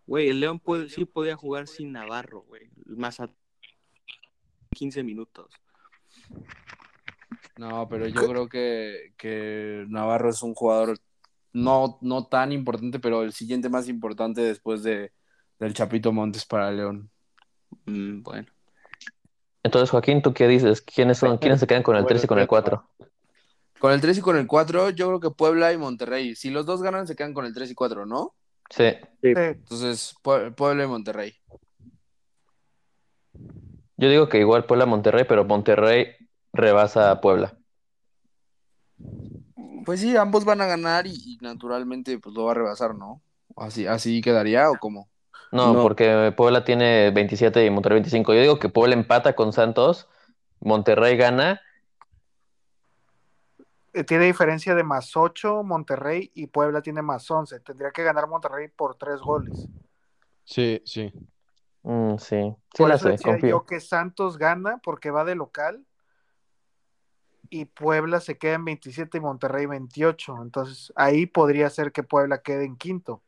Güey, 0.07 0.31
el 0.31 0.41
León 0.41 0.59
puede, 0.59 0.89
sí 0.89 1.05
podía 1.05 1.37
jugar 1.37 1.69
sin 1.69 1.93
Navarro, 1.93 2.41
güey. 2.41 2.71
Más 2.87 3.21
a 3.21 3.29
15 4.71 5.03
minutos. 5.03 5.53
No, 7.59 7.87
pero 7.89 8.07
yo 8.07 8.27
creo 8.27 8.49
que, 8.49 9.13
que 9.19 9.85
Navarro 9.89 10.31
es 10.31 10.43
un 10.43 10.55
jugador 10.55 10.99
no, 11.53 11.99
no 12.01 12.27
tan 12.27 12.53
importante, 12.53 12.99
pero 12.99 13.23
el 13.23 13.33
siguiente 13.33 13.69
más 13.69 13.89
importante 13.89 14.41
después 14.41 14.83
de, 14.83 15.13
del 15.59 15.75
Chapito 15.75 16.13
Montes 16.13 16.47
para 16.47 16.71
León. 16.71 17.11
Mm, 17.85 18.23
bueno. 18.23 18.49
Entonces, 19.63 19.91
Joaquín, 19.91 20.23
¿tú 20.23 20.33
qué 20.33 20.49
dices? 20.49 20.81
¿Quiénes 20.81 21.19
son? 21.19 21.37
¿Quiénes 21.37 21.61
se 21.61 21.67
quedan 21.67 21.83
con 21.83 21.97
el 21.97 22.07
3 22.07 22.25
y 22.25 22.27
con 22.27 22.39
el 22.39 22.47
4? 22.47 22.89
Con 23.79 23.93
el 23.93 24.01
3 24.01 24.19
y 24.19 24.21
con 24.23 24.37
el 24.37 24.47
4, 24.47 24.91
yo 24.91 25.07
creo 25.09 25.21
que 25.21 25.31
Puebla 25.31 25.73
y 25.73 25.77
Monterrey. 25.79 26.35
Si 26.35 26.51
los 26.51 26.65
dos 26.67 26.83
ganan, 26.83 27.07
se 27.07 27.15
quedan 27.17 27.35
con 27.35 27.45
el 27.45 27.55
3 27.55 27.71
y 27.71 27.75
4, 27.75 28.07
¿no? 28.07 28.35
Sí. 28.71 28.91
Sí. 29.23 29.33
Entonces, 29.37 30.15
Pue- 30.23 30.55
Puebla 30.55 30.85
y 30.85 30.89
Monterrey. 30.89 31.35
Yo 33.97 34.09
digo 34.11 34.29
que 34.29 34.39
igual 34.39 34.65
Puebla 34.65 34.87
Monterrey, 34.87 35.25
pero 35.29 35.45
Monterrey 35.45 36.09
rebasa 36.53 37.11
a 37.11 37.21
Puebla. 37.21 37.57
Pues 39.85 40.01
sí, 40.01 40.17
ambos 40.17 40.45
van 40.45 40.61
a 40.61 40.67
ganar 40.67 41.07
y, 41.07 41.13
y 41.15 41.39
naturalmente 41.41 42.19
pues 42.19 42.35
lo 42.35 42.45
va 42.45 42.53
a 42.53 42.55
rebasar, 42.55 42.95
¿no? 42.95 43.23
Así, 43.57 43.87
así 43.87 44.21
quedaría 44.21 44.71
o 44.71 44.77
cómo? 44.79 45.09
No, 45.53 45.73
No. 45.73 45.83
porque 45.83 46.33
Puebla 46.37 46.65
tiene 46.65 47.11
27 47.13 47.65
y 47.65 47.71
Monterrey 47.71 47.97
25. 47.97 48.35
Yo 48.35 48.41
digo 48.41 48.59
que 48.59 48.69
Puebla 48.69 48.95
empata 48.95 49.35
con 49.35 49.53
Santos, 49.53 50.09
Monterrey 50.61 51.17
gana. 51.17 51.61
Eh, 53.97 54.05
Tiene 54.05 54.27
diferencia 54.27 54.75
de 54.75 54.85
más 54.85 55.17
8 55.17 55.63
Monterrey 55.63 56.31
y 56.35 56.49
Puebla 56.49 56.83
tiene 56.83 57.01
más 57.01 57.31
11. 57.31 57.61
Tendría 57.61 57.91
que 57.93 58.03
ganar 58.05 58.29
Monterrey 58.29 58.69
por 58.69 58.95
3 58.97 59.21
goles. 59.21 59.69
Sí, 60.45 60.83
sí. 60.85 61.11
Mm, 61.83 62.19
sí, 62.19 62.55
sí 62.75 62.77
Por 62.77 62.89
la 62.91 62.97
eso 62.97 63.05
sé, 63.05 63.11
decía 63.13 63.33
confío. 63.33 63.49
yo 63.49 63.65
que 63.65 63.81
Santos 63.81 64.37
gana 64.37 64.79
porque 64.83 65.11
va 65.11 65.25
de 65.25 65.35
local 65.35 65.87
y 67.49 67.65
Puebla 67.65 68.21
se 68.21 68.37
queda 68.37 68.57
en 68.57 68.67
27 68.67 69.17
y 69.17 69.21
Monterrey 69.23 69.65
28. 69.65 70.43
Entonces 70.43 70.93
ahí 70.95 71.25
podría 71.25 71.71
ser 71.71 71.91
que 71.91 72.03
Puebla 72.03 72.43
quede 72.43 72.67
en 72.67 72.77
quinto. 72.77 73.23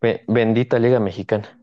Be- 0.00 0.22
Bendita 0.28 0.78
Liga 0.78 1.00
Mexicana. 1.00 1.58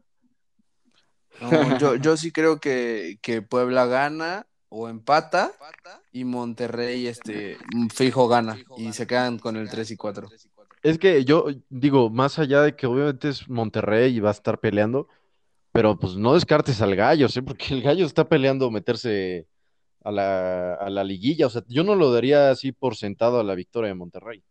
No, 1.40 1.78
yo, 1.78 1.96
yo 1.96 2.18
sí 2.18 2.34
creo 2.34 2.60
que, 2.60 3.18
que 3.22 3.42
Puebla 3.42 3.86
gana 3.86 4.46
o 4.74 4.88
empata 4.88 5.52
y 6.14 6.24
Monterrey 6.24 7.06
este 7.06 7.58
fijo 7.94 8.28
gana 8.30 8.58
y 8.78 8.94
se 8.94 9.06
quedan 9.06 9.38
con 9.38 9.58
el 9.58 9.70
3 9.70 9.92
y 9.92 9.98
4. 9.98 10.30
Es 10.82 10.98
que 10.98 11.26
yo 11.26 11.46
digo, 11.70 12.10
más 12.10 12.40
allá 12.40 12.62
de 12.62 12.76
que 12.76 12.88
obviamente 12.88 13.30
es 13.30 13.48
Monterrey 13.50 14.16
y 14.16 14.20
va 14.22 14.30
a 14.30 14.32
estar 14.32 14.60
peleando, 14.60 15.08
pero 15.74 16.00
pues 16.00 16.16
no 16.16 16.34
descartes 16.34 16.82
al 16.82 16.96
Gallo, 16.96 17.28
¿sí? 17.28 17.42
Porque 17.42 17.74
el 17.74 17.82
Gallo 17.84 18.06
está 18.06 18.28
peleando 18.28 18.72
meterse 18.72 19.46
a 20.04 20.12
la, 20.12 20.74
a 20.76 20.90
la 20.90 21.04
liguilla. 21.04 21.48
O 21.48 21.50
sea, 21.50 21.64
yo 21.68 21.84
no 21.84 21.96
lo 21.96 22.12
daría 22.12 22.50
así 22.50 22.72
por 22.72 22.96
sentado 22.96 23.40
a 23.40 23.44
la 23.44 23.54
victoria 23.56 23.90
de 23.90 23.96
Monterrey. 23.96 24.44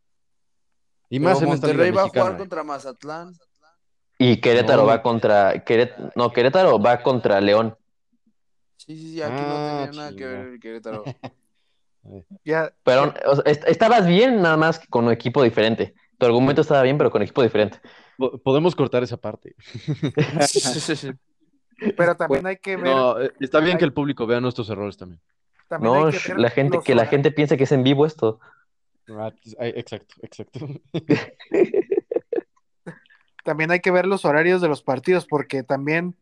Y 1.08 1.18
Pero 1.18 1.30
más 1.30 1.42
en 1.42 1.48
Monterrey 1.48 1.90
va 1.90 2.02
a 2.02 2.08
jugar 2.08 2.36
contra 2.36 2.62
Mazatlán. 2.62 3.32
Y 4.18 4.36
Querétaro 4.36 4.82
No, 4.82 4.88
va 4.88 5.02
contra 5.02 5.64
Queret- 5.64 6.12
no, 6.14 6.30
Querétaro 6.30 6.78
va 6.78 7.02
contra 7.02 7.40
León. 7.40 7.74
Sí, 8.90 8.96
sí, 8.96 9.12
sí, 9.12 9.22
aquí 9.22 9.44
no 9.44 9.54
Ah, 9.54 9.86
tenía 9.88 9.92
nada 9.92 10.16
que 10.16 10.26
ver 10.26 10.46
el 10.48 10.58
Querétaro. 10.58 11.04
Ya, 12.44 12.72
Pero 12.82 13.14
o 13.26 13.34
sea, 13.36 13.44
est- 13.44 13.68
estabas 13.68 14.04
bien 14.06 14.40
nada 14.42 14.56
más 14.56 14.78
que 14.80 14.88
con 14.88 15.04
un 15.04 15.12
equipo 15.12 15.42
diferente. 15.44 15.94
Tu 16.18 16.24
argumento 16.26 16.62
estaba 16.62 16.82
bien, 16.82 16.96
pero 16.98 17.08
con 17.10 17.20
equipo 17.22 17.40
diferente. 17.42 17.78
Po- 18.16 18.38
Podemos 18.38 18.74
cortar 18.74 19.02
esa 19.04 19.16
parte. 19.18 19.54
pero 21.96 22.16
también 22.16 22.46
hay 22.46 22.56
que 22.56 22.76
ver, 22.76 22.84
No, 22.86 23.20
eh, 23.20 23.30
está 23.38 23.60
bien 23.60 23.74
hay- 23.74 23.78
que 23.78 23.84
el 23.84 23.92
público 23.92 24.26
vea 24.26 24.40
nuestros 24.40 24.68
errores 24.70 24.96
también. 24.96 25.20
también 25.68 25.92
No, 25.92 26.06
hay 26.06 26.10
que 26.10 26.18
sh- 26.18 26.28
ver 26.30 26.38
la 26.40 26.50
gente, 26.50 26.78
que 26.84 26.94
la 26.96 27.06
gente 27.06 27.30
piense 27.30 27.56
que 27.56 27.62
es 27.64 27.70
en 27.72 27.84
vivo 27.84 28.06
esto. 28.06 28.40
Ah, 29.10 29.30
ay, 29.60 29.72
Exacto, 29.76 30.14
exacto. 30.22 30.58
también 33.44 33.70
hay 33.70 33.78
que 33.80 33.90
ver 33.92 34.06
los 34.06 34.24
horarios 34.24 34.60
de 34.60 34.66
los 34.68 34.82
partidos, 34.82 35.26
porque 35.26 35.62
también, 35.62 36.16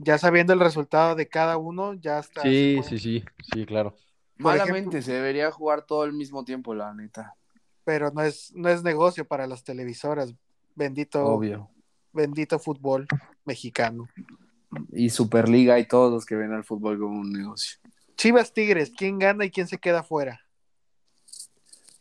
ya 0.00 0.18
sabiendo 0.18 0.52
el 0.52 0.60
resultado 0.60 1.14
de 1.14 1.28
cada 1.28 1.56
uno, 1.56 1.94
ya 1.94 2.18
está. 2.18 2.42
Sí, 2.42 2.80
sí, 2.88 2.98
sí, 2.98 3.24
sí, 3.52 3.66
claro. 3.66 3.94
Malamente 4.36 5.02
se 5.02 5.12
debería 5.12 5.50
jugar 5.50 5.86
todo 5.86 6.02
al 6.02 6.12
mismo 6.12 6.44
tiempo, 6.44 6.74
la 6.74 6.92
neta. 6.94 7.34
Pero 7.84 8.10
no 8.10 8.22
es, 8.22 8.52
no 8.54 8.68
es 8.68 8.82
negocio 8.82 9.26
para 9.26 9.46
las 9.46 9.64
televisoras. 9.64 10.34
Bendito, 10.74 11.24
Obvio. 11.24 11.70
bendito 12.12 12.58
fútbol 12.58 13.06
mexicano. 13.44 14.08
Y 14.92 15.10
Superliga 15.10 15.78
y 15.78 15.86
todos 15.86 16.12
los 16.12 16.24
que 16.24 16.34
ven 16.34 16.52
al 16.52 16.64
fútbol 16.64 16.98
como 16.98 17.20
un 17.20 17.32
negocio. 17.32 17.78
Chivas 18.16 18.52
Tigres, 18.52 18.92
¿quién 18.96 19.18
gana 19.18 19.44
y 19.44 19.50
quién 19.50 19.66
se 19.66 19.78
queda 19.78 20.02
fuera? 20.02 20.40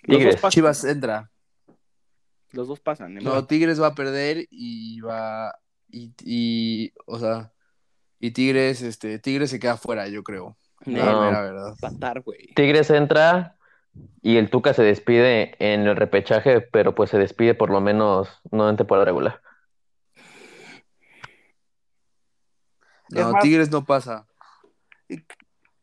Los 0.03 0.17
Tigres. 0.17 0.35
dos 0.35 0.41
pasan. 0.41 0.51
Chivas 0.51 0.83
entra. 0.85 1.31
Los 2.51 2.67
dos 2.67 2.79
pasan. 2.79 3.15
No, 3.15 3.45
Tigres 3.45 3.81
va 3.81 3.87
a 3.87 3.95
perder 3.95 4.47
y 4.49 4.99
va. 5.01 5.53
Y, 5.89 6.13
y, 6.23 6.93
o 7.05 7.19
sea, 7.19 7.51
y 8.21 8.31
Tigres, 8.31 8.81
este, 8.81 9.19
Tigres 9.19 9.49
se 9.49 9.59
queda 9.59 9.75
fuera, 9.77 10.07
yo 10.07 10.23
creo. 10.23 10.55
La 10.85 11.05
No. 11.11 11.21
mera 11.21 11.41
verdad. 11.41 11.75
Güey. 12.23 12.53
Tigres 12.55 12.89
entra 12.89 13.55
y 14.21 14.37
el 14.37 14.49
Tuca 14.49 14.73
se 14.73 14.83
despide 14.83 15.55
en 15.59 15.81
el 15.87 15.95
repechaje, 15.95 16.61
pero 16.61 16.95
pues 16.95 17.09
se 17.09 17.17
despide 17.17 17.53
por 17.55 17.69
lo 17.69 17.81
menos 17.81 18.29
no 18.51 18.69
en 18.69 18.77
temporada 18.77 19.05
regular. 19.05 19.41
No, 23.09 23.31
más- 23.33 23.43
Tigres 23.43 23.69
no 23.69 23.83
pasa. 23.83 24.25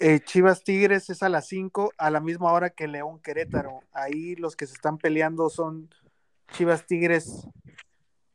Eh, 0.01 0.21
Chivas 0.21 0.63
Tigres 0.63 1.11
es 1.11 1.23
a 1.23 1.29
las 1.29 1.49
5, 1.49 1.93
a 1.99 2.11
la 2.11 2.21
misma 2.21 2.53
hora 2.53 2.71
que 2.71 2.87
León 2.89 3.21
Querétaro. 3.21 3.81
Ahí 3.93 4.37
los 4.37 4.55
que 4.57 4.67
se 4.67 4.75
están 4.75 4.97
peleando 4.97 5.51
son 5.51 5.93
Chivas 6.53 6.87
Tigres, 6.87 7.47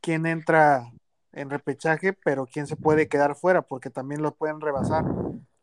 quién 0.00 0.26
entra 0.26 0.84
en 1.34 1.50
repechaje, 1.50 2.12
pero 2.12 2.46
quién 2.46 2.66
se 2.66 2.76
puede 2.76 3.08
quedar 3.08 3.34
fuera, 3.36 3.62
porque 3.62 3.90
también 3.90 4.22
lo 4.22 4.34
pueden 4.34 4.60
rebasar. 4.60 5.04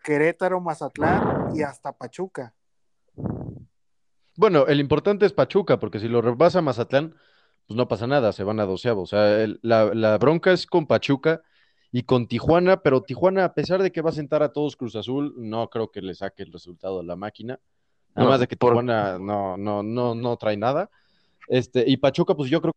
Querétaro, 0.04 0.60
Mazatlán 0.62 1.56
y 1.56 1.62
hasta 1.64 1.92
Pachuca. 1.92 2.54
Bueno, 4.38 4.66
el 4.68 4.80
importante 4.80 5.26
es 5.26 5.34
Pachuca, 5.34 5.80
porque 5.80 6.00
si 6.00 6.08
lo 6.08 6.22
rebasa 6.22 6.62
Mazatlán, 6.62 7.16
pues 7.68 7.78
no 7.78 7.88
pasa 7.88 8.08
nada, 8.08 8.32
se 8.32 8.44
van 8.44 8.60
a 8.60 8.66
doceavo. 8.66 9.04
O 9.04 9.06
sea, 9.06 9.42
el- 9.42 9.60
la, 9.62 9.94
la 9.94 10.18
bronca 10.18 10.52
es 10.52 10.66
con 10.66 10.88
Pachuca 10.88 11.42
y 11.92 12.04
con 12.04 12.28
Tijuana, 12.28 12.82
pero 12.82 13.02
Tijuana, 13.04 13.46
a 13.46 13.54
pesar 13.54 13.82
de 13.84 13.92
que 13.92 14.02
va 14.02 14.10
a 14.10 14.14
sentar 14.14 14.42
a 14.44 14.52
todos 14.54 14.76
Cruz 14.76 14.96
Azul, 14.96 15.34
no 15.38 15.70
creo 15.70 15.92
que 15.92 16.02
le 16.02 16.16
saque 16.16 16.44
el 16.44 16.52
resultado 16.52 17.02
a 17.02 17.04
la 17.04 17.16
máquina. 17.16 17.60
No, 18.16 18.24
Además 18.24 18.40
de 18.40 18.48
que 18.48 18.58
por- 18.58 18.72
Tijuana 18.72 19.20
no, 19.20 19.58
no, 19.58 19.84
no, 19.84 20.16
no 20.16 20.38
trae 20.38 20.58
nada. 20.58 20.90
Este, 21.48 21.84
y 21.88 21.98
Pachuca, 21.98 22.34
pues 22.36 22.50
yo 22.50 22.62
creo 22.62 22.74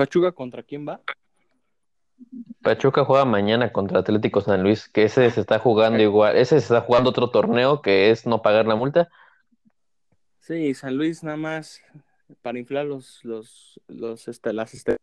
¿Pachuca 0.00 0.32
contra 0.32 0.62
quién 0.62 0.88
va? 0.88 1.02
Pachuca 2.62 3.04
juega 3.04 3.26
mañana 3.26 3.70
contra 3.70 3.98
Atlético 3.98 4.40
San 4.40 4.62
Luis, 4.62 4.88
que 4.88 5.02
ese 5.04 5.30
se 5.30 5.42
está 5.42 5.58
jugando 5.58 6.02
igual, 6.02 6.38
ese 6.38 6.58
se 6.58 6.64
está 6.74 6.80
jugando 6.80 7.10
otro 7.10 7.28
torneo 7.30 7.82
que 7.82 8.10
es 8.10 8.24
no 8.26 8.40
pagar 8.40 8.64
la 8.66 8.76
multa. 8.76 9.10
Sí, 10.38 10.72
San 10.72 10.96
Luis 10.96 11.22
nada 11.22 11.36
más 11.36 11.82
para 12.40 12.58
inflar 12.58 12.86
los, 12.86 13.22
los, 13.26 13.78
los, 13.88 14.26
este, 14.26 14.54
las 14.54 14.72
este- 14.72 14.96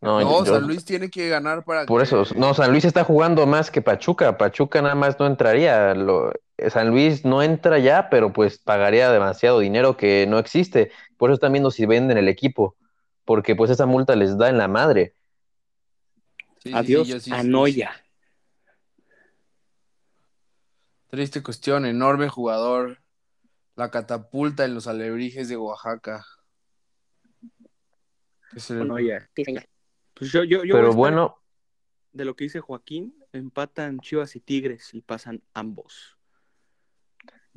No, 0.00 0.20
No, 0.20 0.44
yo- 0.44 0.54
San 0.54 0.66
Luis 0.68 0.84
tiene 0.84 1.10
que 1.10 1.28
ganar 1.28 1.64
para 1.64 1.86
por 1.86 2.00
que- 2.00 2.04
eso, 2.04 2.22
no, 2.36 2.54
San 2.54 2.70
Luis 2.70 2.84
está 2.84 3.02
jugando 3.02 3.46
más 3.48 3.72
que 3.72 3.82
Pachuca, 3.82 4.38
Pachuca 4.38 4.80
nada 4.80 4.94
más 4.94 5.18
no 5.18 5.26
entraría, 5.26 5.92
lo- 5.94 6.32
San 6.68 6.90
Luis 6.90 7.24
no 7.24 7.42
entra 7.42 7.78
ya, 7.78 8.10
pero 8.10 8.32
pues 8.32 8.58
pagaría 8.58 9.10
demasiado 9.10 9.60
dinero 9.60 9.96
que 9.96 10.26
no 10.28 10.38
existe, 10.38 10.90
por 11.16 11.30
eso 11.30 11.34
están 11.34 11.52
viendo 11.52 11.70
si 11.70 11.86
venden 11.86 12.18
el 12.18 12.28
equipo, 12.28 12.76
porque 13.24 13.54
pues 13.56 13.70
esa 13.70 13.86
multa 13.86 14.16
les 14.16 14.36
da 14.36 14.48
en 14.48 14.58
la 14.58 14.68
madre. 14.68 15.14
Sí, 16.58 16.64
sí, 16.64 16.70
sí, 16.70 16.74
Adiós 16.74 17.22
sí- 17.22 17.30
a 17.32 17.42
Noya. 17.42 17.92
Triste 21.08 21.42
cuestión, 21.42 21.86
enorme 21.86 22.28
jugador. 22.28 22.98
La 23.76 23.90
catapulta 23.90 24.64
en 24.64 24.74
los 24.74 24.86
alebrijes 24.86 25.48
de 25.48 25.56
Oaxaca. 25.56 26.24
Es 28.54 28.70
el- 28.70 28.86
Noya. 28.86 29.30
Pues 30.14 30.30
yo, 30.32 30.44
yo, 30.44 30.64
yo 30.64 30.74
Pero 30.74 30.92
bueno, 30.92 31.40
de 32.12 32.24
lo 32.24 32.36
que 32.36 32.44
dice 32.44 32.60
Joaquín, 32.60 33.14
empatan 33.32 34.00
Chivas 34.00 34.36
y 34.36 34.40
Tigres 34.40 34.92
y 34.92 35.00
pasan 35.00 35.42
ambos. 35.54 36.18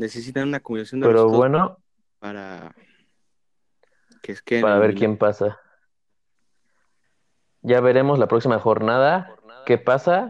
Necesitan 0.03 0.49
una 0.49 0.59
combinación 0.59 0.99
de 0.99 1.07
pero 1.07 1.23
los 1.23 1.31
dos 1.31 1.37
bueno, 1.37 1.77
para 2.19 2.75
que 4.21 4.35
queden 4.43 4.63
para 4.63 4.77
ver 4.77 4.95
quién 4.95 5.17
pasa. 5.17 5.61
Ya 7.61 7.79
veremos 7.79 8.19
la 8.19 8.27
próxima 8.27 8.59
jornada 8.59 9.33
qué 9.65 9.77
pasa 9.77 10.27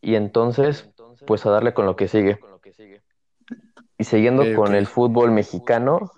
y 0.00 0.14
entonces 0.14 0.88
pues 1.26 1.44
a 1.46 1.50
darle 1.50 1.74
con 1.74 1.84
lo 1.86 1.96
que 1.96 2.06
sigue. 2.06 2.38
Y 3.98 4.04
siguiendo 4.04 4.42
Ok, 4.42 4.54
con 4.54 4.76
el 4.76 4.86
fútbol 4.86 5.32
mexicano, 5.32 6.12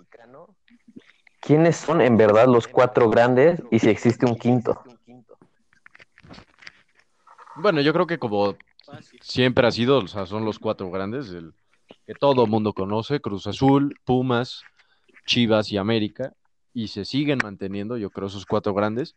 ¿quiénes 1.39 1.75
son 1.75 2.01
en 2.01 2.17
verdad 2.17 2.45
los 2.45 2.67
cuatro 2.67 3.09
grandes 3.09 3.63
y 3.71 3.79
si 3.79 3.89
existe 3.89 4.27
un 4.27 4.35
quinto? 4.35 4.79
Bueno, 7.55 7.81
yo 7.81 7.91
creo 7.93 8.05
que 8.05 8.19
como 8.19 8.55
siempre 9.21 9.65
ha 9.65 9.71
sido, 9.71 9.97
o 9.97 10.07
sea, 10.07 10.27
son 10.27 10.45
los 10.45 10.59
cuatro 10.59 10.91
grandes, 10.91 11.31
el, 11.31 11.55
que 12.05 12.13
todo 12.13 12.47
mundo 12.47 12.73
conoce, 12.73 13.19
Cruz 13.21 13.47
Azul, 13.47 13.99
Pumas, 14.03 14.63
Chivas 15.25 15.71
y 15.71 15.77
América, 15.77 16.33
y 16.73 16.87
se 16.87 17.05
siguen 17.05 17.39
manteniendo, 17.43 17.97
yo 17.97 18.09
creo, 18.09 18.27
esos 18.27 18.45
cuatro 18.45 18.73
grandes, 18.73 19.15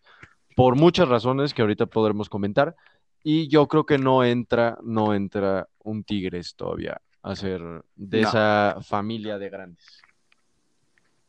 por 0.57 0.77
muchas 0.77 1.09
razones 1.09 1.55
que 1.55 1.63
ahorita 1.63 1.87
podremos 1.87 2.29
comentar, 2.29 2.77
y 3.23 3.49
yo 3.49 3.67
creo 3.69 3.87
que 3.87 3.99
no 3.99 4.23
entra, 4.23 4.79
no 4.83 5.15
entra 5.15 5.69
un 5.79 6.05
Tigres 6.05 6.55
todavía 6.55 7.01
a 7.23 7.35
ser 7.35 7.63
de 7.97 8.21
No. 8.21 8.29
esa 8.29 8.77
familia 8.83 9.39
de 9.39 9.49
grandes. 9.49 10.03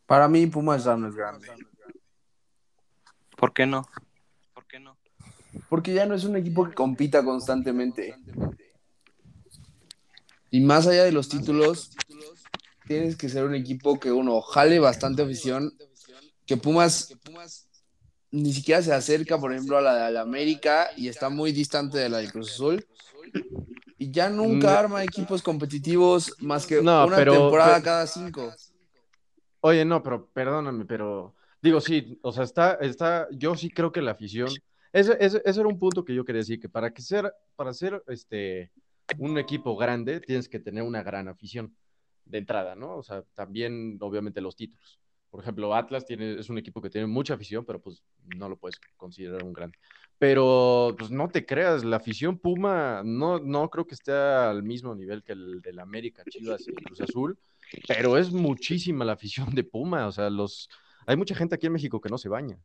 Para 0.05 0.27
mí, 0.27 0.45
Pumas 0.47 0.83
ya 0.83 0.97
no 0.97 1.07
es 1.07 1.15
grande. 1.15 1.47
¿Por 3.37 3.53
qué 3.53 3.65
no? 3.65 3.87
¿Por 4.53 4.65
qué 4.65 4.79
no? 4.79 4.97
Porque 5.69 5.93
ya 5.93 6.05
no 6.05 6.15
es 6.15 6.25
un 6.25 6.35
equipo 6.35 6.67
que 6.67 6.73
compita 6.73 7.23
constantemente. 7.23 8.15
Y 10.55 10.61
más 10.61 10.87
allá 10.87 11.03
de 11.03 11.11
los 11.11 11.27
títulos, 11.27 11.91
tienes 12.87 13.17
que 13.17 13.27
ser 13.27 13.43
un 13.43 13.55
equipo 13.55 13.99
que 13.99 14.09
uno 14.13 14.39
jale 14.39 14.79
bastante 14.79 15.21
afición. 15.21 15.73
Que 16.45 16.55
Pumas 16.55 17.13
ni 18.31 18.53
siquiera 18.53 18.81
se 18.81 18.93
acerca, 18.93 19.37
por 19.37 19.51
ejemplo, 19.51 19.77
a 19.77 19.81
la 19.81 20.05
de 20.05 20.13
la 20.13 20.21
América 20.21 20.87
y 20.95 21.09
está 21.09 21.27
muy 21.27 21.51
distante 21.51 21.97
de 21.97 22.07
la 22.07 22.19
de 22.19 22.29
Cruz 22.31 22.53
Azul. 22.53 22.87
Y 23.97 24.11
ya 24.11 24.29
nunca 24.29 24.71
No. 24.71 24.77
arma 24.77 25.03
equipos 25.03 25.43
competitivos 25.43 26.31
más 26.39 26.65
que 26.65 26.81
No, 26.81 27.05
una 27.05 27.17
pero- 27.17 27.33
temporada 27.33 27.73
pero- 27.73 27.83
cada 27.83 28.07
cinco. 28.07 28.53
Oye, 29.59 29.83
no, 29.83 30.01
pero 30.01 30.25
perdóname, 30.29 30.85
pero 30.85 31.35
digo, 31.61 31.81
sí, 31.81 32.17
o 32.21 32.31
sea, 32.31 32.45
está, 32.45 32.75
está, 32.75 33.27
yo 33.33 33.55
sí 33.57 33.69
creo 33.69 33.91
que 33.91 34.01
la 34.01 34.11
afición, 34.11 34.47
ese, 34.93 35.17
ese, 35.19 35.41
ese 35.43 35.59
era 35.59 35.67
un 35.67 35.77
punto 35.77 36.05
que 36.05 36.15
yo 36.15 36.23
quería 36.23 36.39
decir, 36.39 36.61
que 36.61 36.69
para 36.69 36.93
que 36.93 37.01
ser, 37.01 37.33
para 37.57 37.73
ser 37.73 38.01
este, 38.07 38.71
un 39.17 39.37
equipo 39.37 39.75
grande, 39.75 40.19
tienes 40.19 40.49
que 40.49 40.59
tener 40.59 40.83
una 40.83 41.03
gran 41.03 41.27
afición 41.27 41.75
de 42.25 42.39
entrada, 42.39 42.75
¿no? 42.75 42.95
O 42.97 43.03
sea, 43.03 43.23
también, 43.33 43.97
obviamente, 44.01 44.41
los 44.41 44.55
títulos. 44.55 44.99
Por 45.29 45.41
ejemplo, 45.41 45.75
Atlas 45.75 46.05
tiene, 46.05 46.39
es 46.39 46.49
un 46.49 46.57
equipo 46.57 46.81
que 46.81 46.89
tiene 46.89 47.07
mucha 47.07 47.33
afición, 47.33 47.65
pero 47.65 47.81
pues 47.81 48.03
no 48.37 48.47
lo 48.47 48.55
puedes 48.57 48.79
considerar 48.95 49.43
un 49.43 49.53
grande. 49.53 49.77
Pero, 50.17 50.95
pues 50.97 51.11
no 51.11 51.29
te 51.29 51.45
creas, 51.45 51.83
la 51.83 51.97
afición 51.97 52.37
Puma 52.39 53.01
no, 53.03 53.39
no 53.39 53.69
creo 53.69 53.85
que 53.85 53.95
esté 53.95 54.13
al 54.13 54.63
mismo 54.63 54.95
nivel 54.95 55.23
que 55.23 55.33
el 55.33 55.61
del 55.61 55.79
América, 55.79 56.23
Chivas 56.29 56.65
y 56.67 56.71
Cruz 56.71 57.01
Azul, 57.01 57.37
pero 57.87 58.17
es 58.17 58.31
muchísima 58.31 59.03
la 59.03 59.13
afición 59.13 59.53
de 59.53 59.65
Puma, 59.65 60.07
o 60.07 60.11
sea, 60.11 60.29
los 60.29 60.69
hay 61.05 61.17
mucha 61.17 61.35
gente 61.35 61.55
aquí 61.55 61.67
en 61.67 61.73
México 61.73 61.99
que 61.99 62.09
no 62.09 62.17
se 62.17 62.29
baña. 62.29 62.57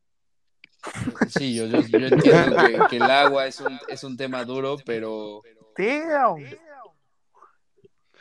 Sí, 1.27 1.53
yo, 1.53 1.65
yo- 1.67 2.07
entiendo 2.07 2.55
que, 2.55 2.79
que 2.89 2.97
el 2.97 3.09
agua 3.09 3.47
es 3.47 3.59
un, 3.59 3.77
es 3.89 4.03
un 4.03 4.17
tema 4.17 4.43
duro, 4.45 4.77
pero, 4.85 5.43
Damn. 5.87 6.45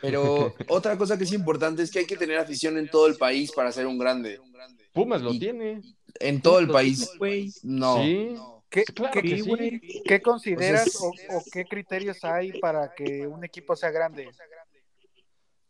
pero 0.01 0.55
otra 0.69 0.97
cosa 0.97 1.17
que 1.19 1.25
es 1.25 1.33
importante 1.33 1.83
es 1.83 1.91
que 1.91 2.01
hay 2.01 2.07
que 2.07 2.17
tener 2.17 2.39
afición 2.39 2.79
en 2.79 2.89
todo 2.89 3.07
el 3.07 3.17
país 3.17 3.53
para 3.53 3.71
ser 3.73 3.87
un 3.87 3.99
grande. 3.99 4.41
Pumas 4.93 5.23
lo 5.23 5.33
Y- 5.33 5.39
tiene. 5.39 5.83
En 6.19 6.43
todo 6.43 6.59
el 6.59 6.69
país, 6.69 7.09
no. 7.63 8.03
Sí. 8.03 8.35
¿Qué, 8.69 8.85
Claro 8.85 9.13
qué- 9.15 9.23
que 9.23 9.37
sí. 9.37 9.49
güey. 9.49 9.81
qué 10.05 10.21
consideras 10.21 10.95
O 11.01 11.07
o, 11.09 11.39
o 11.39 11.43
qué 11.53 11.65
criterios 11.65 12.23
hay 12.25 12.59
para 12.61 12.93
que 12.95 13.27
un 13.27 13.45
equipo 13.45 13.75
sea 13.77 13.91
grande? 13.91 14.29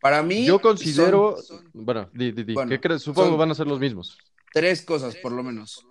Para 0.00 0.22
mí, 0.22 0.46
Yo 0.46 0.58
considero, 0.60 1.36
son 1.36 1.68
bueno, 1.74 2.08
di, 2.12 2.32
di, 2.32 2.42
di, 2.44 2.54
Bueno, 2.54 2.70
¿qué 2.70 2.80
crees? 2.80 3.02
Supongo 3.02 3.32
que 3.32 3.36
van 3.36 3.50
a 3.50 3.54
ser 3.54 3.66
los 3.66 3.78
mismos. 3.78 4.16
tres 4.52 4.82
cosas, 4.82 5.14
por 5.16 5.32
lo 5.32 5.42
menos. 5.42 5.86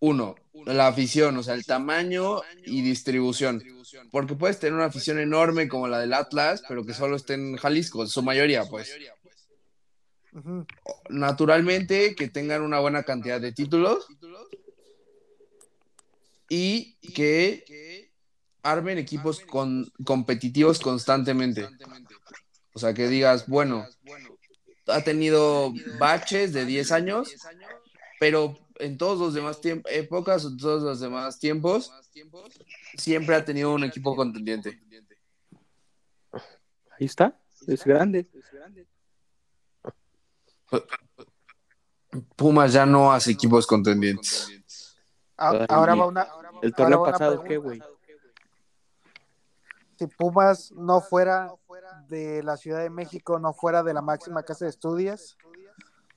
Uno, 0.00 0.36
la 0.66 0.86
afición, 0.86 1.36
o 1.36 1.42
sea, 1.42 1.54
el 1.54 1.64
tamaño 1.64 2.40
y 2.64 2.82
distribución. 2.82 3.62
Porque 4.10 4.34
puedes 4.34 4.58
tener 4.58 4.74
una 4.74 4.86
afición 4.86 5.18
enorme 5.18 5.68
como 5.68 5.88
la 5.88 5.98
del 5.98 6.12
Atlas, 6.12 6.62
pero 6.68 6.84
que 6.84 6.94
solo 6.94 7.16
esté 7.16 7.34
en 7.34 7.56
Jalisco, 7.56 8.06
su 8.06 8.22
mayoría, 8.22 8.64
pues. 8.64 8.94
Naturalmente, 11.08 12.14
que 12.14 12.28
tengan 12.28 12.62
una 12.62 12.80
buena 12.80 13.02
cantidad 13.02 13.40
de 13.40 13.52
títulos 13.52 14.06
y 16.48 16.96
que 17.12 18.10
armen 18.62 18.98
equipos 18.98 19.40
con, 19.40 19.90
competitivos 20.04 20.78
constantemente. 20.78 21.68
O 22.72 22.78
sea, 22.78 22.94
que 22.94 23.08
digas, 23.08 23.46
bueno, 23.48 23.86
ha 24.86 25.02
tenido 25.02 25.72
baches 25.98 26.52
de 26.52 26.64
10 26.64 26.92
años, 26.92 27.34
pero 28.20 28.58
en 28.78 28.96
todos 28.98 29.18
los 29.18 29.34
demás 29.34 29.60
tiemp- 29.60 29.86
épocas, 29.90 30.44
en 30.44 30.56
todos 30.56 30.82
los 30.82 31.00
demás 31.00 31.38
tiempos, 31.38 31.92
siempre 32.96 33.34
ha 33.34 33.44
tenido 33.44 33.72
un 33.74 33.84
equipo 33.84 34.14
contendiente. 34.16 34.80
Ahí 36.32 37.06
está. 37.06 37.38
Es 37.66 37.84
grande. 37.84 38.26
Pumas 42.36 42.72
ya 42.72 42.86
no 42.86 43.12
hace 43.12 43.32
equipos 43.32 43.66
contendientes. 43.66 44.48
Ahora 45.36 45.94
y- 45.94 45.98
va 45.98 46.06
una. 46.06 46.22
El 46.22 46.28
ahora 46.30 46.70
torneo 46.72 47.04
pasado. 47.04 47.44
¿qué, 47.44 47.56
güey? 47.58 47.80
Si 49.98 50.06
Pumas 50.06 50.72
no 50.72 51.00
fuera 51.00 51.52
de 52.08 52.42
la 52.42 52.56
Ciudad 52.56 52.80
de 52.80 52.90
México, 52.90 53.38
no 53.38 53.52
fuera 53.52 53.82
de 53.82 53.92
la 53.94 54.00
máxima 54.00 54.42
casa 54.44 54.64
de 54.64 54.70
estudios, 54.70 55.36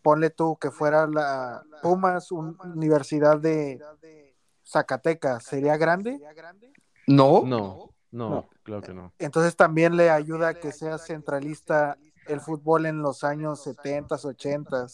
ponle 0.02 0.30
tú 0.30 0.58
que 0.58 0.72
fuera 0.72 1.08
la 1.08 1.64
Pumas, 1.82 2.32
una 2.32 2.56
universidad 2.64 3.40
de 3.40 3.80
Zacatecas, 4.66 5.44
¿sería 5.44 5.78
grande? 5.78 6.20
No, 7.08 7.42
No, 7.46 7.90
no, 8.12 8.30
No. 8.30 8.50
claro 8.64 8.82
que 8.82 8.94
no. 8.94 9.14
Entonces 9.20 9.56
también 9.56 9.98
le 9.98 10.10
ayuda 10.10 10.50
a 10.50 10.54
que 10.54 10.72
sea 10.72 10.98
centralista 10.98 11.98
el 12.28 12.40
fútbol 12.40 12.86
en 12.86 13.02
los 13.02 13.24
años 13.24 13.62
70, 13.64 14.16
80. 14.16 14.88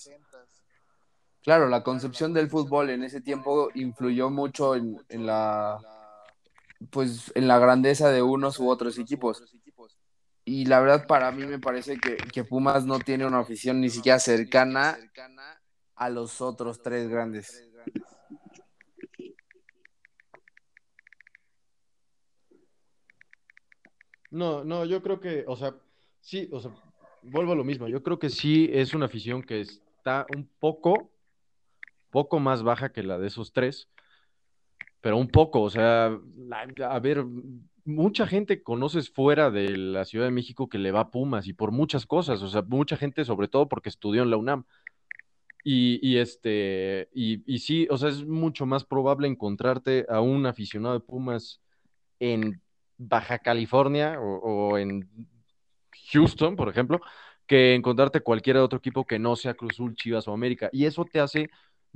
claro, 1.43 1.67
la 1.67 1.83
concepción 1.83 2.33
del 2.33 2.49
fútbol 2.49 2.89
en 2.89 3.03
ese 3.03 3.21
tiempo 3.21 3.69
influyó 3.75 4.29
mucho 4.29 4.75
en, 4.75 4.97
en 5.09 5.25
la 5.25 5.79
pues 6.91 7.31
en 7.35 7.47
la 7.47 7.59
grandeza 7.59 8.09
de 8.09 8.21
unos 8.21 8.59
u 8.59 8.69
otros 8.69 8.97
equipos. 8.97 9.43
Y 10.47 10.63
la 10.63 10.79
verdad, 10.79 11.07
para 11.07 11.29
mí 11.33 11.45
me 11.45 11.59
parece 11.59 11.97
que, 11.97 12.15
que 12.15 12.45
Pumas 12.45 12.85
no 12.85 12.99
tiene 12.99 13.25
una 13.25 13.39
afición 13.39 13.81
ni 13.81 13.89
siquiera 13.89 14.17
cercana 14.17 14.97
a 15.93 16.09
los 16.09 16.39
otros 16.39 16.81
tres 16.81 17.09
grandes. 17.09 17.69
No, 24.31 24.63
no, 24.63 24.85
yo 24.85 25.03
creo 25.03 25.19
que, 25.19 25.43
o 25.47 25.57
sea, 25.57 25.75
sí, 26.21 26.47
o 26.53 26.61
sea, 26.61 26.71
vuelvo 27.23 27.51
a 27.51 27.55
lo 27.55 27.65
mismo. 27.65 27.89
Yo 27.89 28.01
creo 28.01 28.17
que 28.17 28.29
sí 28.29 28.69
es 28.71 28.93
una 28.93 29.07
afición 29.07 29.43
que 29.43 29.59
está 29.59 30.25
un 30.33 30.47
poco, 30.59 31.11
poco 32.09 32.39
más 32.39 32.63
baja 32.63 32.93
que 32.93 33.03
la 33.03 33.17
de 33.17 33.27
esos 33.27 33.51
tres, 33.51 33.89
pero 35.01 35.17
un 35.17 35.27
poco, 35.27 35.61
o 35.61 35.69
sea, 35.69 36.05
a 36.05 36.99
ver, 36.99 37.25
mucha 37.87 38.27
gente 38.27 38.61
conoces 38.63 39.09
fuera 39.09 39.49
de 39.49 39.77
la 39.77 40.05
Ciudad 40.05 40.25
de 40.25 40.31
México 40.31 40.69
que 40.69 40.77
le 40.77 40.91
va 40.91 41.01
a 41.01 41.11
Pumas 41.11 41.47
y 41.47 41.53
por 41.53 41.71
muchas 41.71 42.05
cosas, 42.05 42.41
o 42.41 42.49
sea, 42.49 42.61
mucha 42.63 42.97
gente 42.97 43.25
sobre 43.25 43.47
todo 43.47 43.69
porque 43.69 43.89
estudió 43.89 44.23
en 44.23 44.29
la 44.29 44.37
UNAM. 44.37 44.65
Y, 45.63 45.99
y 46.07 46.17
este, 46.17 47.09
y, 47.13 47.43
y 47.51 47.59
sí, 47.59 47.87
o 47.89 47.97
sea, 47.97 48.09
es 48.09 48.25
mucho 48.25 48.65
más 48.65 48.85
probable 48.85 49.27
encontrarte 49.27 50.05
a 50.09 50.21
un 50.21 50.45
aficionado 50.45 50.93
de 50.93 51.01
Pumas 51.01 51.61
en 52.19 52.61
Baja 52.97 53.39
California 53.39 54.17
o, 54.19 54.71
o 54.71 54.77
en 54.77 55.09
Houston, 56.11 56.55
por 56.55 56.69
ejemplo, 56.69 57.01
que 57.47 57.75
encontrarte 57.75 58.21
cualquier 58.21 58.57
otro 58.57 58.79
equipo 58.79 59.05
que 59.05 59.19
no 59.19 59.35
sea 59.35 59.55
Cruz 59.55 59.73
Azul, 59.73 59.95
Chivas 59.95 60.27
o 60.27 60.33
América. 60.33 60.69
Y 60.71 60.85
eso 60.85 61.05
te 61.05 61.19
hace, 61.19 61.49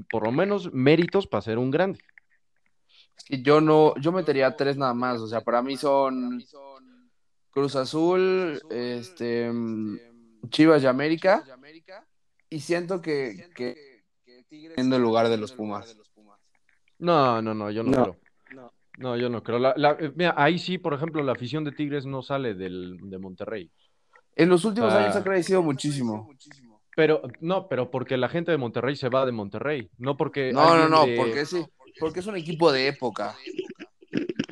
por 0.10 0.24
lo 0.26 0.32
menos, 0.32 0.72
méritos 0.74 1.28
para 1.28 1.42
ser 1.42 1.58
un 1.58 1.72
grande. 1.72 2.00
Es 3.22 3.24
que 3.24 3.42
yo 3.42 3.62
no, 3.62 3.94
yo 3.98 4.12
metería 4.12 4.56
tres 4.56 4.78
nada 4.78 4.94
más. 4.94 5.20
O 5.22 5.28
sea, 5.28 5.42
para 5.42 5.62
mí 5.62 5.78
son 5.78 6.44
Cruz 7.52 7.76
Azul, 7.76 8.60
este, 8.72 9.52
Chivas 10.50 10.82
y 10.84 10.88
América. 10.88 11.44
Y 12.50 12.60
siento 12.60 13.02
que, 13.02 13.50
que 13.56 14.04
Tigres 14.50 14.78
en 14.78 14.92
el 14.92 15.02
lugar 15.02 15.30
de 15.30 15.38
los 15.38 15.52
Pumas. 15.54 15.98
No, 17.00 17.42
no, 17.42 17.54
no, 17.54 17.72
yo 17.72 17.84
no, 17.84 17.92
No. 17.92 18.04
creo. 18.04 18.18
No, 18.98 19.18
yo 19.18 19.30
no 19.30 19.42
creo. 19.42 19.58
La- 19.58 19.74
la- 19.78 19.98
mira, 20.16 20.34
ahí 20.38 20.60
sí, 20.60 20.78
por 20.78 20.94
ejemplo, 20.94 21.24
la 21.24 21.32
afición 21.32 21.64
de 21.64 21.72
Tigres 21.72 22.06
no 22.06 22.22
sale 22.22 22.54
del, 22.54 22.98
de 23.02 23.18
Monterrey. 23.18 23.72
En 24.36 24.50
los 24.50 24.66
últimos 24.66 24.94
Ah. 24.94 25.04
años 25.04 25.16
ha 25.16 25.24
crecido 25.24 25.62
muchísimo. 25.64 26.30
Pero, 26.96 27.22
no, 27.40 27.68
pero 27.70 27.90
porque 27.90 28.18
la 28.18 28.28
gente 28.28 28.52
de 28.52 28.58
Monterrey 28.58 28.96
se 28.98 29.08
va 29.10 29.26
de 29.26 29.32
Monterrey, 29.32 29.90
no 29.98 30.18
porque... 30.18 30.52
No, 30.52 30.76
no, 30.78 30.90
no, 30.90 31.06
de- 31.06 31.16
porque 31.16 31.46
sí, 31.46 31.66
porque 32.00 32.20
es 32.20 32.28
un 32.28 32.36
equipo 32.36 32.72
de 32.72 32.88
época. 32.88 33.36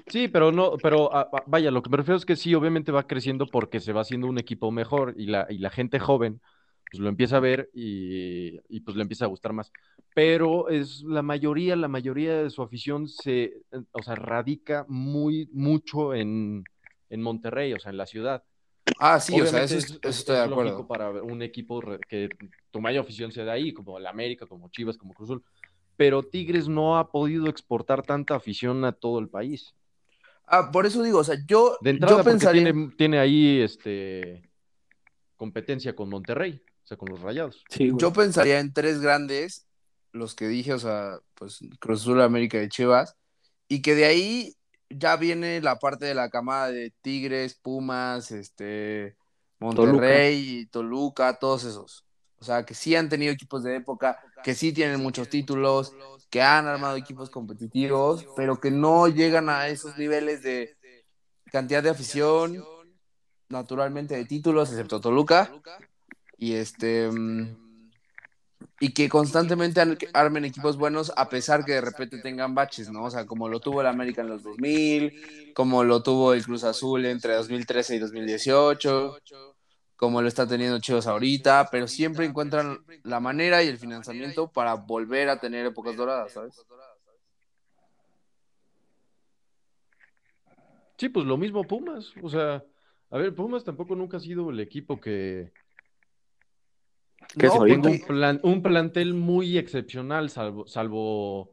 Sí, 0.08 0.28
pero 0.28 0.52
no, 0.52 0.78
pero 0.82 1.14
ah, 1.16 1.30
ah, 1.32 1.44
vaya, 1.46 1.72
lo 1.72 1.84
que 1.84 1.90
me 1.90 1.98
refiero 1.98 2.18
es 2.18 2.26
que 2.26 2.36
sí, 2.36 2.56
obviamente 2.56 2.92
va 2.92 3.06
creciendo 3.06 3.46
porque 3.46 3.80
se 3.80 3.94
va 3.94 4.02
haciendo 4.02 4.28
un 4.28 4.40
equipo 4.40 4.72
mejor 4.72 5.14
y 5.18 5.28
la, 5.28 5.46
y 5.50 5.60
la 5.60 5.70
gente 5.70 6.00
joven 6.00 6.42
pues 6.92 7.00
lo 7.00 7.10
empieza 7.10 7.38
a 7.38 7.42
ver 7.42 7.70
y, 7.74 8.60
y, 8.68 8.80
pues 8.80 8.98
le 8.98 9.04
empieza 9.04 9.26
a 9.26 9.28
gustar 9.28 9.54
más. 9.54 9.72
Pero 10.16 10.70
es 10.70 11.04
la 11.04 11.22
mayoría, 11.22 11.76
la 11.76 11.88
mayoría 11.88 12.42
de 12.42 12.50
su 12.50 12.64
afición 12.64 13.08
se, 13.08 13.62
o 13.92 14.02
sea, 14.02 14.16
radica 14.16 14.86
muy, 14.88 15.50
mucho 15.54 16.16
en, 16.16 16.64
en 17.10 17.22
Monterrey, 17.22 17.74
o 17.74 17.80
sea, 17.80 17.92
en 17.92 17.98
la 17.98 18.08
ciudad. 18.08 18.44
Ah, 18.98 19.20
sí, 19.20 19.40
o 19.40 19.46
sea, 19.46 19.64
eso, 19.64 19.78
es, 19.78 20.00
estoy 20.02 20.38
de 20.38 20.42
acuerdo. 20.42 20.88
Para 20.88 21.12
un 21.12 21.42
equipo 21.44 21.82
que 22.08 22.30
tu 22.72 22.82
mayor 22.82 23.04
afición 23.04 23.32
sea 23.32 23.46
de 23.46 23.52
ahí, 23.52 23.72
como 23.72 23.98
el 23.98 24.08
América, 24.08 24.48
como 24.48 24.70
Chivas, 24.70 24.98
como 24.98 25.14
Cruzul. 25.14 25.44
Pero 26.00 26.24
Tigres 26.24 26.70
no 26.70 26.98
ha 26.98 27.12
podido 27.12 27.50
exportar 27.50 28.04
tanta 28.04 28.34
afición 28.34 28.86
a 28.86 28.94
todo 28.94 29.20
el 29.20 29.28
país. 29.28 29.76
Ah, 30.48 30.72
por 30.72 30.86
eso 30.86 31.04
digo, 31.04 31.20
o 31.20 31.24
sea, 31.26 31.36
yo, 31.46 31.78
de 31.82 31.90
entrada, 31.90 32.20
yo 32.20 32.24
pensaría... 32.24 32.64
tiene, 32.64 32.92
tiene, 32.98 33.20
ahí 33.20 33.60
este 33.60 34.50
competencia 35.36 35.98
con 35.98 36.08
Monterrey, 36.10 36.64
o 36.86 36.88
sea, 36.88 36.96
con 36.96 37.10
los 37.10 37.20
Rayados. 37.20 37.66
Sí, 37.68 37.92
yo 37.98 38.14
pensaría 38.14 38.62
en 38.62 38.72
tres 38.72 39.02
grandes, 39.02 39.68
los 40.14 40.36
que 40.36 40.48
dije, 40.48 40.72
o 40.72 40.80
sea, 40.80 41.20
pues 41.34 41.60
Cruzul, 41.82 42.22
América 42.22 42.64
y 42.64 42.70
Chivas, 42.70 43.18
y 43.68 43.82
que 43.82 43.94
de 43.94 44.06
ahí 44.06 44.56
ya 44.90 45.18
viene 45.18 45.60
la 45.60 45.80
parte 45.80 46.06
de 46.06 46.16
la 46.16 46.30
camada 46.30 46.72
de 46.72 46.94
Tigres, 47.02 47.56
Pumas, 47.56 48.32
este, 48.32 49.18
Monterrey, 49.60 50.66
Toluca. 50.72 51.38
todos 51.40 51.66
esos. 51.66 52.06
O 52.40 52.44
sea, 52.44 52.66
que 52.66 52.74
sí 52.74 52.96
han 52.96 53.10
tenido 53.10 53.34
equipos 53.34 53.64
de 53.64 53.76
época, 53.76 54.20
que 54.44 54.56
sí 54.56 54.72
tienen 54.72 55.02
muchos 55.02 55.30
títulos, 55.30 55.94
que 56.30 56.42
han 56.42 56.68
armado 56.68 56.96
equipos 56.96 57.30
competitivos, 57.30 58.26
pero 58.36 58.60
que 58.60 58.72
no 58.72 59.08
llegan 59.08 59.50
a 59.50 59.68
esos 59.68 59.98
niveles 59.98 60.42
de 60.42 60.76
cantidad 61.52 61.84
de 61.84 61.90
afición, 61.90 62.64
naturalmente 63.50 64.16
de 64.16 64.26
títulos, 64.26 64.70
excepto 64.70 65.02
Toluca. 65.02 65.52
Y 66.38 66.54
este 66.54 67.12
mm, 67.12 67.70
y 68.80 68.94
que 68.94 69.10
constantemente 69.10 69.82
armen 70.14 70.46
equipos 70.46 70.78
buenos 70.78 71.12
a 71.18 71.28
pesar 71.28 71.66
que 71.66 71.74
de 71.74 71.82
repente 71.82 72.20
tengan 72.20 72.56
baches, 72.56 72.90
¿no? 72.90 73.04
O 73.04 73.12
sea, 73.12 73.26
como 73.26 73.50
lo 73.50 73.60
tuvo 73.60 73.82
el 73.82 73.88
América 73.88 74.22
en 74.22 74.30
los 74.30 74.44
2000, 74.44 75.54
como 75.54 75.84
lo 75.84 76.02
tuvo 76.02 76.34
el 76.34 76.46
Cruz 76.46 76.64
Azul 76.64 77.06
entre 77.06 77.34
2013 77.34 77.96
y 77.96 78.00
2018, 78.00 79.18
como 80.00 80.22
lo 80.22 80.30
está 80.30 80.48
teniendo 80.48 80.80
Chivas 80.80 81.08
ahorita, 81.08 81.68
pero 81.70 81.86
siempre 81.86 82.26
encuentran 82.26 82.80
la 83.04 83.20
manera 83.20 83.62
y 83.62 83.68
el 83.68 83.78
financiamiento 83.78 84.50
para 84.50 84.76
volver 84.76 85.28
a 85.28 85.42
tener 85.42 85.66
épocas 85.66 85.98
doradas, 85.98 86.32
¿sabes? 86.32 86.66
Sí, 90.98 91.10
pues 91.10 91.26
lo 91.26 91.36
mismo 91.36 91.66
Pumas, 91.66 92.14
o 92.24 92.30
sea, 92.30 92.64
a 93.10 93.18
ver, 93.18 93.36
Pumas 93.36 93.66
tampoco 93.66 93.94
nunca 93.94 94.16
ha 94.18 94.22
sido 94.22 94.52
el 94.52 94.62
equipo 94.62 95.02
que 95.02 95.52
un, 98.44 98.62
plantel 98.64 99.14
muy 99.14 99.58
excepcional, 99.58 100.30
salvo, 100.30 100.66
salvo 100.66 101.52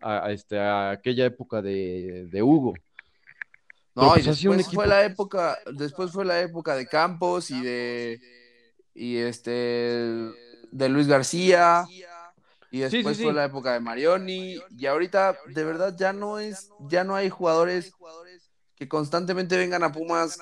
a, 0.00 0.30
este, 0.30 0.60
aquella 0.60 1.26
época 1.26 1.62
de, 1.62 2.40
Hugo. 2.42 2.74
No, 3.98 4.16
y 4.16 4.22
pues, 4.22 4.26
después 4.26 4.68
fue 4.68 4.86
la 4.86 5.04
época, 5.04 5.58
después 5.72 6.12
fue 6.12 6.24
la 6.24 6.40
época 6.40 6.76
de 6.76 6.86
Campos 6.86 7.50
y 7.50 7.60
de 7.60 8.20
y 8.94 9.16
este 9.16 9.50
de 9.50 10.88
Luis 10.88 11.08
García 11.08 11.84
y 12.70 12.78
después 12.78 13.20
fue 13.20 13.32
la 13.32 13.44
época 13.46 13.72
de 13.72 13.80
Marioni 13.80 14.60
y 14.70 14.86
ahorita 14.86 15.36
de 15.48 15.64
verdad 15.64 15.96
ya 15.98 16.12
no 16.12 16.38
es 16.38 16.70
ya 16.88 17.02
no 17.02 17.16
hay 17.16 17.28
jugadores 17.28 17.92
que 18.76 18.88
constantemente 18.88 19.56
vengan 19.56 19.82
a 19.82 19.90
Pumas 19.90 20.38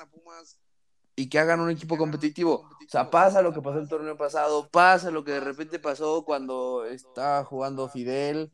y 1.15 1.27
que 1.27 1.39
hagan 1.39 1.59
un 1.59 1.71
equipo 1.71 1.97
competitivo. 1.97 2.69
O 2.85 2.89
sea, 2.89 3.09
pasa 3.09 3.41
lo 3.41 3.51
que 3.53 3.61
pasó 3.63 3.79
el 3.79 3.89
torneo 3.89 4.15
pasado, 4.15 4.69
pasa 4.69 5.09
lo 5.09 5.23
que 5.23 5.31
de 5.31 5.39
repente 5.39 5.79
pasó 5.79 6.23
cuando 6.23 6.85
estaba 6.85 7.43
jugando 7.43 7.89
Fidel. 7.89 8.51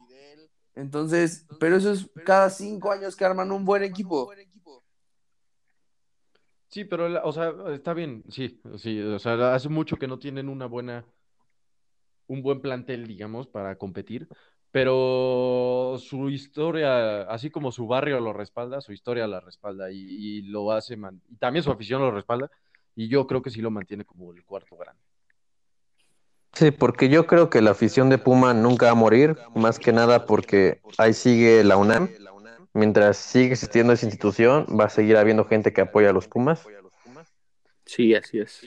Entonces, 0.76 1.45
pero 1.60 1.76
eso 1.76 1.91
es 1.91 2.10
cada 2.26 2.49
cinco 2.49 2.89
años 2.93 3.18
que 3.18 3.26
arman 3.26 3.51
un 3.51 3.66
buen 3.66 3.84
equipo. 3.84 4.32
Sí, 6.74 6.86
pero, 6.86 7.24
o 7.24 7.32
sea, 7.32 7.53
está 7.71 7.93
bien, 7.93 8.24
sí, 8.30 8.59
sí, 8.80 8.99
o 8.99 9.19
sea, 9.19 9.53
hace 9.53 9.69
mucho 9.69 9.97
que 9.97 10.07
no 10.07 10.17
tienen 10.17 10.49
una 10.49 10.65
buena, 10.65 11.05
un 12.26 12.41
buen 12.41 12.61
plantel, 12.61 13.05
digamos, 13.05 13.45
para 13.45 13.76
competir, 13.76 14.28
pero 14.71 15.97
su 15.99 16.32
historia, 16.32 17.30
así 17.30 17.51
como 17.51 17.71
su 17.71 17.86
barrio 17.86 18.19
lo 18.19 18.34
respalda, 18.34 18.82
su 18.82 18.91
historia 18.91 19.28
la 19.28 19.39
respalda 19.39 19.91
y, 19.91 20.41
lo 20.41 20.71
hace, 20.71 20.97
y 21.30 21.36
también 21.36 21.61
su 21.61 21.69
afición 21.69 22.01
lo 22.01 22.09
respalda, 22.09 22.49
y 22.95 23.07
yo 23.07 23.28
creo 23.28 23.43
que 23.43 23.51
sí 23.51 23.61
lo 23.61 23.69
mantiene 23.69 24.03
como 24.03 24.34
el 24.34 24.43
cuarto 24.43 24.76
grande. 24.76 25.03
Sí, 26.53 26.71
porque 26.71 27.07
yo 27.07 27.28
creo 27.28 27.51
que 27.51 27.61
la 27.61 27.69
afición 27.69 28.09
de 28.09 28.17
Puma 28.17 28.55
nunca 28.55 28.88
va 28.88 28.93
a 28.93 28.95
morir, 28.95 29.38
más 29.53 29.78
que 29.78 29.93
nada 29.93 30.26
porque 30.26 30.82
ahí 30.97 31.13
sigue 31.13 31.63
la 31.63 31.78
UNAM. 31.78 32.09
Mientras 32.74 33.17
sigue 33.17 33.53
existiendo 33.53 33.93
esa 33.93 34.05
institución, 34.05 34.65
va 34.80 34.86
a 34.86 34.89
seguir 34.89 35.17
habiendo 35.17 35.45
gente 35.45 35.74
que 35.74 35.82
apoya 35.82 36.09
a 36.09 36.13
los 36.13 36.28
Pumas. 36.28 36.65
Sí, 37.86 38.15
así 38.15 38.39
es. 38.39 38.61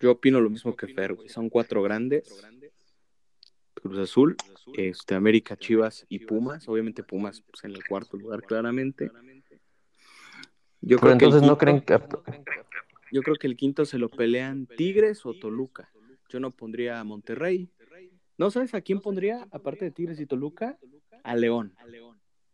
Yo 0.00 0.12
opino 0.12 0.40
lo 0.40 0.50
mismo 0.50 0.76
que 0.76 0.86
Fer, 0.86 1.16
Son 1.26 1.48
cuatro 1.48 1.82
grandes. 1.82 2.32
Cruz 3.74 3.98
Azul, 3.98 4.36
este, 4.76 5.14
América, 5.14 5.56
Chivas 5.56 6.06
y 6.08 6.20
Pumas. 6.20 6.68
Obviamente 6.68 7.02
Pumas 7.02 7.42
pues, 7.42 7.64
en 7.64 7.72
el 7.72 7.84
cuarto 7.84 8.16
lugar, 8.16 8.42
claramente. 8.42 9.10
Yo 10.80 10.98
creo 10.98 11.12
entonces 11.12 11.40
que 11.40 11.46
no 11.46 11.58
creen 11.58 11.80
que... 11.80 11.98
Yo 13.10 13.22
creo 13.22 13.36
que 13.36 13.46
el 13.46 13.56
quinto 13.56 13.84
se 13.84 13.98
lo 13.98 14.08
pelean 14.08 14.66
Tigres 14.66 15.24
o 15.24 15.34
Toluca. 15.34 15.90
Yo 16.28 16.40
no 16.40 16.50
pondría 16.50 17.00
a 17.00 17.04
Monterrey. 17.04 17.70
¿No 18.38 18.52
sabes 18.52 18.72
a 18.74 18.80
quién 18.80 19.00
pondría, 19.00 19.48
aparte 19.50 19.84
de 19.84 19.90
Tigres 19.90 20.20
y 20.20 20.26
Toluca? 20.26 20.78
A 21.24 21.34
León. 21.34 21.74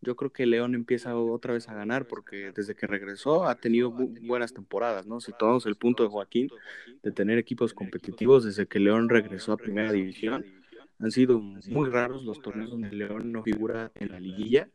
Yo 0.01 0.17
creo 0.17 0.33
que 0.33 0.47
León 0.47 0.75
empieza 0.75 1.15
otra 1.15 1.53
vez 1.53 1.69
a 1.69 1.75
ganar 1.75 2.07
porque 2.07 2.53
desde 2.53 2.75
que 2.75 2.87
regresó 2.87 3.47
ha 3.47 3.55
tenido 3.55 3.91
buenas 3.91 4.55
temporadas, 4.55 5.07
¿no? 5.07 5.21
Si 5.21 5.33
tomamos 5.39 5.67
el 5.67 5.77
punto 5.77 6.03
de 6.03 6.09
Joaquín 6.09 6.49
de 7.03 7.13
tener 7.13 7.39
equipos 7.39 7.75
competitivos 7.75 8.45
desde 8.45 8.67
que 8.67 8.81
León 8.81 9.11
regresó 9.11 9.53
a 9.53 9.57
Primera 9.59 9.93
División, 9.93 10.45
han 10.99 11.11
sido 11.11 11.39
muy 11.41 11.91
raros 11.91 12.25
los 12.25 12.41
torneos 12.41 12.71
donde 12.71 12.91
León 12.91 13.33
no 13.33 13.43
figura 13.43 13.93
en 13.95 14.13
la 14.13 14.21
liguilla 14.21 14.69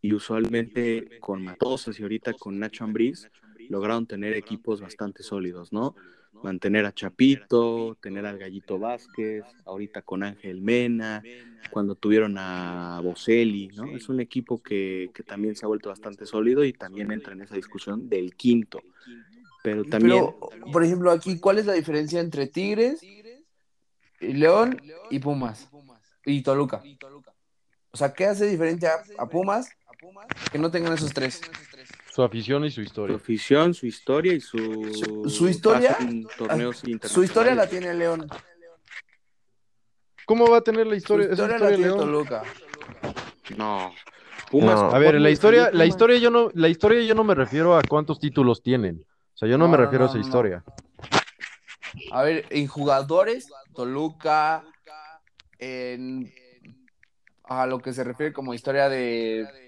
y 0.00 0.12
usualmente 0.12 1.18
con 1.18 1.42
Matosas 1.42 1.98
y 1.98 2.02
ahorita 2.02 2.34
con 2.34 2.58
Nacho 2.60 2.84
Ambriz 2.84 3.28
lograron 3.68 4.06
tener 4.06 4.34
equipos 4.34 4.80
bastante 4.80 5.24
sólidos, 5.24 5.72
¿no? 5.72 5.96
Mantener 6.42 6.86
a 6.86 6.92
Chapito, 6.92 7.96
tener 8.00 8.26
al 8.26 8.38
Gallito 8.38 8.78
Vázquez, 8.78 9.44
ahorita 9.64 10.02
con 10.02 10.22
Ángel 10.22 10.60
Mena, 10.60 11.22
cuando 11.70 11.94
tuvieron 11.94 12.36
a 12.38 13.00
Boselli, 13.02 13.68
¿no? 13.68 13.96
Es 13.96 14.08
un 14.08 14.20
equipo 14.20 14.62
que, 14.62 15.10
también 15.26 15.56
se 15.56 15.64
ha 15.64 15.68
vuelto 15.68 15.88
bastante 15.88 16.26
sólido 16.26 16.64
y 16.64 16.72
también 16.72 17.10
entra 17.12 17.32
en 17.32 17.42
esa 17.42 17.56
discusión 17.56 18.08
del 18.08 18.34
quinto. 18.34 18.80
Pero 19.62 19.84
también. 19.84 20.24
por 20.72 20.84
ejemplo, 20.84 21.10
aquí, 21.10 21.38
¿cuál 21.38 21.58
es 21.58 21.66
la 21.66 21.74
diferencia 21.74 22.20
entre 22.20 22.46
Tigres, 22.46 23.00
León 24.20 24.80
y 25.10 25.18
Pumas? 25.18 25.68
Y 26.24 26.42
Toluca. 26.42 26.82
O 27.90 27.96
sea, 27.96 28.12
¿qué 28.12 28.26
hace 28.26 28.46
diferente 28.46 28.86
a 28.86 29.26
Pumas 29.26 29.70
que 30.50 30.58
no 30.58 30.70
tengan 30.70 30.92
esos 30.92 31.12
tres? 31.12 31.40
Su 32.18 32.24
afición 32.24 32.64
y 32.64 32.70
su 32.72 32.80
historia. 32.80 33.16
Su 33.16 33.22
afición, 33.22 33.74
su 33.74 33.86
historia 33.86 34.32
y 34.32 34.40
su. 34.40 34.58
Su, 35.28 35.48
historia. 35.48 35.96
Su 37.04 37.22
historia 37.22 37.54
la 37.54 37.68
tiene 37.68 37.94
León. 37.94 38.28
¿Cómo 40.26 40.50
va 40.50 40.56
a 40.56 40.60
tener 40.62 40.88
la 40.88 40.96
historia? 40.96 41.26
Su 41.26 41.32
historia, 41.34 41.58
la 41.60 41.68
tiene 41.68 41.90
Toluca. 41.90 42.42
No. 43.56 43.92
Pumas. 44.50 44.92
A 44.92 44.98
ver, 44.98 45.20
la 45.20 45.30
historia, 45.30 45.70
la 45.72 45.86
historia 45.86 46.18
yo 46.18 46.32
no, 46.32 46.50
la 46.54 46.68
historia 46.68 47.00
yo 47.02 47.14
no 47.14 47.22
me 47.22 47.36
refiero 47.36 47.76
a 47.76 47.82
cuántos 47.88 48.18
títulos 48.18 48.64
tienen. 48.64 49.06
O 49.34 49.38
sea, 49.38 49.48
yo 49.48 49.56
no, 49.56 49.68
me 49.68 49.76
refiero 49.76 50.06
a 50.06 50.08
esa 50.08 50.18
historia. 50.18 50.64
A 52.10 52.24
ver, 52.24 52.46
en 52.50 52.66
jugadores, 52.66 53.46
Toluca, 53.76 54.64
en 55.60 56.34
a 57.44 57.64
lo 57.66 57.78
que 57.78 57.92
se 57.92 58.02
refiere 58.02 58.32
como 58.32 58.54
historia 58.54 58.88
de 58.88 59.67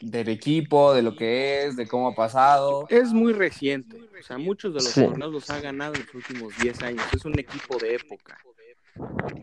del 0.00 0.28
equipo, 0.28 0.94
de 0.94 1.02
lo 1.02 1.16
que 1.16 1.64
es, 1.64 1.76
de 1.76 1.86
cómo 1.86 2.08
ha 2.08 2.14
pasado. 2.14 2.86
Es 2.88 3.12
muy 3.12 3.32
reciente, 3.32 3.96
o 3.96 4.22
sea, 4.22 4.38
muchos 4.38 4.74
de 4.74 4.80
los 4.82 4.94
torneos 4.94 5.32
los 5.32 5.50
ha 5.50 5.60
ganado 5.60 5.94
en 5.94 6.00
los 6.00 6.14
últimos 6.14 6.56
10 6.58 6.82
años, 6.82 7.04
es 7.12 7.24
un 7.24 7.38
equipo 7.38 7.76
de 7.78 7.94
época. 7.94 8.38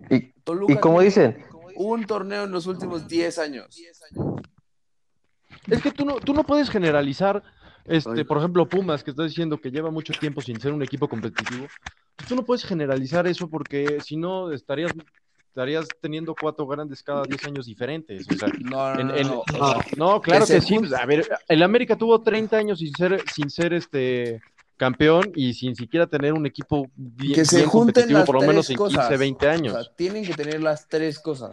Y, 0.10 0.76
como 0.78 1.02
dicen, 1.02 1.44
un 1.76 2.06
torneo 2.06 2.44
en 2.44 2.52
los 2.52 2.68
últimos 2.68 3.08
10 3.08 3.40
años. 3.40 3.82
Es 5.68 5.82
que 5.82 5.92
tú 5.92 6.06
no, 6.06 6.16
tú 6.16 6.34
no 6.34 6.44
puedes 6.44 6.70
generalizar, 6.70 7.44
este, 7.86 8.26
por 8.26 8.38
ejemplo, 8.38 8.68
Pumas, 8.68 9.04
que 9.04 9.12
estás 9.12 9.28
diciendo 9.28 9.60
que 9.60 9.72
lleva 9.72 9.92
mucho 9.92 10.14
tiempo 10.14 10.42
sin 10.42 10.60
ser 10.60 10.74
un 10.74 10.84
equipo 10.84 11.08
competitivo. 11.08 11.68
Tú 12.28 12.36
no 12.36 12.44
puedes 12.44 12.64
generalizar 12.64 13.28
eso 13.28 13.50
porque 13.50 14.00
si 14.02 14.18
no 14.18 14.52
estarías 14.52 14.92
estarías 15.54 15.88
teniendo 16.02 16.34
cuatro 16.34 16.66
grandes 16.66 17.04
cada 17.04 17.24
10 17.26 17.46
años 17.46 17.68
diferentes. 17.68 18.26
no, 18.64 18.96
no, 18.96 19.44
no, 19.96 20.22
claro 20.22 20.48
que 20.48 20.60
sí. 20.60 20.80
A 21.00 21.06
ver, 21.06 21.30
el 21.48 21.62
América 21.62 21.96
tuvo 21.96 22.20
30 22.22 22.58
años 22.58 22.80
sin 22.80 22.92
ser, 22.96 23.24
sin 23.32 23.52
ser 23.52 23.74
este 23.74 24.42
campeón 24.78 25.32
y 25.36 25.54
sin 25.54 25.76
siquiera 25.76 26.08
tener 26.08 26.34
un 26.34 26.48
equipo 26.48 26.88
bien, 26.96 27.36
que 27.36 27.46
se 27.46 27.58
bien 27.58 27.70
junten 27.70 27.94
competitivo 27.94 28.20
las 28.20 28.26
por 28.26 28.42
lo 28.42 28.48
menos 28.48 28.68
en 28.72 28.78
cosas. 28.78 29.08
15, 29.10 29.18
20 29.18 29.50
años. 29.50 29.76
O 29.76 29.84
sea, 29.84 29.94
tienen 29.96 30.26
que 30.26 30.34
tener 30.34 30.60
las 30.60 30.88
tres 30.88 31.20
cosas. 31.20 31.52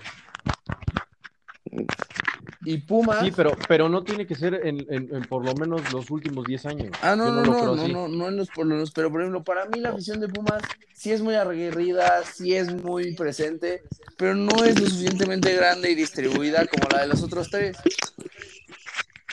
Y 2.63 2.79
Pumas. 2.79 3.25
Sí, 3.25 3.33
pero, 3.37 3.57
pero 3.69 3.89
no 3.89 4.05
tiene 4.05 4.27
que 4.27 4.35
ser 4.35 4.55
en, 4.55 4.79
en- 4.93 5.15
en 5.15 5.25
por 5.27 5.45
lo 5.45 5.55
menos 5.55 5.91
los 5.91 6.11
últimos 6.11 6.47
10 6.47 6.67
años. 6.67 6.93
Ah, 7.03 7.17
no, 7.17 7.31
no, 7.31 7.45
no, 7.45 7.67
no, 7.67 7.75
así. 7.75 7.93
no, 7.93 8.09
no 8.09 8.29
en 8.29 8.37
los 8.37 8.51
por 8.51 8.67
los, 8.67 8.91
pero 8.93 9.11
por 9.11 9.21
ejemplo, 9.23 9.43
para 9.43 9.65
mí 9.67 9.81
la 9.81 9.91
afición 9.91 10.21
de 10.21 10.29
Pumas 10.29 10.63
sí 10.93 11.11
es 11.13 11.23
muy 11.23 11.35
aguerrida, 11.35 12.23
sí 12.25 12.55
es 12.55 12.69
muy 12.69 13.15
presente, 13.15 13.83
pero 14.19 14.35
no 14.35 14.65
es 14.65 14.79
lo 14.79 14.87
suficientemente 14.87 15.55
grande 15.55 15.91
y 15.91 15.95
distribuida 15.95 16.67
como 16.67 16.89
la 16.89 17.01
de 17.01 17.07
los 17.07 17.23
otros 17.23 17.49
tres. 17.49 17.79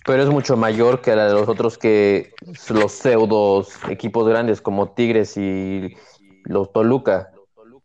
Pero 0.05 0.23
es 0.23 0.29
mucho 0.29 0.55
mayor 0.55 1.01
que 1.01 1.15
la 1.15 1.27
de 1.27 1.33
los 1.33 1.49
otros 1.49 1.77
que 1.77 2.31
los 2.69 2.91
pseudos 2.93 3.77
equipos 3.89 4.27
grandes 4.27 4.61
como 4.61 4.89
Tigres 4.91 5.35
y 5.35 5.95
los 6.45 6.71
Toluca. 6.71 7.31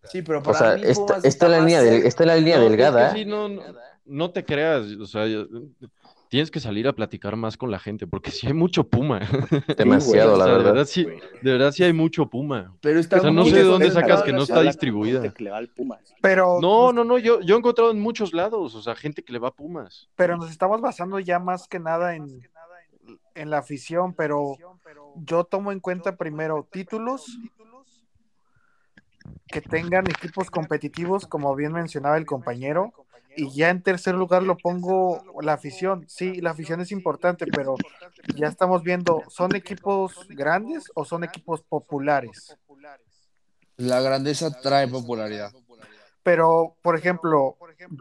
Sí, 0.05 0.23
pero 0.23 0.43
O 0.43 0.53
para 0.53 0.59
sea, 0.59 0.75
mí 0.77 0.83
está, 0.85 1.17
está 1.25 1.47
en 1.47 1.53
la 1.53 1.59
línea, 1.59 1.81
cerca. 1.83 2.09
está 2.09 2.23
en 2.23 2.29
la 2.29 2.37
línea 2.37 2.59
No, 2.59 2.63
es 2.67 2.71
que 2.71 2.71
delgada. 2.71 3.11
sí, 3.11 3.25
no, 3.25 3.49
no, 3.49 3.63
no 4.05 4.31
te 4.31 4.45
creas, 4.45 4.87
o 5.01 5.07
sea, 5.07 5.25
tienes 6.29 6.51
que 6.51 6.61
salir 6.61 6.89
a 6.89 6.93
platicar 6.95 7.37
más 7.37 7.57
con 7.57 7.71
la 7.71 7.79
gente, 7.79 8.07
porque 8.07 8.31
sí 8.31 8.47
hay 8.47 8.53
mucho 8.55 8.85
puma. 8.85 9.21
Demasiado, 9.77 10.35
O 10.35 10.37
la 10.39 10.45
sea, 10.45 10.53
de 10.55 10.59
verdad. 10.59 10.73
verdad 10.73 10.87
sí, 10.87 11.05
de 11.05 11.53
verdad 11.53 11.73
sí 11.73 11.85
hay 11.85 11.93
mucho 11.93 12.29
puma. 12.29 12.75
Pero 12.81 12.99
está 12.99 13.19
O 13.19 13.21
sea, 13.21 13.31
no 13.31 13.45
sé 13.45 13.57
de 13.57 13.63
dónde 13.65 13.91
sacas 13.91 14.23
que 14.23 14.33
no 14.33 14.43
está 14.43 14.63
distribuida. 14.63 15.33
que 15.33 15.45
le 15.45 15.51
va 15.51 15.59
al 15.59 15.69
Pumas. 15.69 16.15
Pero, 16.21 16.59
No, 16.61 16.93
no, 16.93 17.05
no, 17.05 17.19
yo, 17.19 17.41
yo 17.41 17.55
he 17.55 17.59
encontrado 17.59 17.91
en 17.91 18.01
muchos 18.01 18.33
lados, 18.33 18.75
o 18.75 18.83
sea, 18.83 18.95
gente 18.95 19.23
que 19.23 19.33
le 19.33 19.39
va 19.39 19.49
a 19.49 19.55
Pumas. 19.55 20.09
pero 20.17 20.37
nos 20.37 20.51
estamos 20.51 20.81
basando 20.81 21.19
ya 21.19 21.39
más 21.39 21.69
que 21.69 21.79
nada 21.79 22.17
en, 22.17 22.27
en 23.35 23.51
la 23.51 23.59
afición, 23.59 24.15
pero 24.15 24.57
yo 25.17 25.45
tomo 25.45 25.71
en 25.73 25.81
cuenta 25.81 26.17
primero 26.17 26.67
títulos 26.71 27.39
que 29.47 29.61
tengan 29.61 30.07
equipos 30.09 30.51
competitivos, 30.51 31.27
como 31.27 31.55
bien 31.55 31.73
mencionaba 31.73 32.17
el 32.17 32.27
compañero, 32.27 32.93
y 33.37 33.51
ya 33.51 33.71
en 33.71 33.83
tercer 33.83 34.15
lugar 34.15 34.43
lo 34.43 34.57
pongo 34.57 35.23
la 35.43 35.55
afición. 35.55 36.05
Sí, 36.09 36.41
la 36.41 36.51
afición 36.51 36.81
es 36.81 36.93
importante, 36.93 37.47
pero 37.47 37.77
ya 38.35 38.49
estamos 38.49 38.83
viendo, 38.83 39.23
¿son 39.29 39.55
equipos 39.55 40.27
grandes 40.29 40.85
o 40.95 41.05
son 41.05 41.25
equipos 41.25 41.63
populares? 41.63 42.57
La 43.77 44.01
grandeza 44.01 44.51
trae 44.61 44.89
popularidad. 44.89 45.53
Pero, 46.23 46.77
por 46.83 46.97
ejemplo, 46.97 47.57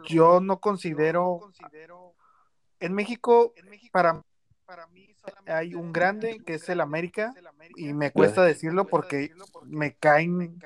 yo 0.08 0.40
no 0.40 0.60
considero 0.60 1.52
en 2.80 2.94
México 2.94 3.54
para 3.92 4.24
para 4.72 4.88
mí 4.88 5.14
hay 5.48 5.76
un 5.76 5.92
grande 5.92 6.42
que 6.46 6.54
es 6.54 6.70
el 6.70 6.80
América 6.80 7.34
y 7.76 7.92
me 7.92 8.12
cuesta 8.12 8.42
decirlo 8.42 8.88
porque 8.88 9.34
me 9.66 9.96
caen 9.96 10.58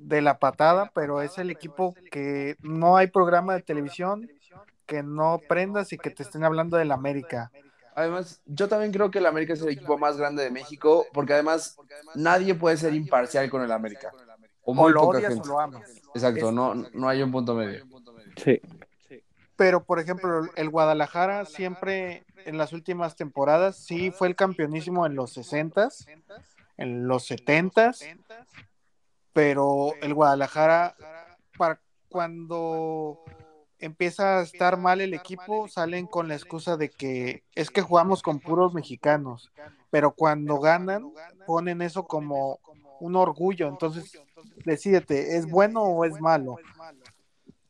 de 0.00 0.22
la 0.22 0.38
patada, 0.38 0.90
pero 0.94 1.22
es 1.22 1.38
el 1.38 1.50
equipo 1.50 1.94
que 2.10 2.56
no 2.60 2.96
hay 2.96 3.06
programa 3.08 3.54
de 3.54 3.62
televisión 3.62 4.28
que 4.86 5.02
no 5.02 5.40
prendas 5.48 5.92
y 5.92 5.98
que 5.98 6.10
te 6.10 6.22
estén 6.24 6.42
hablando 6.42 6.76
del 6.76 6.90
América. 6.90 7.52
Además, 7.94 8.40
yo 8.46 8.68
también 8.68 8.92
creo 8.92 9.10
que 9.10 9.18
el 9.18 9.26
América 9.26 9.52
es 9.52 9.62
el 9.62 9.68
equipo 9.68 9.98
más 9.98 10.16
grande 10.16 10.42
de 10.42 10.50
México, 10.50 11.06
porque 11.12 11.34
además 11.34 11.76
nadie 12.14 12.54
puede 12.54 12.76
ser 12.76 12.94
imparcial 12.94 13.48
con 13.50 13.62
el 13.62 13.70
América. 13.72 14.10
O 14.62 14.72
O 14.72 14.74
muy 14.74 14.92
lo 14.92 15.00
poca 15.02 15.18
odias 15.18 15.34
gente. 15.34 15.48
o 15.48 15.52
lo 15.52 15.60
amas. 15.60 15.82
Exacto, 16.14 16.50
no, 16.50 16.74
no 16.74 17.08
hay 17.08 17.22
un 17.22 17.30
punto 17.30 17.54
medio. 17.54 17.84
Sí. 18.36 18.60
Pero, 19.56 19.84
por 19.84 20.00
ejemplo, 20.00 20.48
el 20.56 20.70
Guadalajara 20.70 21.44
siempre 21.44 22.24
en 22.46 22.56
las 22.56 22.72
últimas 22.72 23.14
temporadas 23.16 23.76
sí 23.76 24.10
fue 24.10 24.28
el 24.28 24.34
campeonísimo 24.34 25.04
en 25.06 25.14
los 25.14 25.36
60s, 25.36 26.06
en 26.78 27.06
los 27.06 27.30
70s, 27.30 28.16
pero 29.32 29.92
el 30.02 30.14
Guadalajara, 30.14 30.96
para 31.56 31.80
cuando 32.08 33.20
empieza 33.78 34.38
a 34.38 34.42
estar 34.42 34.76
mal 34.76 35.00
el 35.00 35.14
equipo, 35.14 35.68
salen 35.68 36.06
con 36.06 36.28
la 36.28 36.34
excusa 36.34 36.76
de 36.76 36.90
que 36.90 37.44
es 37.54 37.70
que 37.70 37.82
jugamos 37.82 38.22
con 38.22 38.40
puros 38.40 38.74
mexicanos, 38.74 39.50
pero 39.90 40.12
cuando 40.12 40.58
ganan, 40.58 41.12
ponen 41.46 41.82
eso 41.82 42.04
como 42.06 42.60
un 43.00 43.16
orgullo. 43.16 43.68
Entonces, 43.68 44.18
decídete, 44.64 45.36
¿es 45.36 45.46
bueno 45.46 45.82
o 45.82 46.04
es 46.04 46.20
malo? 46.20 46.56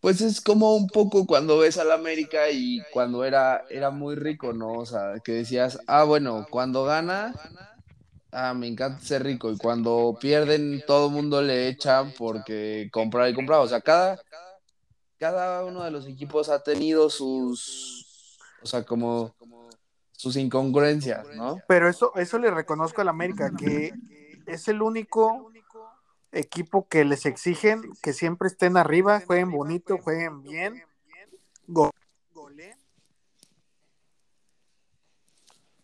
Pues 0.00 0.20
es 0.22 0.40
como 0.40 0.74
un 0.74 0.86
poco 0.88 1.26
cuando 1.26 1.58
ves 1.58 1.76
al 1.78 1.92
América 1.92 2.50
y 2.50 2.82
cuando 2.92 3.24
era, 3.24 3.64
era 3.68 3.90
muy 3.90 4.16
rico, 4.16 4.52
¿no? 4.52 4.72
O 4.72 4.86
sea, 4.86 5.20
que 5.22 5.32
decías, 5.32 5.78
ah, 5.86 6.04
bueno, 6.04 6.46
cuando 6.50 6.84
gana, 6.84 7.34
ah, 8.32 8.54
me 8.54 8.66
encanta 8.66 9.00
ser 9.00 9.24
rico. 9.24 9.50
Y 9.50 9.56
cuando 9.56 10.16
pierden, 10.20 10.82
todo 10.86 11.08
el 11.08 11.12
mundo 11.12 11.42
le 11.42 11.68
echa 11.68 12.04
porque 12.18 12.88
comprar 12.92 13.28
y 13.28 13.34
comprar. 13.34 13.60
O 13.60 13.68
sea, 13.68 13.80
cada, 13.80 14.20
cada 15.18 15.64
uno 15.64 15.84
de 15.84 15.90
los 15.90 16.06
equipos 16.06 16.48
ha 16.48 16.62
tenido 16.62 17.10
sus, 17.10 18.38
o 18.62 18.66
sea, 18.66 18.84
como 18.84 19.34
sus 20.12 20.36
incongruencias, 20.36 21.26
¿no? 21.34 21.60
Pero 21.66 21.88
eso, 21.88 22.12
eso 22.16 22.38
le 22.38 22.50
reconozco 22.50 23.00
al 23.00 23.08
América, 23.08 23.52
que 23.56 23.92
es 24.46 24.68
el 24.68 24.82
único 24.82 25.50
equipo 26.32 26.86
que 26.88 27.04
les 27.04 27.26
exigen 27.26 27.82
que 28.02 28.12
siempre 28.12 28.48
estén 28.48 28.76
arriba, 28.76 29.20
jueguen 29.26 29.50
bonito, 29.50 29.98
jueguen 29.98 30.42
bien, 30.42 30.82
go-. 31.66 31.90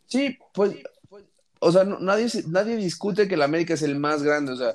Sí, 0.07 0.38
pues, 0.55 0.76
o 1.61 1.72
sea, 1.72 1.84
no- 1.84 1.98
nadie, 2.00 2.28
nadie 2.48 2.76
discute 2.76 3.28
que 3.28 3.34
el 3.34 3.42
América 3.42 3.74
es 3.74 3.82
el 3.82 3.98
más 3.98 4.22
grande, 4.22 4.52
o 4.52 4.57
sea, 4.57 4.74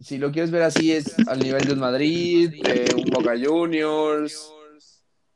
si 0.00 0.18
lo 0.18 0.32
quieres 0.32 0.50
ver 0.50 0.62
así 0.62 0.92
es 0.92 1.14
al 1.28 1.38
nivel 1.40 1.64
de 1.66 1.72
un 1.72 1.78
Madrid, 1.80 2.50
de 2.62 2.94
un 2.94 3.04
Boca 3.04 3.34
Juniors, 3.42 4.52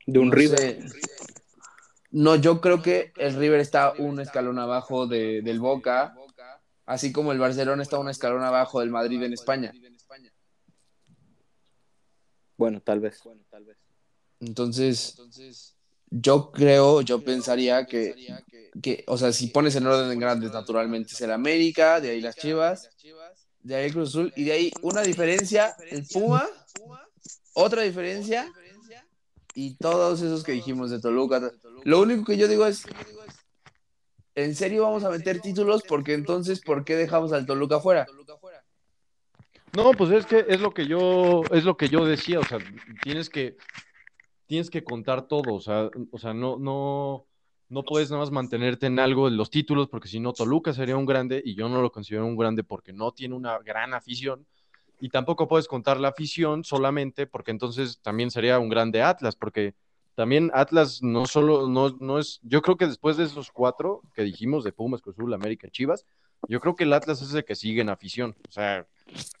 De 0.05 0.19
un 0.19 0.29
no 0.29 0.35
River. 0.35 0.59
sé. 0.91 0.99
No, 2.11 2.35
yo 2.35 2.59
creo 2.59 2.81
que 2.81 3.13
el 3.17 3.35
River 3.35 3.59
está 3.59 3.93
un 3.99 4.19
escalón 4.19 4.57
abajo 4.57 5.05
de, 5.05 5.41
del 5.43 5.59
Boca, 5.59 6.15
así 6.85 7.11
como 7.11 7.31
el 7.31 7.37
Barcelona 7.39 7.83
está 7.83 7.99
un 7.99 8.09
escalón 8.09 8.43
abajo 8.43 8.79
del 8.79 8.89
Madrid 8.89 9.21
en 9.23 9.33
España. 9.33 9.71
Bueno, 12.57 12.81
tal 12.81 12.99
vez. 12.99 13.21
Entonces, 14.39 15.15
yo 16.11 16.51
creo, 16.51 17.01
yo 17.01 17.23
pensaría 17.23 17.85
que, 17.85 18.15
que, 18.81 19.03
o 19.07 19.17
sea, 19.17 19.31
si 19.31 19.47
pones 19.47 19.75
en 19.75 19.85
orden 19.85 20.11
en 20.11 20.19
grandes, 20.19 20.51
naturalmente 20.51 21.13
es 21.13 21.21
el 21.21 21.31
América, 21.31 21.99
de 21.99 22.11
ahí 22.11 22.21
las 22.21 22.35
Chivas, 22.35 22.89
de 23.61 23.75
ahí 23.75 23.85
el 23.85 23.93
Cruz 23.93 24.09
Azul, 24.09 24.33
y 24.35 24.45
de 24.45 24.51
ahí 24.51 24.71
una 24.81 25.01
diferencia, 25.01 25.75
el 25.89 26.05
Puma, 26.07 26.47
otra 27.53 27.83
diferencia, 27.83 28.51
y 29.53 29.75
todos 29.75 30.21
esos 30.21 30.43
que 30.43 30.53
dijimos 30.53 30.89
de 30.89 30.99
Toluca. 30.99 31.51
Lo 31.83 32.01
único 32.01 32.25
que 32.25 32.37
yo 32.37 32.47
digo 32.47 32.65
es, 32.65 32.85
¿en 34.35 34.55
serio 34.55 34.83
vamos 34.83 35.03
a 35.03 35.09
meter 35.09 35.41
títulos? 35.41 35.83
Porque 35.87 36.13
entonces, 36.13 36.61
¿por 36.61 36.85
qué 36.85 36.95
dejamos 36.95 37.33
al 37.33 37.45
Toluca 37.45 37.79
fuera? 37.79 38.07
No, 39.75 39.91
pues 39.91 40.11
es 40.11 40.25
que 40.25 40.45
es 40.47 40.61
lo 40.61 40.73
que 40.73 40.87
yo, 40.87 41.43
es 41.51 41.63
lo 41.63 41.77
que 41.77 41.89
yo 41.89 42.05
decía, 42.05 42.39
o 42.39 42.45
sea, 42.45 42.57
tienes 43.03 43.29
que, 43.29 43.57
tienes 44.49 44.71
que 44.71 44.83
contar 44.83 45.27
todo, 45.27 45.53
o 45.53 45.61
sea, 45.61 45.91
o 46.11 46.17
sea, 46.17 46.33
no, 46.33 46.57
no, 46.57 47.27
no 47.69 47.83
puedes 47.83 48.09
nada 48.09 48.23
más 48.23 48.31
mantenerte 48.31 48.87
en 48.87 48.97
algo 48.97 49.29
de 49.29 49.37
los 49.37 49.51
títulos, 49.51 49.87
porque 49.87 50.07
si 50.07 50.19
no, 50.19 50.33
Toluca 50.33 50.73
sería 50.73 50.97
un 50.97 51.05
grande, 51.05 51.39
y 51.45 51.53
yo 51.53 51.69
no 51.69 51.83
lo 51.83 51.91
considero 51.91 52.25
un 52.25 52.35
grande 52.35 52.63
porque 52.63 52.91
no 52.91 53.11
tiene 53.11 53.35
una 53.35 53.59
gran 53.59 53.93
afición, 53.93 54.47
y 54.99 55.09
tampoco 55.09 55.47
puedes 55.47 55.67
contar 55.67 55.99
la 55.99 56.07
afición 56.07 56.63
solamente, 56.63 57.27
porque 57.27 57.51
entonces 57.51 57.99
también 58.01 58.31
sería 58.31 58.57
un 58.57 58.69
grande 58.69 59.03
Atlas, 59.03 59.35
porque 59.35 59.75
también 60.15 60.49
Atlas 60.55 61.03
no 61.03 61.27
solo, 61.27 61.69
no, 61.69 61.95
no 61.99 62.17
es, 62.17 62.39
yo 62.41 62.63
creo 62.63 62.75
que 62.75 62.87
después 62.87 63.17
de 63.17 63.25
esos 63.25 63.51
cuatro 63.51 64.01
que 64.15 64.23
dijimos 64.23 64.63
de 64.63 64.71
Pumas, 64.71 65.03
Cruz 65.03 65.15
Azul, 65.15 65.31
América, 65.31 65.69
Chivas, 65.69 66.07
yo 66.47 66.59
creo 66.59 66.75
que 66.75 66.85
el 66.85 66.93
Atlas 66.93 67.21
es 67.21 67.35
el 67.35 67.45
que 67.45 67.53
sigue 67.53 67.81
en 67.81 67.89
afición, 67.89 68.35
o 68.47 68.51
sea, 68.51 68.87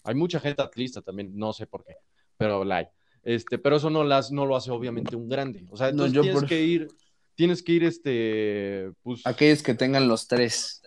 hay 0.03 0.13
mucha 0.13 0.39
gente 0.39 0.61
atlista 0.61 1.01
también, 1.01 1.35
no 1.35 1.51
sé 1.51 1.65
por 1.65 1.83
qué, 1.83 1.95
pero 2.37 2.63
la 2.63 2.77
hay. 2.77 2.87
Este, 3.29 3.59
pero 3.59 3.75
eso 3.75 3.91
no, 3.91 4.03
las, 4.03 4.31
no 4.31 4.47
lo 4.47 4.55
hace 4.55 4.71
obviamente 4.71 5.15
un 5.15 5.29
grande. 5.29 5.63
O 5.69 5.77
sea, 5.77 5.91
No, 5.91 6.07
yo 6.07 6.21
tienes 6.21 6.39
por- 6.39 6.49
que 6.49 6.63
ir, 6.63 6.87
tienes 7.35 7.61
que 7.61 7.73
ir, 7.73 7.83
este, 7.83 8.91
pues, 9.03 9.21
Aquellos 9.23 9.61
que 9.61 9.75
tengan 9.75 10.07
los 10.07 10.27
tres. 10.27 10.81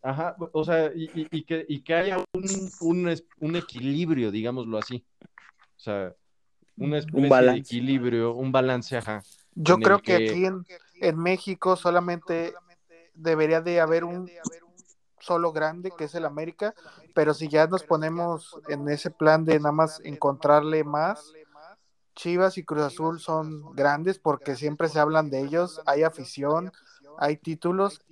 ajá, 0.00 0.36
o 0.52 0.64
sea, 0.64 0.92
y, 0.94 1.10
y- 1.22 1.28
y 1.32 1.42
que, 1.42 1.66
y 1.68 1.82
que 1.82 1.94
haya 1.94 2.18
un, 2.18 2.70
un, 2.80 3.22
un 3.40 3.56
equilibrio, 3.56 4.30
digámoslo 4.30 4.78
así. 4.78 5.04
O 5.76 5.80
sea, 5.80 6.14
una 6.76 6.98
especie 6.98 7.28
balance. 7.28 7.60
equilibrio, 7.60 8.32
un 8.34 8.52
balance, 8.52 8.96
ajá. 8.96 9.24
Yo 9.56 9.76
creo 9.80 9.98
que- 9.98 10.14
aquí 10.14 10.44
en, 10.44 10.64
en 11.00 11.18
México 11.18 11.74
solamente 11.74 12.54
debería 13.14 13.60
de 13.60 13.80
haber 13.80 14.04
un 14.04 14.30
solo 15.18 15.52
grande 15.52 15.90
que 15.98 16.04
es 16.04 16.14
el 16.14 16.26
América, 16.26 16.74
pero 17.12 17.34
si 17.34 17.48
ya 17.48 17.66
nos 17.66 17.82
ponemos 17.82 18.56
en 18.68 18.88
ese 18.88 19.10
plan 19.10 19.44
de 19.44 19.58
nada 19.58 19.72
más 19.72 20.00
encontrarle 20.04 20.84
más, 20.84 21.32
Chivas 22.14 22.58
y 22.58 22.64
Cruz 22.64 22.82
Azul 22.82 23.20
son 23.20 23.74
grandes 23.74 24.18
porque 24.18 24.56
siempre 24.56 24.88
se 24.88 25.00
hablan 25.00 25.30
de 25.30 25.40
ellos, 25.40 25.80
hay 25.86 26.02
afición, 26.02 26.72
hay 27.18 27.36
títulos 27.36 28.02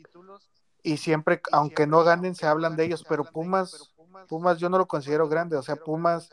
y 0.83 0.97
siempre, 0.97 1.43
aunque 1.53 1.87
no 1.87 2.03
ganen, 2.05 2.35
se 2.35 2.47
hablan 2.47 2.77
de 2.77 2.85
ellos, 2.85 3.05
pero 3.09 3.25
Pumas, 3.25 3.93
Pumas 4.29 4.59
yo 4.59 4.69
no 4.69 4.79
lo 4.79 4.87
considero 4.87 5.29
grande, 5.29 5.57
o 5.57 5.63
sea, 5.63 5.77
Pumas 5.77 6.31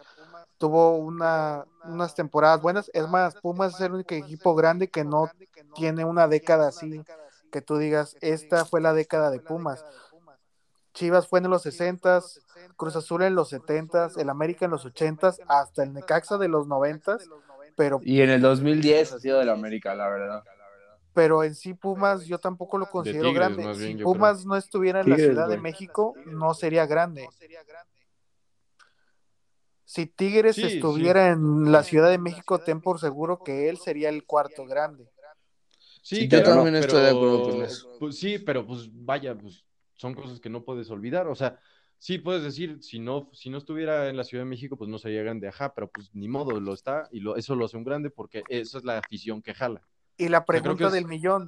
tuvo 0.58 0.98
una, 0.98 1.66
unas 1.84 2.16
temporadas 2.16 2.62
buenas, 2.62 2.90
es 2.94 3.08
más, 3.08 3.36
Pumas 3.36 3.76
es 3.76 3.82
el 3.82 3.94
único 3.94 4.16
equipo 4.16 4.56
grande 4.56 4.90
que 4.90 5.04
no 5.04 5.30
tiene 5.76 6.06
una 6.06 6.28
década 6.28 6.70
así, 6.70 7.04
que 7.52 7.62
tú 7.62 7.78
digas, 7.78 8.16
esta 8.22 8.66
fue 8.66 8.82
la 8.82 8.94
década 8.94 9.30
de 9.30 9.40
Pumas. 9.40 9.84
Chivas 10.94 11.28
fue 11.28 11.40
en 11.40 11.50
los 11.50 11.62
60 11.62 12.24
Cruz 12.76 12.96
Azul 12.96 13.24
en 13.24 13.36
los 13.36 13.50
70 13.50 14.10
el 14.18 14.30
América 14.30 14.66
en 14.66 14.72
los 14.72 14.86
80 14.86 15.36
hasta 15.48 15.84
el 15.84 15.94
Necaxa 15.94 16.38
de 16.38 16.48
los 16.48 16.68
90 16.68 17.18
pero... 17.78 18.02
Y 18.04 18.20
en 18.22 18.32
el 18.32 18.42
2010 18.42 19.14
ha 19.14 19.20
sido 19.20 19.40
del 19.40 19.50
América, 19.50 19.96
la 19.96 20.10
verdad 20.10 20.44
pero 21.18 21.44
en 21.44 21.56
sí 21.56 21.74
Pumas 21.74 22.28
yo 22.28 22.38
tampoco 22.38 22.78
lo 22.78 22.92
considero 22.92 23.34
grande. 23.34 23.74
si 23.74 23.96
Pumas 23.96 24.46
no 24.46 24.56
estuviera 24.56 25.02
en 25.02 25.10
la 25.10 25.16
Ciudad 25.16 25.50
de 25.50 25.58
México, 25.58 26.14
no 26.28 26.54
sería 26.54 26.86
grande. 26.86 27.28
Si 29.84 30.06
Tigres 30.06 30.60
estuviera 30.60 31.30
en 31.30 31.72
la 31.72 31.82
Ciudad 31.82 32.12
de 32.12 32.20
México, 32.20 32.60
ten 32.60 32.82
por 32.82 33.00
seguro 33.00 33.42
que 33.44 33.68
él 33.68 33.80
sería 33.80 34.10
el 34.10 34.26
cuarto 34.26 34.68
grande. 34.68 35.10
Sí, 36.04 36.28
yo 36.28 36.44
también 36.44 36.76
estoy 36.76 37.02
de 37.02 37.10
acuerdo 37.10 37.50
con 37.50 37.64
eso. 37.64 37.98
Pues, 38.00 38.20
sí, 38.20 38.38
pero 38.38 38.68
pues 38.68 38.88
vaya, 38.94 39.36
pues 39.36 39.66
son 39.96 40.14
cosas 40.14 40.40
que 40.40 40.52
no 40.52 40.64
puedes 40.64 40.88
olvidar. 40.92 41.26
O 41.26 41.34
sea, 41.34 41.58
sí 42.00 42.18
puedes 42.18 42.44
decir, 42.44 42.80
si 42.82 43.00
no, 43.00 43.30
si 43.34 43.50
no 43.50 43.58
estuviera 43.58 44.10
en 44.10 44.18
la 44.18 44.24
Ciudad 44.24 44.44
de 44.44 44.50
México, 44.50 44.78
pues 44.78 44.90
no 44.90 44.98
sería 44.98 45.24
grande, 45.24 45.48
ajá, 45.48 45.74
pero 45.74 45.90
pues 45.90 46.10
ni 46.14 46.28
modo, 46.28 46.60
lo 46.60 46.74
está 46.74 47.08
y 47.12 47.20
lo, 47.20 47.36
eso 47.36 47.56
lo 47.56 47.66
hace 47.66 47.78
un 47.78 47.84
grande 47.84 48.10
porque 48.10 48.44
esa 48.50 48.78
es 48.78 48.84
la 48.84 49.00
afición 49.00 49.42
que 49.42 49.54
jala. 49.54 49.82
Y 50.18 50.30
la 50.30 50.46
pregunta 50.46 50.90
del 50.90 51.06
millón. 51.06 51.48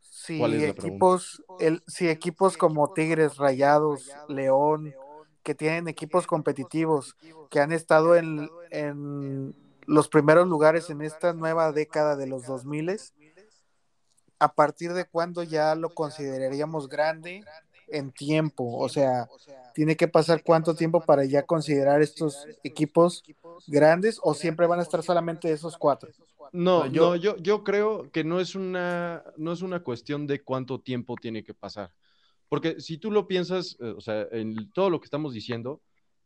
Si 0.00 0.42
equipos, 0.42 1.42
el, 1.60 1.82
si 1.86 2.08
equipos 2.08 2.56
como 2.56 2.92
Tigres, 2.92 3.36
Rayados, 3.36 4.10
León, 4.28 4.94
que 5.42 5.54
tienen 5.54 5.88
equipos 5.88 6.26
competitivos, 6.26 7.16
que 7.50 7.60
han 7.60 7.72
estado 7.72 8.16
en, 8.16 8.48
en 8.70 9.54
los 9.86 10.08
primeros 10.08 10.48
lugares 10.48 10.88
en 10.90 11.02
esta 11.02 11.32
nueva 11.32 11.70
década 11.72 12.16
de 12.16 12.26
los 12.26 12.46
2000, 12.46 12.96
a 14.38 14.54
partir 14.54 14.92
de 14.94 15.04
cuándo 15.04 15.42
ya 15.42 15.74
lo 15.74 15.90
consideraríamos 15.90 16.88
grande 16.88 17.44
en 17.88 18.12
tiempo, 18.12 18.76
o 18.78 18.88
sea, 18.88 19.28
tiene 19.74 19.96
que 19.96 20.08
pasar 20.08 20.42
cuánto 20.42 20.74
tiempo 20.74 21.00
para 21.00 21.24
ya 21.24 21.44
considerar 21.44 22.02
estos 22.02 22.46
equipos 22.64 23.22
grandes 23.66 24.18
o 24.22 24.34
siempre 24.34 24.66
van 24.66 24.80
a 24.80 24.82
estar 24.82 25.02
solamente 25.02 25.50
esos 25.52 25.76
cuatro. 25.76 26.10
No, 26.52 26.86
yo, 26.86 27.16
yo, 27.16 27.36
yo 27.36 27.64
creo 27.64 28.10
que 28.10 28.24
no 28.24 28.40
es 28.40 28.54
una, 28.54 29.22
no 29.36 29.52
es 29.52 29.62
una 29.62 29.82
cuestión 29.82 30.26
de 30.26 30.42
cuánto 30.42 30.80
tiempo 30.80 31.16
tiene 31.16 31.44
que 31.44 31.54
pasar. 31.54 31.92
Porque 32.48 32.80
si 32.80 32.98
tú 32.98 33.10
lo 33.10 33.26
piensas, 33.26 33.76
eh, 33.80 33.94
o 33.96 34.00
sea, 34.00 34.26
en 34.30 34.70
todo 34.72 34.90
lo 34.90 35.00
que 35.00 35.06
estamos 35.06 35.34
diciendo, 35.34 35.82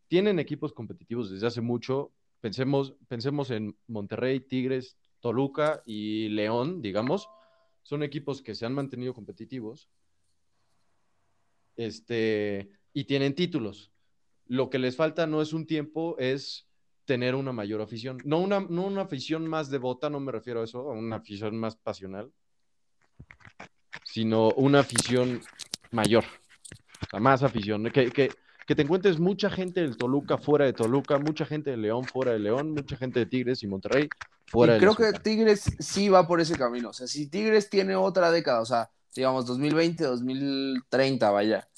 tienen 0.09 0.39
equipos 0.39 0.73
competitivos 0.73 1.31
desde 1.31 1.47
hace 1.47 1.61
mucho. 1.61 2.13
Pensemos, 2.41 2.95
pensemos 3.09 3.51
en 3.51 3.77
Monterrey, 3.87 4.41
Tigres, 4.41 4.97
Toluca 5.21 5.83
y 5.87 6.29
León, 6.29 6.83
digamos. 6.83 7.29
Son 7.83 8.03
equipos 8.03 8.43
que 8.43 8.55
se 8.55 8.67
han 8.67 8.75
mantenido 8.75 9.15
competitivos 9.15 9.89
este, 11.77 12.71
y 12.93 13.05
tienen 13.05 13.35
títulos. 13.35 13.93
Lo 14.47 14.71
que 14.71 14.79
les 14.79 14.97
falta 14.97 15.27
no 15.27 15.43
es 15.43 15.53
un 15.53 15.67
tiempo, 15.67 16.17
es 16.19 16.67
tener 17.05 17.35
una 17.35 17.53
mayor 17.53 17.81
afición. 17.81 18.19
No 18.25 18.39
una, 18.39 18.61
no 18.61 18.87
una 18.87 19.03
afición 19.03 19.47
más 19.47 19.71
devota, 19.71 20.11
no 20.11 20.21
me 20.21 20.33
refiero 20.33 20.61
a 20.61 20.65
eso, 20.65 20.91
a 20.91 20.93
una 20.93 21.17
afición 21.17 21.57
más 21.57 21.77
pasional, 21.77 22.33
sino 24.05 24.51
una 24.51 24.81
afición 24.81 25.41
mayor, 25.91 26.25
o 26.25 27.11
sea, 27.11 27.21
más 27.21 27.43
afición. 27.43 27.91
Que, 27.91 28.11
que, 28.11 28.31
que 28.67 28.75
te 28.77 28.83
encuentres 28.83 29.19
mucha 29.19 29.51
gente 29.51 29.81
del 29.81 29.97
Toluca 29.97 30.39
fuera 30.39 30.65
de 30.67 30.73
Toluca, 30.73 31.19
mucha 31.19 31.45
gente 31.45 31.71
de 31.71 31.77
León 31.77 32.05
fuera 32.05 32.33
de 32.33 32.39
León, 32.39 32.73
mucha 32.73 32.97
gente 32.97 33.19
de 33.19 33.27
Tigres 33.27 33.65
y 33.65 33.67
Monterrey 33.67 34.09
fuera 34.47 34.77
y 34.77 34.79
Creo 34.79 34.95
que 34.95 35.13
Tigres 35.13 35.65
sí 35.81 36.09
va 36.09 36.27
por 36.27 36.41
ese 36.41 36.57
camino. 36.57 36.91
O 36.91 36.93
sea, 36.93 37.09
si 37.09 37.29
Tigres 37.29 37.69
tiene 37.69 37.97
otra 37.97 38.31
década, 38.31 38.61
o 38.61 38.67
sea, 38.67 38.91
digamos 39.15 39.47
2020, 39.47 40.05
2030, 40.05 41.31
vaya, 41.31 41.69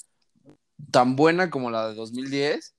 tan 0.91 1.15
buena 1.15 1.49
como 1.49 1.71
la 1.71 1.89
de 1.89 1.95
2010, 1.95 2.75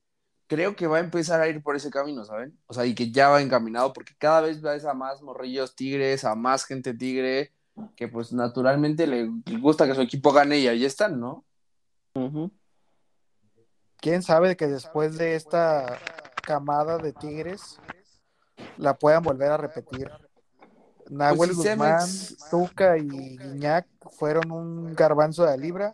creo 0.47 0.75
que 0.75 0.87
va 0.87 0.97
a 0.97 1.01
empezar 1.01 1.41
a 1.41 1.47
ir 1.47 1.61
por 1.61 1.75
ese 1.75 1.89
camino, 1.89 2.23
¿saben? 2.25 2.57
O 2.67 2.73
sea, 2.73 2.85
y 2.85 2.95
que 2.95 3.11
ya 3.11 3.29
va 3.29 3.41
encaminado, 3.41 3.93
porque 3.93 4.13
cada 4.17 4.41
vez 4.41 4.61
ves 4.61 4.85
a 4.85 4.93
más 4.93 5.21
morrillos 5.21 5.75
tigres, 5.75 6.23
a 6.23 6.35
más 6.35 6.65
gente 6.65 6.93
tigre, 6.93 7.51
que 7.95 8.07
pues 8.07 8.31
naturalmente 8.31 9.07
le, 9.07 9.29
gusta 9.59 9.85
que 9.85 9.95
su 9.95 10.01
equipo 10.01 10.31
gane 10.31 10.59
y 10.59 10.67
ahí 10.67 10.85
están, 10.85 11.19
¿no? 11.19 11.45
¿Quién 13.97 14.21
sabe 14.23 14.55
que 14.55 14.67
después 14.67 15.17
de 15.17 15.35
esta 15.35 15.99
camada 16.41 16.97
de 16.97 17.11
tigres 17.11 17.79
la 18.77 18.97
puedan 18.97 19.23
volver 19.23 19.51
a 19.51 19.57
repetir? 19.57 20.09
Nahuel 21.09 21.51
pues 21.55 21.57
Guzmán, 21.57 22.09
Tuca 22.49 22.97
y 22.97 23.37
Guiñac 23.37 23.87
fueron 24.11 24.51
un 24.51 24.95
garbanzo 24.95 25.45
de 25.45 25.57
libra 25.57 25.93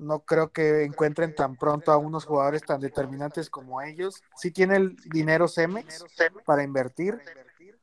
no 0.00 0.20
creo 0.20 0.50
que 0.50 0.84
encuentren 0.84 1.34
tan 1.34 1.56
pronto 1.56 1.92
a 1.92 1.98
unos 1.98 2.24
jugadores 2.24 2.62
tan 2.62 2.80
determinantes 2.80 3.50
como 3.50 3.82
ellos. 3.82 4.22
Sí 4.34 4.50
tiene 4.50 4.76
el 4.76 4.96
dinero 5.10 5.46
Cemex 5.46 6.04
para 6.44 6.62
invertir, 6.62 7.20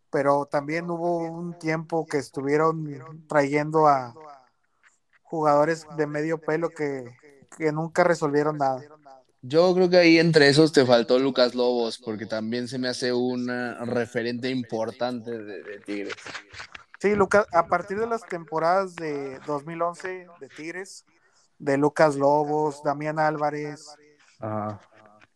pero 0.09 0.45
también 0.45 0.89
hubo 0.89 1.19
un 1.19 1.57
tiempo 1.59 2.05
que 2.05 2.17
estuvieron 2.17 3.27
trayendo 3.27 3.87
a 3.87 4.15
jugadores 5.23 5.85
de 5.95 6.07
medio 6.07 6.39
pelo 6.39 6.69
que, 6.69 7.15
nunca 7.71 8.03
resolvieron 8.03 8.57
nada. 8.57 8.83
Yo 9.41 9.73
creo 9.73 9.89
que 9.89 9.97
ahí 9.97 10.19
entre 10.19 10.49
esos 10.49 10.71
te 10.71 10.85
faltó 10.85 11.19
Lucas 11.19 11.55
Lobos, 11.55 11.99
porque 11.99 12.25
también 12.25 12.67
se 12.67 12.79
me 12.79 12.87
hace 12.87 13.13
un 13.13 13.47
referente 13.85 14.49
importante 14.49 15.31
de, 15.31 15.63
de 15.63 15.79
Tigres. 15.79 16.15
Sí, 16.99 17.15
Lucas, 17.15 17.45
a 17.53 17.67
partir 17.67 17.99
de 17.99 18.07
las 18.07 18.25
temporadas 18.25 18.95
de 18.95 19.39
2011 19.45 20.27
de 20.39 20.49
Tigres, 20.49 21.05
de 21.59 21.77
Lucas 21.77 22.15
Lobos, 22.15 22.81
Damián 22.83 23.19
Álvarez, 23.19 23.85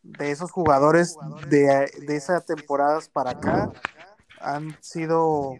de 0.01 0.31
esos 0.31 0.51
jugadores 0.51 1.15
de, 1.47 1.91
de 2.07 2.15
esas 2.15 2.45
temporadas 2.45 3.07
para 3.09 3.31
acá 3.31 3.71
han 4.39 4.75
sido 4.81 5.53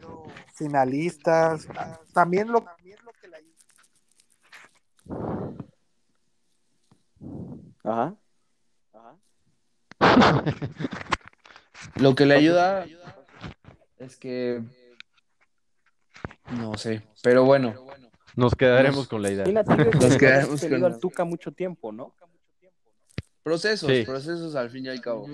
finalistas. 0.56 1.68
También 2.14 2.52
lo, 2.52 2.66
que 2.66 3.28
la... 3.28 3.38
Ajá. 7.84 8.16
Lo 11.96 12.16
que 12.16 12.26
le 12.26 12.36
ayuda 12.36 12.86
es 13.98 14.18
que 14.18 14.62
no 16.52 16.78
sé, 16.78 17.04
pero 17.22 17.46
bueno, 17.46 17.74
nos 18.36 18.56
quedaremos 18.56 19.08
con 19.08 19.22
la 19.22 19.32
idea. 19.32 19.46
Nos 19.46 20.18
quedaremos 20.18 20.62
con 20.62 20.86
al 20.86 21.00
Tuca 21.00 21.24
mucho 21.24 21.52
tiempo, 21.52 21.92
¿no? 21.92 22.16
Procesos, 23.44 23.92
procesos 24.06 24.56
al 24.56 24.70
fin 24.70 24.86
y 24.86 24.90
al 24.90 25.02
cabo. 25.02 25.28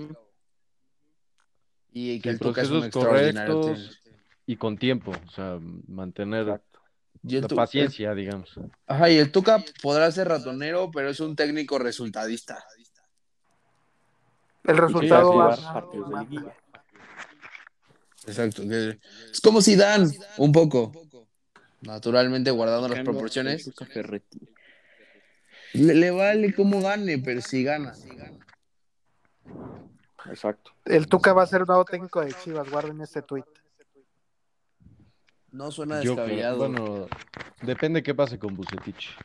Y 1.92 2.20
que 2.20 2.30
el 2.30 2.38
Tuca 2.38 2.62
es 2.62 2.70
un 2.70 2.90
correctos 2.90 4.02
y 4.46 4.56
con 4.56 4.78
tiempo, 4.78 5.12
o 5.12 5.30
sea, 5.30 5.58
mantener 5.88 6.46
la 6.46 7.48
paciencia, 7.48 8.14
digamos. 8.14 8.58
Ajá, 8.86 9.10
y 9.10 9.18
el 9.18 9.30
Tuca 9.30 9.62
podrá 9.82 10.10
ser 10.10 10.28
ratonero, 10.28 10.90
pero 10.90 11.10
es 11.10 11.20
un 11.20 11.36
técnico 11.36 11.78
resultadista. 11.78 12.64
El 14.64 14.76
resultado 14.76 15.36
va 15.36 15.56
Exacto. 18.26 18.62
Es 18.62 19.40
como 19.40 19.62
si 19.62 19.76
dan 19.76 20.10
un 20.36 20.52
poco 20.52 20.92
naturalmente 21.80 22.50
guardando 22.50 22.88
las 22.88 23.00
proporciones. 23.00 23.70
Le, 25.74 26.10
vale 26.10 26.54
cómo 26.54 26.80
gane, 26.80 27.18
pero 27.18 27.40
si 27.40 27.62
gana. 27.62 27.94
Exacto. 30.26 30.72
El 30.84 31.06
Tuca 31.08 31.32
va 31.32 31.42
a 31.42 31.46
ser 31.46 31.66
nuevo 31.66 31.84
técnico 31.84 32.20
de 32.20 32.32
Chivas, 32.32 32.70
guarden 32.70 33.00
este 33.00 33.22
tweet. 33.22 33.44
No 35.50 35.70
suena 35.70 35.98
descabellado. 35.98 36.58
bueno, 36.58 37.08
depende 37.62 38.02
qué 38.02 38.14
pase 38.14 38.38
con 38.38 38.54
Bucetich. 38.54 39.16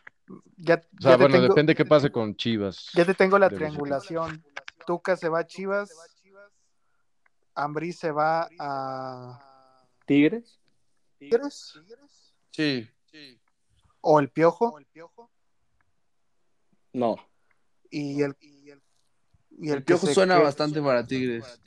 Ya, 0.58 0.82
o 0.98 1.02
sea, 1.02 1.18
bueno, 1.18 1.42
depende 1.42 1.76
qué 1.76 1.86
pase 1.86 2.10
con 2.10 2.36
Chivas. 2.36 2.90
Ya 2.94 3.04
te 3.04 3.14
tengo 3.14 3.38
la 3.38 3.50
triangulación. 3.50 4.44
Tuca 4.86 5.16
se 5.16 5.30
va 5.30 5.40
a 5.40 5.48
Chivas. 5.48 5.92
Ambrí 7.56 7.94
se 7.94 8.12
va 8.12 8.50
a 8.60 9.86
Tigres. 10.06 10.60
Tigres. 11.18 11.80
Sí. 12.52 12.90
¿O 14.02 14.20
el 14.20 14.30
piojo? 14.30 14.80
No. 16.94 17.16
Y 17.90 18.22
el, 18.22 18.36
y 18.40 19.70
el, 19.70 19.84
piojo 19.84 20.08
suena 20.08 20.40
bastante 20.40 20.82
para 20.82 21.06
Tigres. 21.06 21.62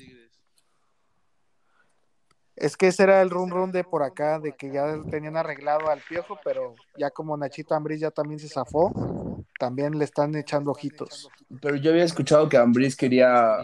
Es 2.57 2.77
que 2.77 2.89
ese 2.89 3.03
era 3.03 3.21
el 3.21 3.31
run 3.31 3.51
run 3.51 3.71
de 3.71 3.85
por 3.85 4.03
acá, 4.03 4.39
de 4.39 4.57
que 4.57 4.73
ya 4.73 4.99
tenían 5.11 5.37
arreglado 5.37 5.91
al 5.91 6.01
piojo, 6.01 6.39
pero 6.43 6.75
ya 6.97 7.11
como 7.11 7.37
Nachito 7.37 7.75
Ambriz 7.75 8.01
ya 8.01 8.11
también 8.11 8.41
se 8.41 8.49
zafó, 8.49 9.36
también 9.59 9.99
le 9.99 10.05
están 10.05 10.35
echando 10.35 10.71
ojitos. 10.71 11.29
Pero 11.61 11.77
yo 11.77 11.91
había 11.91 12.05
escuchado 12.05 12.49
que 12.49 12.57
Ambriz 12.57 12.97
quería 12.97 13.59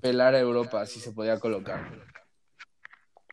pelar 0.00 0.34
a 0.34 0.40
Europa, 0.40 0.86
si 0.86 1.00
se 1.00 1.12
podía 1.12 1.38
colocar. 1.38 1.90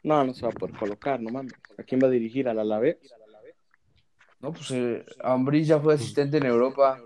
No, 0.03 0.24
no 0.24 0.34
se 0.34 0.43
va 0.43 0.49
a 0.49 0.53
poder 0.53 0.76
colocar, 0.76 1.20
no 1.22 1.30
mames. 1.30 1.53
¿A 1.78 1.84
quién 1.84 2.01
va 2.01 2.07
a 2.07 2.12
dirigir? 2.12 2.49
¿Al 2.49 2.59
Alavés? 2.59 2.97
No, 4.39 4.51
pues 4.51 4.72
eh, 4.72 5.05
Ambriz 5.24 5.68
ya 5.68 5.80
fue 5.80 5.93
asistente 5.93 6.38
en 6.38 6.45
Europa. 6.45 6.99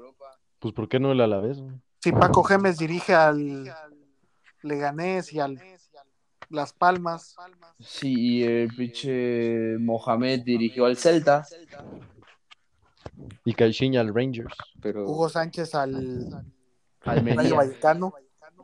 Pues 0.60 0.74
¿por 0.74 0.88
qué 0.88 1.00
no 1.00 1.12
el 1.12 1.20
Alavés? 1.20 1.62
Si 2.02 2.12
Paco 2.12 2.44
Gemes 2.44 2.78
dirige 2.78 3.14
al 3.14 3.72
Leganés 4.62 5.34
y 5.34 5.40
al 5.40 5.62
Las 6.50 6.72
Palmas. 6.72 7.36
Sí, 7.80 8.14
y 8.18 8.44
el 8.44 8.68
pinche 8.70 9.78
Mohamed 9.80 10.42
dirigió 10.46 10.86
al 10.86 10.96
Celta. 10.96 11.46
Y 13.46 13.54
Caixinha 13.54 14.02
al 14.02 14.14
Rangers. 14.14 14.56
Pero 14.82 15.06
Hugo 15.06 15.30
Sánchez 15.30 15.74
al 15.76 15.94
Rayo 17.02 17.20
Almería. 17.20 17.54
Vallecano. 17.54 18.14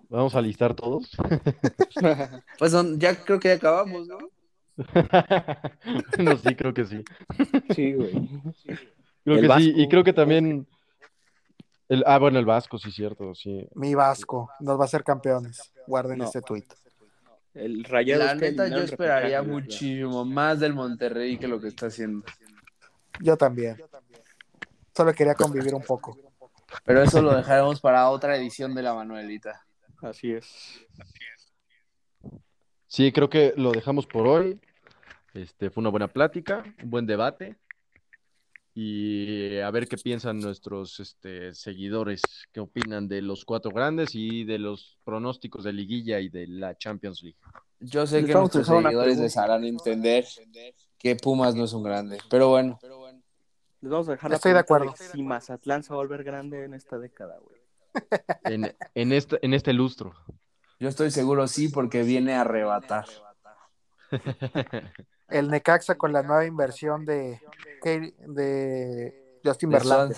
Vamos 0.10 0.36
a 0.36 0.41
listar 0.41 0.74
todos. 0.76 1.10
Pues 2.60 2.72
son- 2.72 2.99
ya 2.99 3.16
creo 3.24 3.39
que 3.39 3.49
ya 3.49 3.56
acabamos, 3.56 4.08
¿no? 4.08 4.18
no, 6.20 6.38
sí, 6.38 6.56
creo 6.56 6.74
que 6.74 6.86
sí. 6.86 7.04
sí, 7.76 7.93
güey. 7.93 8.12
Creo 9.24 9.38
El 9.38 9.47
que 9.47 9.58
sí. 9.60 9.74
Y 9.76 9.88
creo 9.88 10.04
que 10.04 10.14
también. 10.14 10.68
El, 11.88 12.04
ah, 12.08 12.18
bueno, 12.20 12.39
el 12.39 12.45
Vasco, 12.45 12.78
sí, 12.78 12.89
cierto, 12.91 13.36
sí. 13.36 13.68
Mi 13.76 13.95
Vasco 13.95 14.49
nos 14.62 14.80
va 14.80 14.86
a 14.86 14.88
ser 14.88 15.04
campeones. 15.04 15.74
Guarden 15.88 16.20
No. 16.20 16.26
este 16.26 16.41
tuit. 16.41 16.72
El 17.54 17.84
Rayado 17.84 18.24
La 18.24 18.36
neta, 18.36 18.68
yo 18.70 18.78
esperaría 18.78 19.43
muchísimo 19.43 20.24
más 20.24 20.60
del 20.62 20.74
Monterrey 20.74 21.38
que 21.38 21.47
lo 21.49 21.60
que 21.60 21.68
está 21.68 21.88
haciendo. 21.88 22.26
Yo 23.20 23.36
también. 23.38 23.78
Solo 24.96 25.14
quería 25.14 25.36
convivir 25.36 25.74
un 25.74 25.84
poco. 25.84 26.18
Pero 26.86 27.04
eso 27.04 27.22
lo 27.22 27.36
dejaremos 27.36 27.80
para 27.80 28.10
otra 28.10 28.38
edición 28.38 28.74
de 28.74 28.84
la 28.84 28.94
Manuelita. 28.94 29.66
Así 30.02 30.32
es. 30.32 30.46
Sí, 32.88 33.12
creo 33.12 33.30
que 33.30 33.54
lo 33.56 33.72
dejamos 33.72 34.06
por 34.06 34.28
hoy. 34.28 34.60
Este, 35.34 35.70
fue 35.70 35.82
una 35.82 35.89
buena 35.89 36.08
plática, 36.08 36.64
un 36.84 36.89
buen 36.89 37.06
debate. 37.06 37.56
Y 38.74 39.60
a 39.60 39.70
ver 39.70 39.88
qué 39.88 39.98
piensan 39.98 40.39
nuestros 40.39 41.00
este, 41.02 41.54
seguidores, 41.54 42.22
qué 42.54 42.62
opinan 42.62 43.08
de 43.08 43.22
los 43.22 43.44
cuatro 43.44 43.72
grandes 43.72 44.16
y 44.16 44.46
de 44.46 44.60
los 44.60 44.98
pronósticos 45.04 45.66
de 45.66 45.74
liguilla 45.74 46.22
y 46.22 46.30
de 46.30 46.48
la 46.48 46.78
Champions 46.78 47.22
League. 47.22 47.38
Yo 47.82 48.08
sé 48.08 48.24
que 48.24 48.34
nuestros 48.34 48.68
seguidores 48.68 49.18
les 49.18 49.36
harán 49.38 49.66
entender 49.66 50.26
que 50.98 51.16
Pumas 51.16 51.56
no 51.56 51.66
es 51.66 51.74
un 51.74 51.84
grande. 51.84 52.20
Pero 52.30 52.50
bueno, 52.50 52.80
Les 53.82 53.91
vamos 53.91 54.07
a 54.09 54.11
dejar 54.11 54.29
la 54.29 54.36
Estoy 54.38 54.53
de 54.53 54.63
pregunta 54.63 54.93
acuerdo. 54.93 55.11
si 55.11 55.23
Mazatlán 55.23 55.84
se 55.84 55.89
va 55.89 55.95
a 55.95 56.03
volver 56.03 56.23
grande 56.23 56.65
en 56.65 56.73
esta 56.73 56.97
década, 56.97 57.38
güey. 57.39 57.59
En, 58.43 58.73
en 58.95 59.11
este, 59.11 59.39
en 59.45 59.53
este 59.53 59.73
lustro. 59.73 60.13
yo 60.79 60.88
estoy 60.88 61.11
seguro 61.11 61.47
sí 61.47 61.67
porque 61.67 62.03
viene 62.03 62.36
a 62.36 62.41
arrebatar. 62.41 63.05
El 65.27 65.49
Necaxa 65.49 65.95
con 65.95 66.11
la 66.13 66.23
nueva 66.23 66.45
inversión 66.45 67.05
de, 67.05 67.39
de 67.84 69.39
Justin 69.43 69.69
De 69.69 69.77
Verlander. 69.77 70.17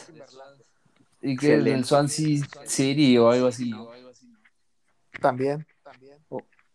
Y 1.22 1.38
que 1.38 1.54
el 1.54 1.68
Excelente. 1.68 1.88
Swansea 1.88 2.46
City 2.66 3.18
o 3.18 3.30
algo 3.30 3.48
así. 3.48 3.70
¿no? 3.70 3.90
También. 5.22 5.66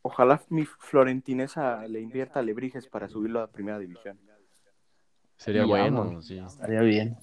Ojalá 0.03 0.41
mi 0.49 0.65
florentinesa 0.65 1.87
le 1.87 2.01
invierta 2.01 2.39
a 2.39 2.43
Lebrijes 2.43 2.87
para 2.87 3.09
subirlo 3.09 3.41
a 3.41 3.49
primera 3.49 3.79
división. 3.79 4.19
Sería 5.39 5.65
bueno, 5.65 6.21
sí. 6.21 6.39
Estaría 6.39 6.81
bien. 6.81 7.17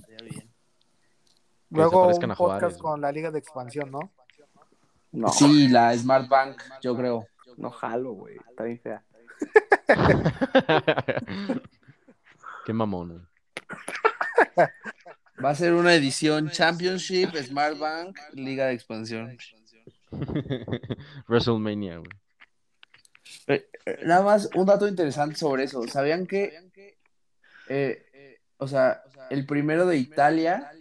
Luego 1.69 1.99
un 1.99 2.05
parezcan 2.07 2.31
a 2.31 2.35
podcast 2.35 2.61
Juárez, 2.61 2.77
con 2.81 3.01
la 3.01 3.11
Liga 3.11 3.29
de 3.29 3.39
Expansión, 3.39 3.91
¿no? 3.91 4.11
No, 5.11 5.27
Sí, 5.29 5.67
la 5.67 5.95
Smart 5.95 6.27
Bank, 6.27 6.61
yo 6.81 6.95
creo. 6.95 7.27
no 7.57 7.69
jalo, 7.69 8.13
güey. 8.13 8.37
Está 8.49 8.63
bien 8.63 8.79
fea. 8.79 9.03
Qué 12.65 12.73
mamón. 12.73 13.27
Va 15.43 15.49
a 15.49 15.55
ser 15.55 15.73
una 15.73 15.93
edición 15.93 16.49
Championship, 16.49 17.35
Smart 17.35 17.77
Bank, 17.77 18.17
Liga 18.33 18.67
de 18.67 18.73
Expansión. 18.73 19.37
WrestleMania, 21.27 21.97
güey. 21.97 22.09
Eh, 23.47 23.69
eh, 23.85 23.99
Nada 24.05 24.23
más 24.23 24.49
un 24.55 24.65
dato 24.65 24.87
interesante 24.87 25.35
sobre 25.35 25.65
eso. 25.65 25.85
¿Sabían 25.87 26.25
que, 26.25 26.57
eh, 27.67 28.04
o 28.57 28.67
sea, 28.67 29.01
el 29.29 29.45
primero 29.45 29.85
de 29.85 29.97
Italia 29.97 30.71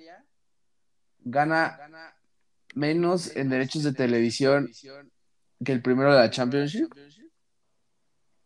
gana 1.21 1.79
menos 2.75 3.35
en 3.37 3.49
derechos 3.49 3.83
de 3.85 3.93
televisión 3.93 4.71
que 5.65 5.73
el 5.73 5.83
primero 5.83 6.13
de 6.13 6.19
la 6.21 6.31
Championship? 6.31 6.93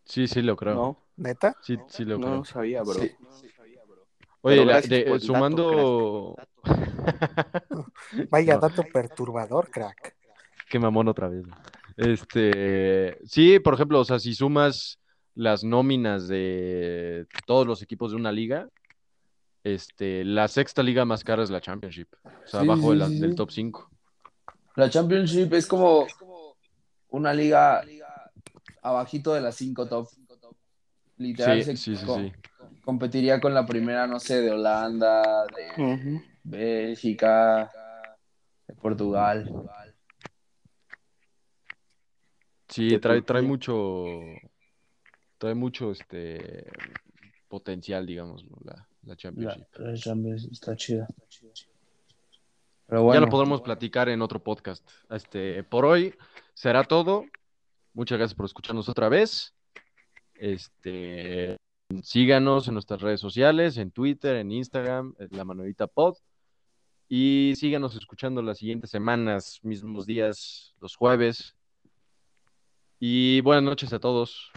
Sí, 0.05 0.27
sí, 0.29 0.43
lo 0.43 0.57
creo. 0.57 0.75
No, 0.75 1.05
¿Neta? 1.17 1.57
Sí, 1.63 1.77
sí, 1.89 2.05
lo 2.05 2.19
creo. 2.19 2.37
no 2.37 2.45
sabía, 2.45 2.83
bro. 2.83 2.95
Sí. 2.95 3.13
Oye, 4.41 4.65
la- 4.65 4.81
de- 4.81 5.05
dato, 5.05 5.21
sumando. 5.21 6.37
Vaya 8.31 8.55
No. 8.55 8.61
dato 8.61 8.83
perturbador, 8.93 9.71
crack. 9.71 10.17
Qué 10.71 10.79
mamón 10.79 11.09
otra 11.09 11.29
vez. 11.29 11.45
Este, 11.97 13.19
sí, 13.25 13.59
por 13.59 13.75
ejemplo, 13.75 14.01
o 14.01 14.05
sea, 14.05 14.19
si 14.19 14.35
sumas 14.35 14.99
las 15.35 15.65
nóminas 15.65 16.29
de 16.29 17.27
todos 17.47 17.67
los 17.67 17.83
equipos 17.83 18.13
de 18.13 18.17
una 18.17 18.31
liga, 18.33 18.69
este, 19.65 20.25
la 20.25 20.49
sexta 20.49 20.83
liga 20.83 21.05
más 21.05 21.25
cara 21.25 21.43
es 21.43 21.51
la 21.51 21.61
Championship, 21.61 22.09
o 22.25 22.47
sea, 22.47 22.61
Sí, 22.61 22.67
abajo 22.67 22.91
de 22.91 22.97
la- 22.97 23.09
sí, 23.09 23.19
del 23.21 23.35
top 23.35 23.51
5. 23.51 23.91
La 24.77 24.89
Championship 24.89 25.53
es 25.55 25.67
como 25.67 26.07
una 27.09 27.33
liga 27.35 27.85
abajito 28.83 29.35
de 29.35 29.41
las 29.41 29.57
cinco 29.57 29.89
top. 29.89 30.09
Literal, 31.17 31.59
Sí, 31.65 31.65
se 31.65 31.77
sí, 31.77 31.97
sí, 31.97 32.07
co- 32.07 32.15
sí. 32.21 32.33
competiría 32.85 33.41
con 33.41 33.53
la 33.53 33.67
primera, 33.67 34.07
no 34.07 34.21
sé, 34.21 34.41
de 34.41 34.53
Holanda, 34.53 35.47
de. 35.47 36.21
Bélgica, 36.45 37.71
de 38.69 38.75
Portugal. 38.75 39.53
Sí, 42.69 42.99
trae, 43.01 43.23
trae 43.23 43.43
mucho, 43.43 44.21
trae 45.39 45.55
mucho, 45.55 45.91
este, 45.91 46.67
potencial, 47.49 48.07
digamos, 48.07 48.45
la 48.65 48.87
La, 49.09 49.17
Championship. 49.17 49.65
la 49.79 49.95
Champions 49.95 50.45
está 50.53 50.77
chida. 50.77 51.09
Pero 52.87 53.01
Ya 53.01 53.05
bueno, 53.05 53.21
lo 53.23 53.31
podremos 53.31 53.63
platicar 53.63 54.11
en 54.11 54.21
otro 54.21 54.43
podcast. 54.43 54.87
Este, 55.09 55.65
por 55.65 55.87
hoy 55.87 56.15
será 56.53 56.85
todo. 56.85 57.25
Muchas 57.95 58.19
gracias 58.19 58.37
por 58.37 58.45
escucharnos 58.45 58.89
otra 58.91 59.09
vez. 59.09 59.55
Este, 60.35 61.57
síganos 62.03 62.69
en 62.69 62.75
nuestras 62.75 63.01
redes 63.01 63.21
sociales, 63.21 63.79
en 63.79 63.91
Twitter, 63.91 64.37
en 64.37 64.53
Instagram, 64.53 65.15
en 65.19 65.29
La 65.31 65.45
Manuelita 65.45 65.87
Pod. 65.87 66.17
Y 67.09 67.55
síganos 67.57 67.97
escuchando 67.97 68.43
las 68.43 68.59
siguientes 68.59 68.91
semanas, 68.91 69.59
mismos 69.63 70.05
días, 70.05 70.75
los 70.83 70.97
jueves. 70.97 71.57
Y 73.01 73.41
buenas 73.41 73.65
noches 73.65 73.91
a 73.95 74.01
todos. 74.01 74.53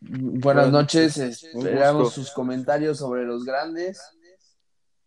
Buenas 0.00 0.40
buenas 0.40 0.70
noches. 0.70 1.16
Esperamos 1.18 2.02
gusto. 2.04 2.20
sus 2.20 2.32
comentarios 2.32 2.98
sobre 2.98 3.24
los 3.24 3.44
grandes. 3.44 4.00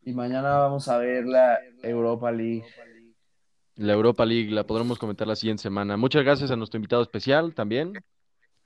Y 0.04 0.14
mañana 0.14 0.58
vamos 0.58 0.88
a 0.88 0.98
ver 0.98 1.26
la 1.26 1.60
Europa 1.82 2.32
League. 2.32 2.66
La 3.76 3.94
Europa 3.94 4.26
League 4.26 4.52
la 4.52 4.66
podremos 4.66 5.00
comentar 5.00 5.28
la 5.28 5.36
siguiente 5.36 5.64
semana. 5.64 5.98
Muchas 5.98 6.24
gracias 6.24 6.52
a 6.52 6.56
nuestro 6.56 6.78
invitado 6.78 7.02
especial 7.02 7.56
también. 7.56 7.94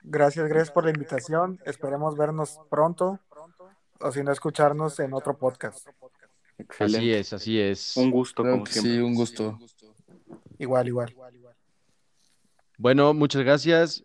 Gracias, 0.02 0.48
gracias 0.48 0.70
por 0.70 0.84
la 0.84 0.90
invitación. 0.90 1.58
Esperemos 1.64 2.16
vernos 2.16 2.58
pronto. 2.70 3.20
O 4.00 4.12
si 4.12 4.22
no, 4.22 4.32
escucharnos 4.32 5.00
en 5.00 5.12
otro 5.12 5.36
podcast. 5.36 5.88
Así 6.78 7.12
es, 7.12 7.32
así 7.32 7.60
es. 7.60 7.96
Un 7.96 8.10
gusto, 8.10 8.42
Creo 8.42 8.54
como 8.54 8.64
que 8.64 8.72
siempre. 8.72 8.92
sí, 8.92 8.98
un 8.98 9.14
gusto. 9.14 9.58
Igual, 10.58 10.88
igual. 10.88 11.14
Bueno, 12.76 13.14
muchas 13.14 13.42
gracias. 13.42 14.04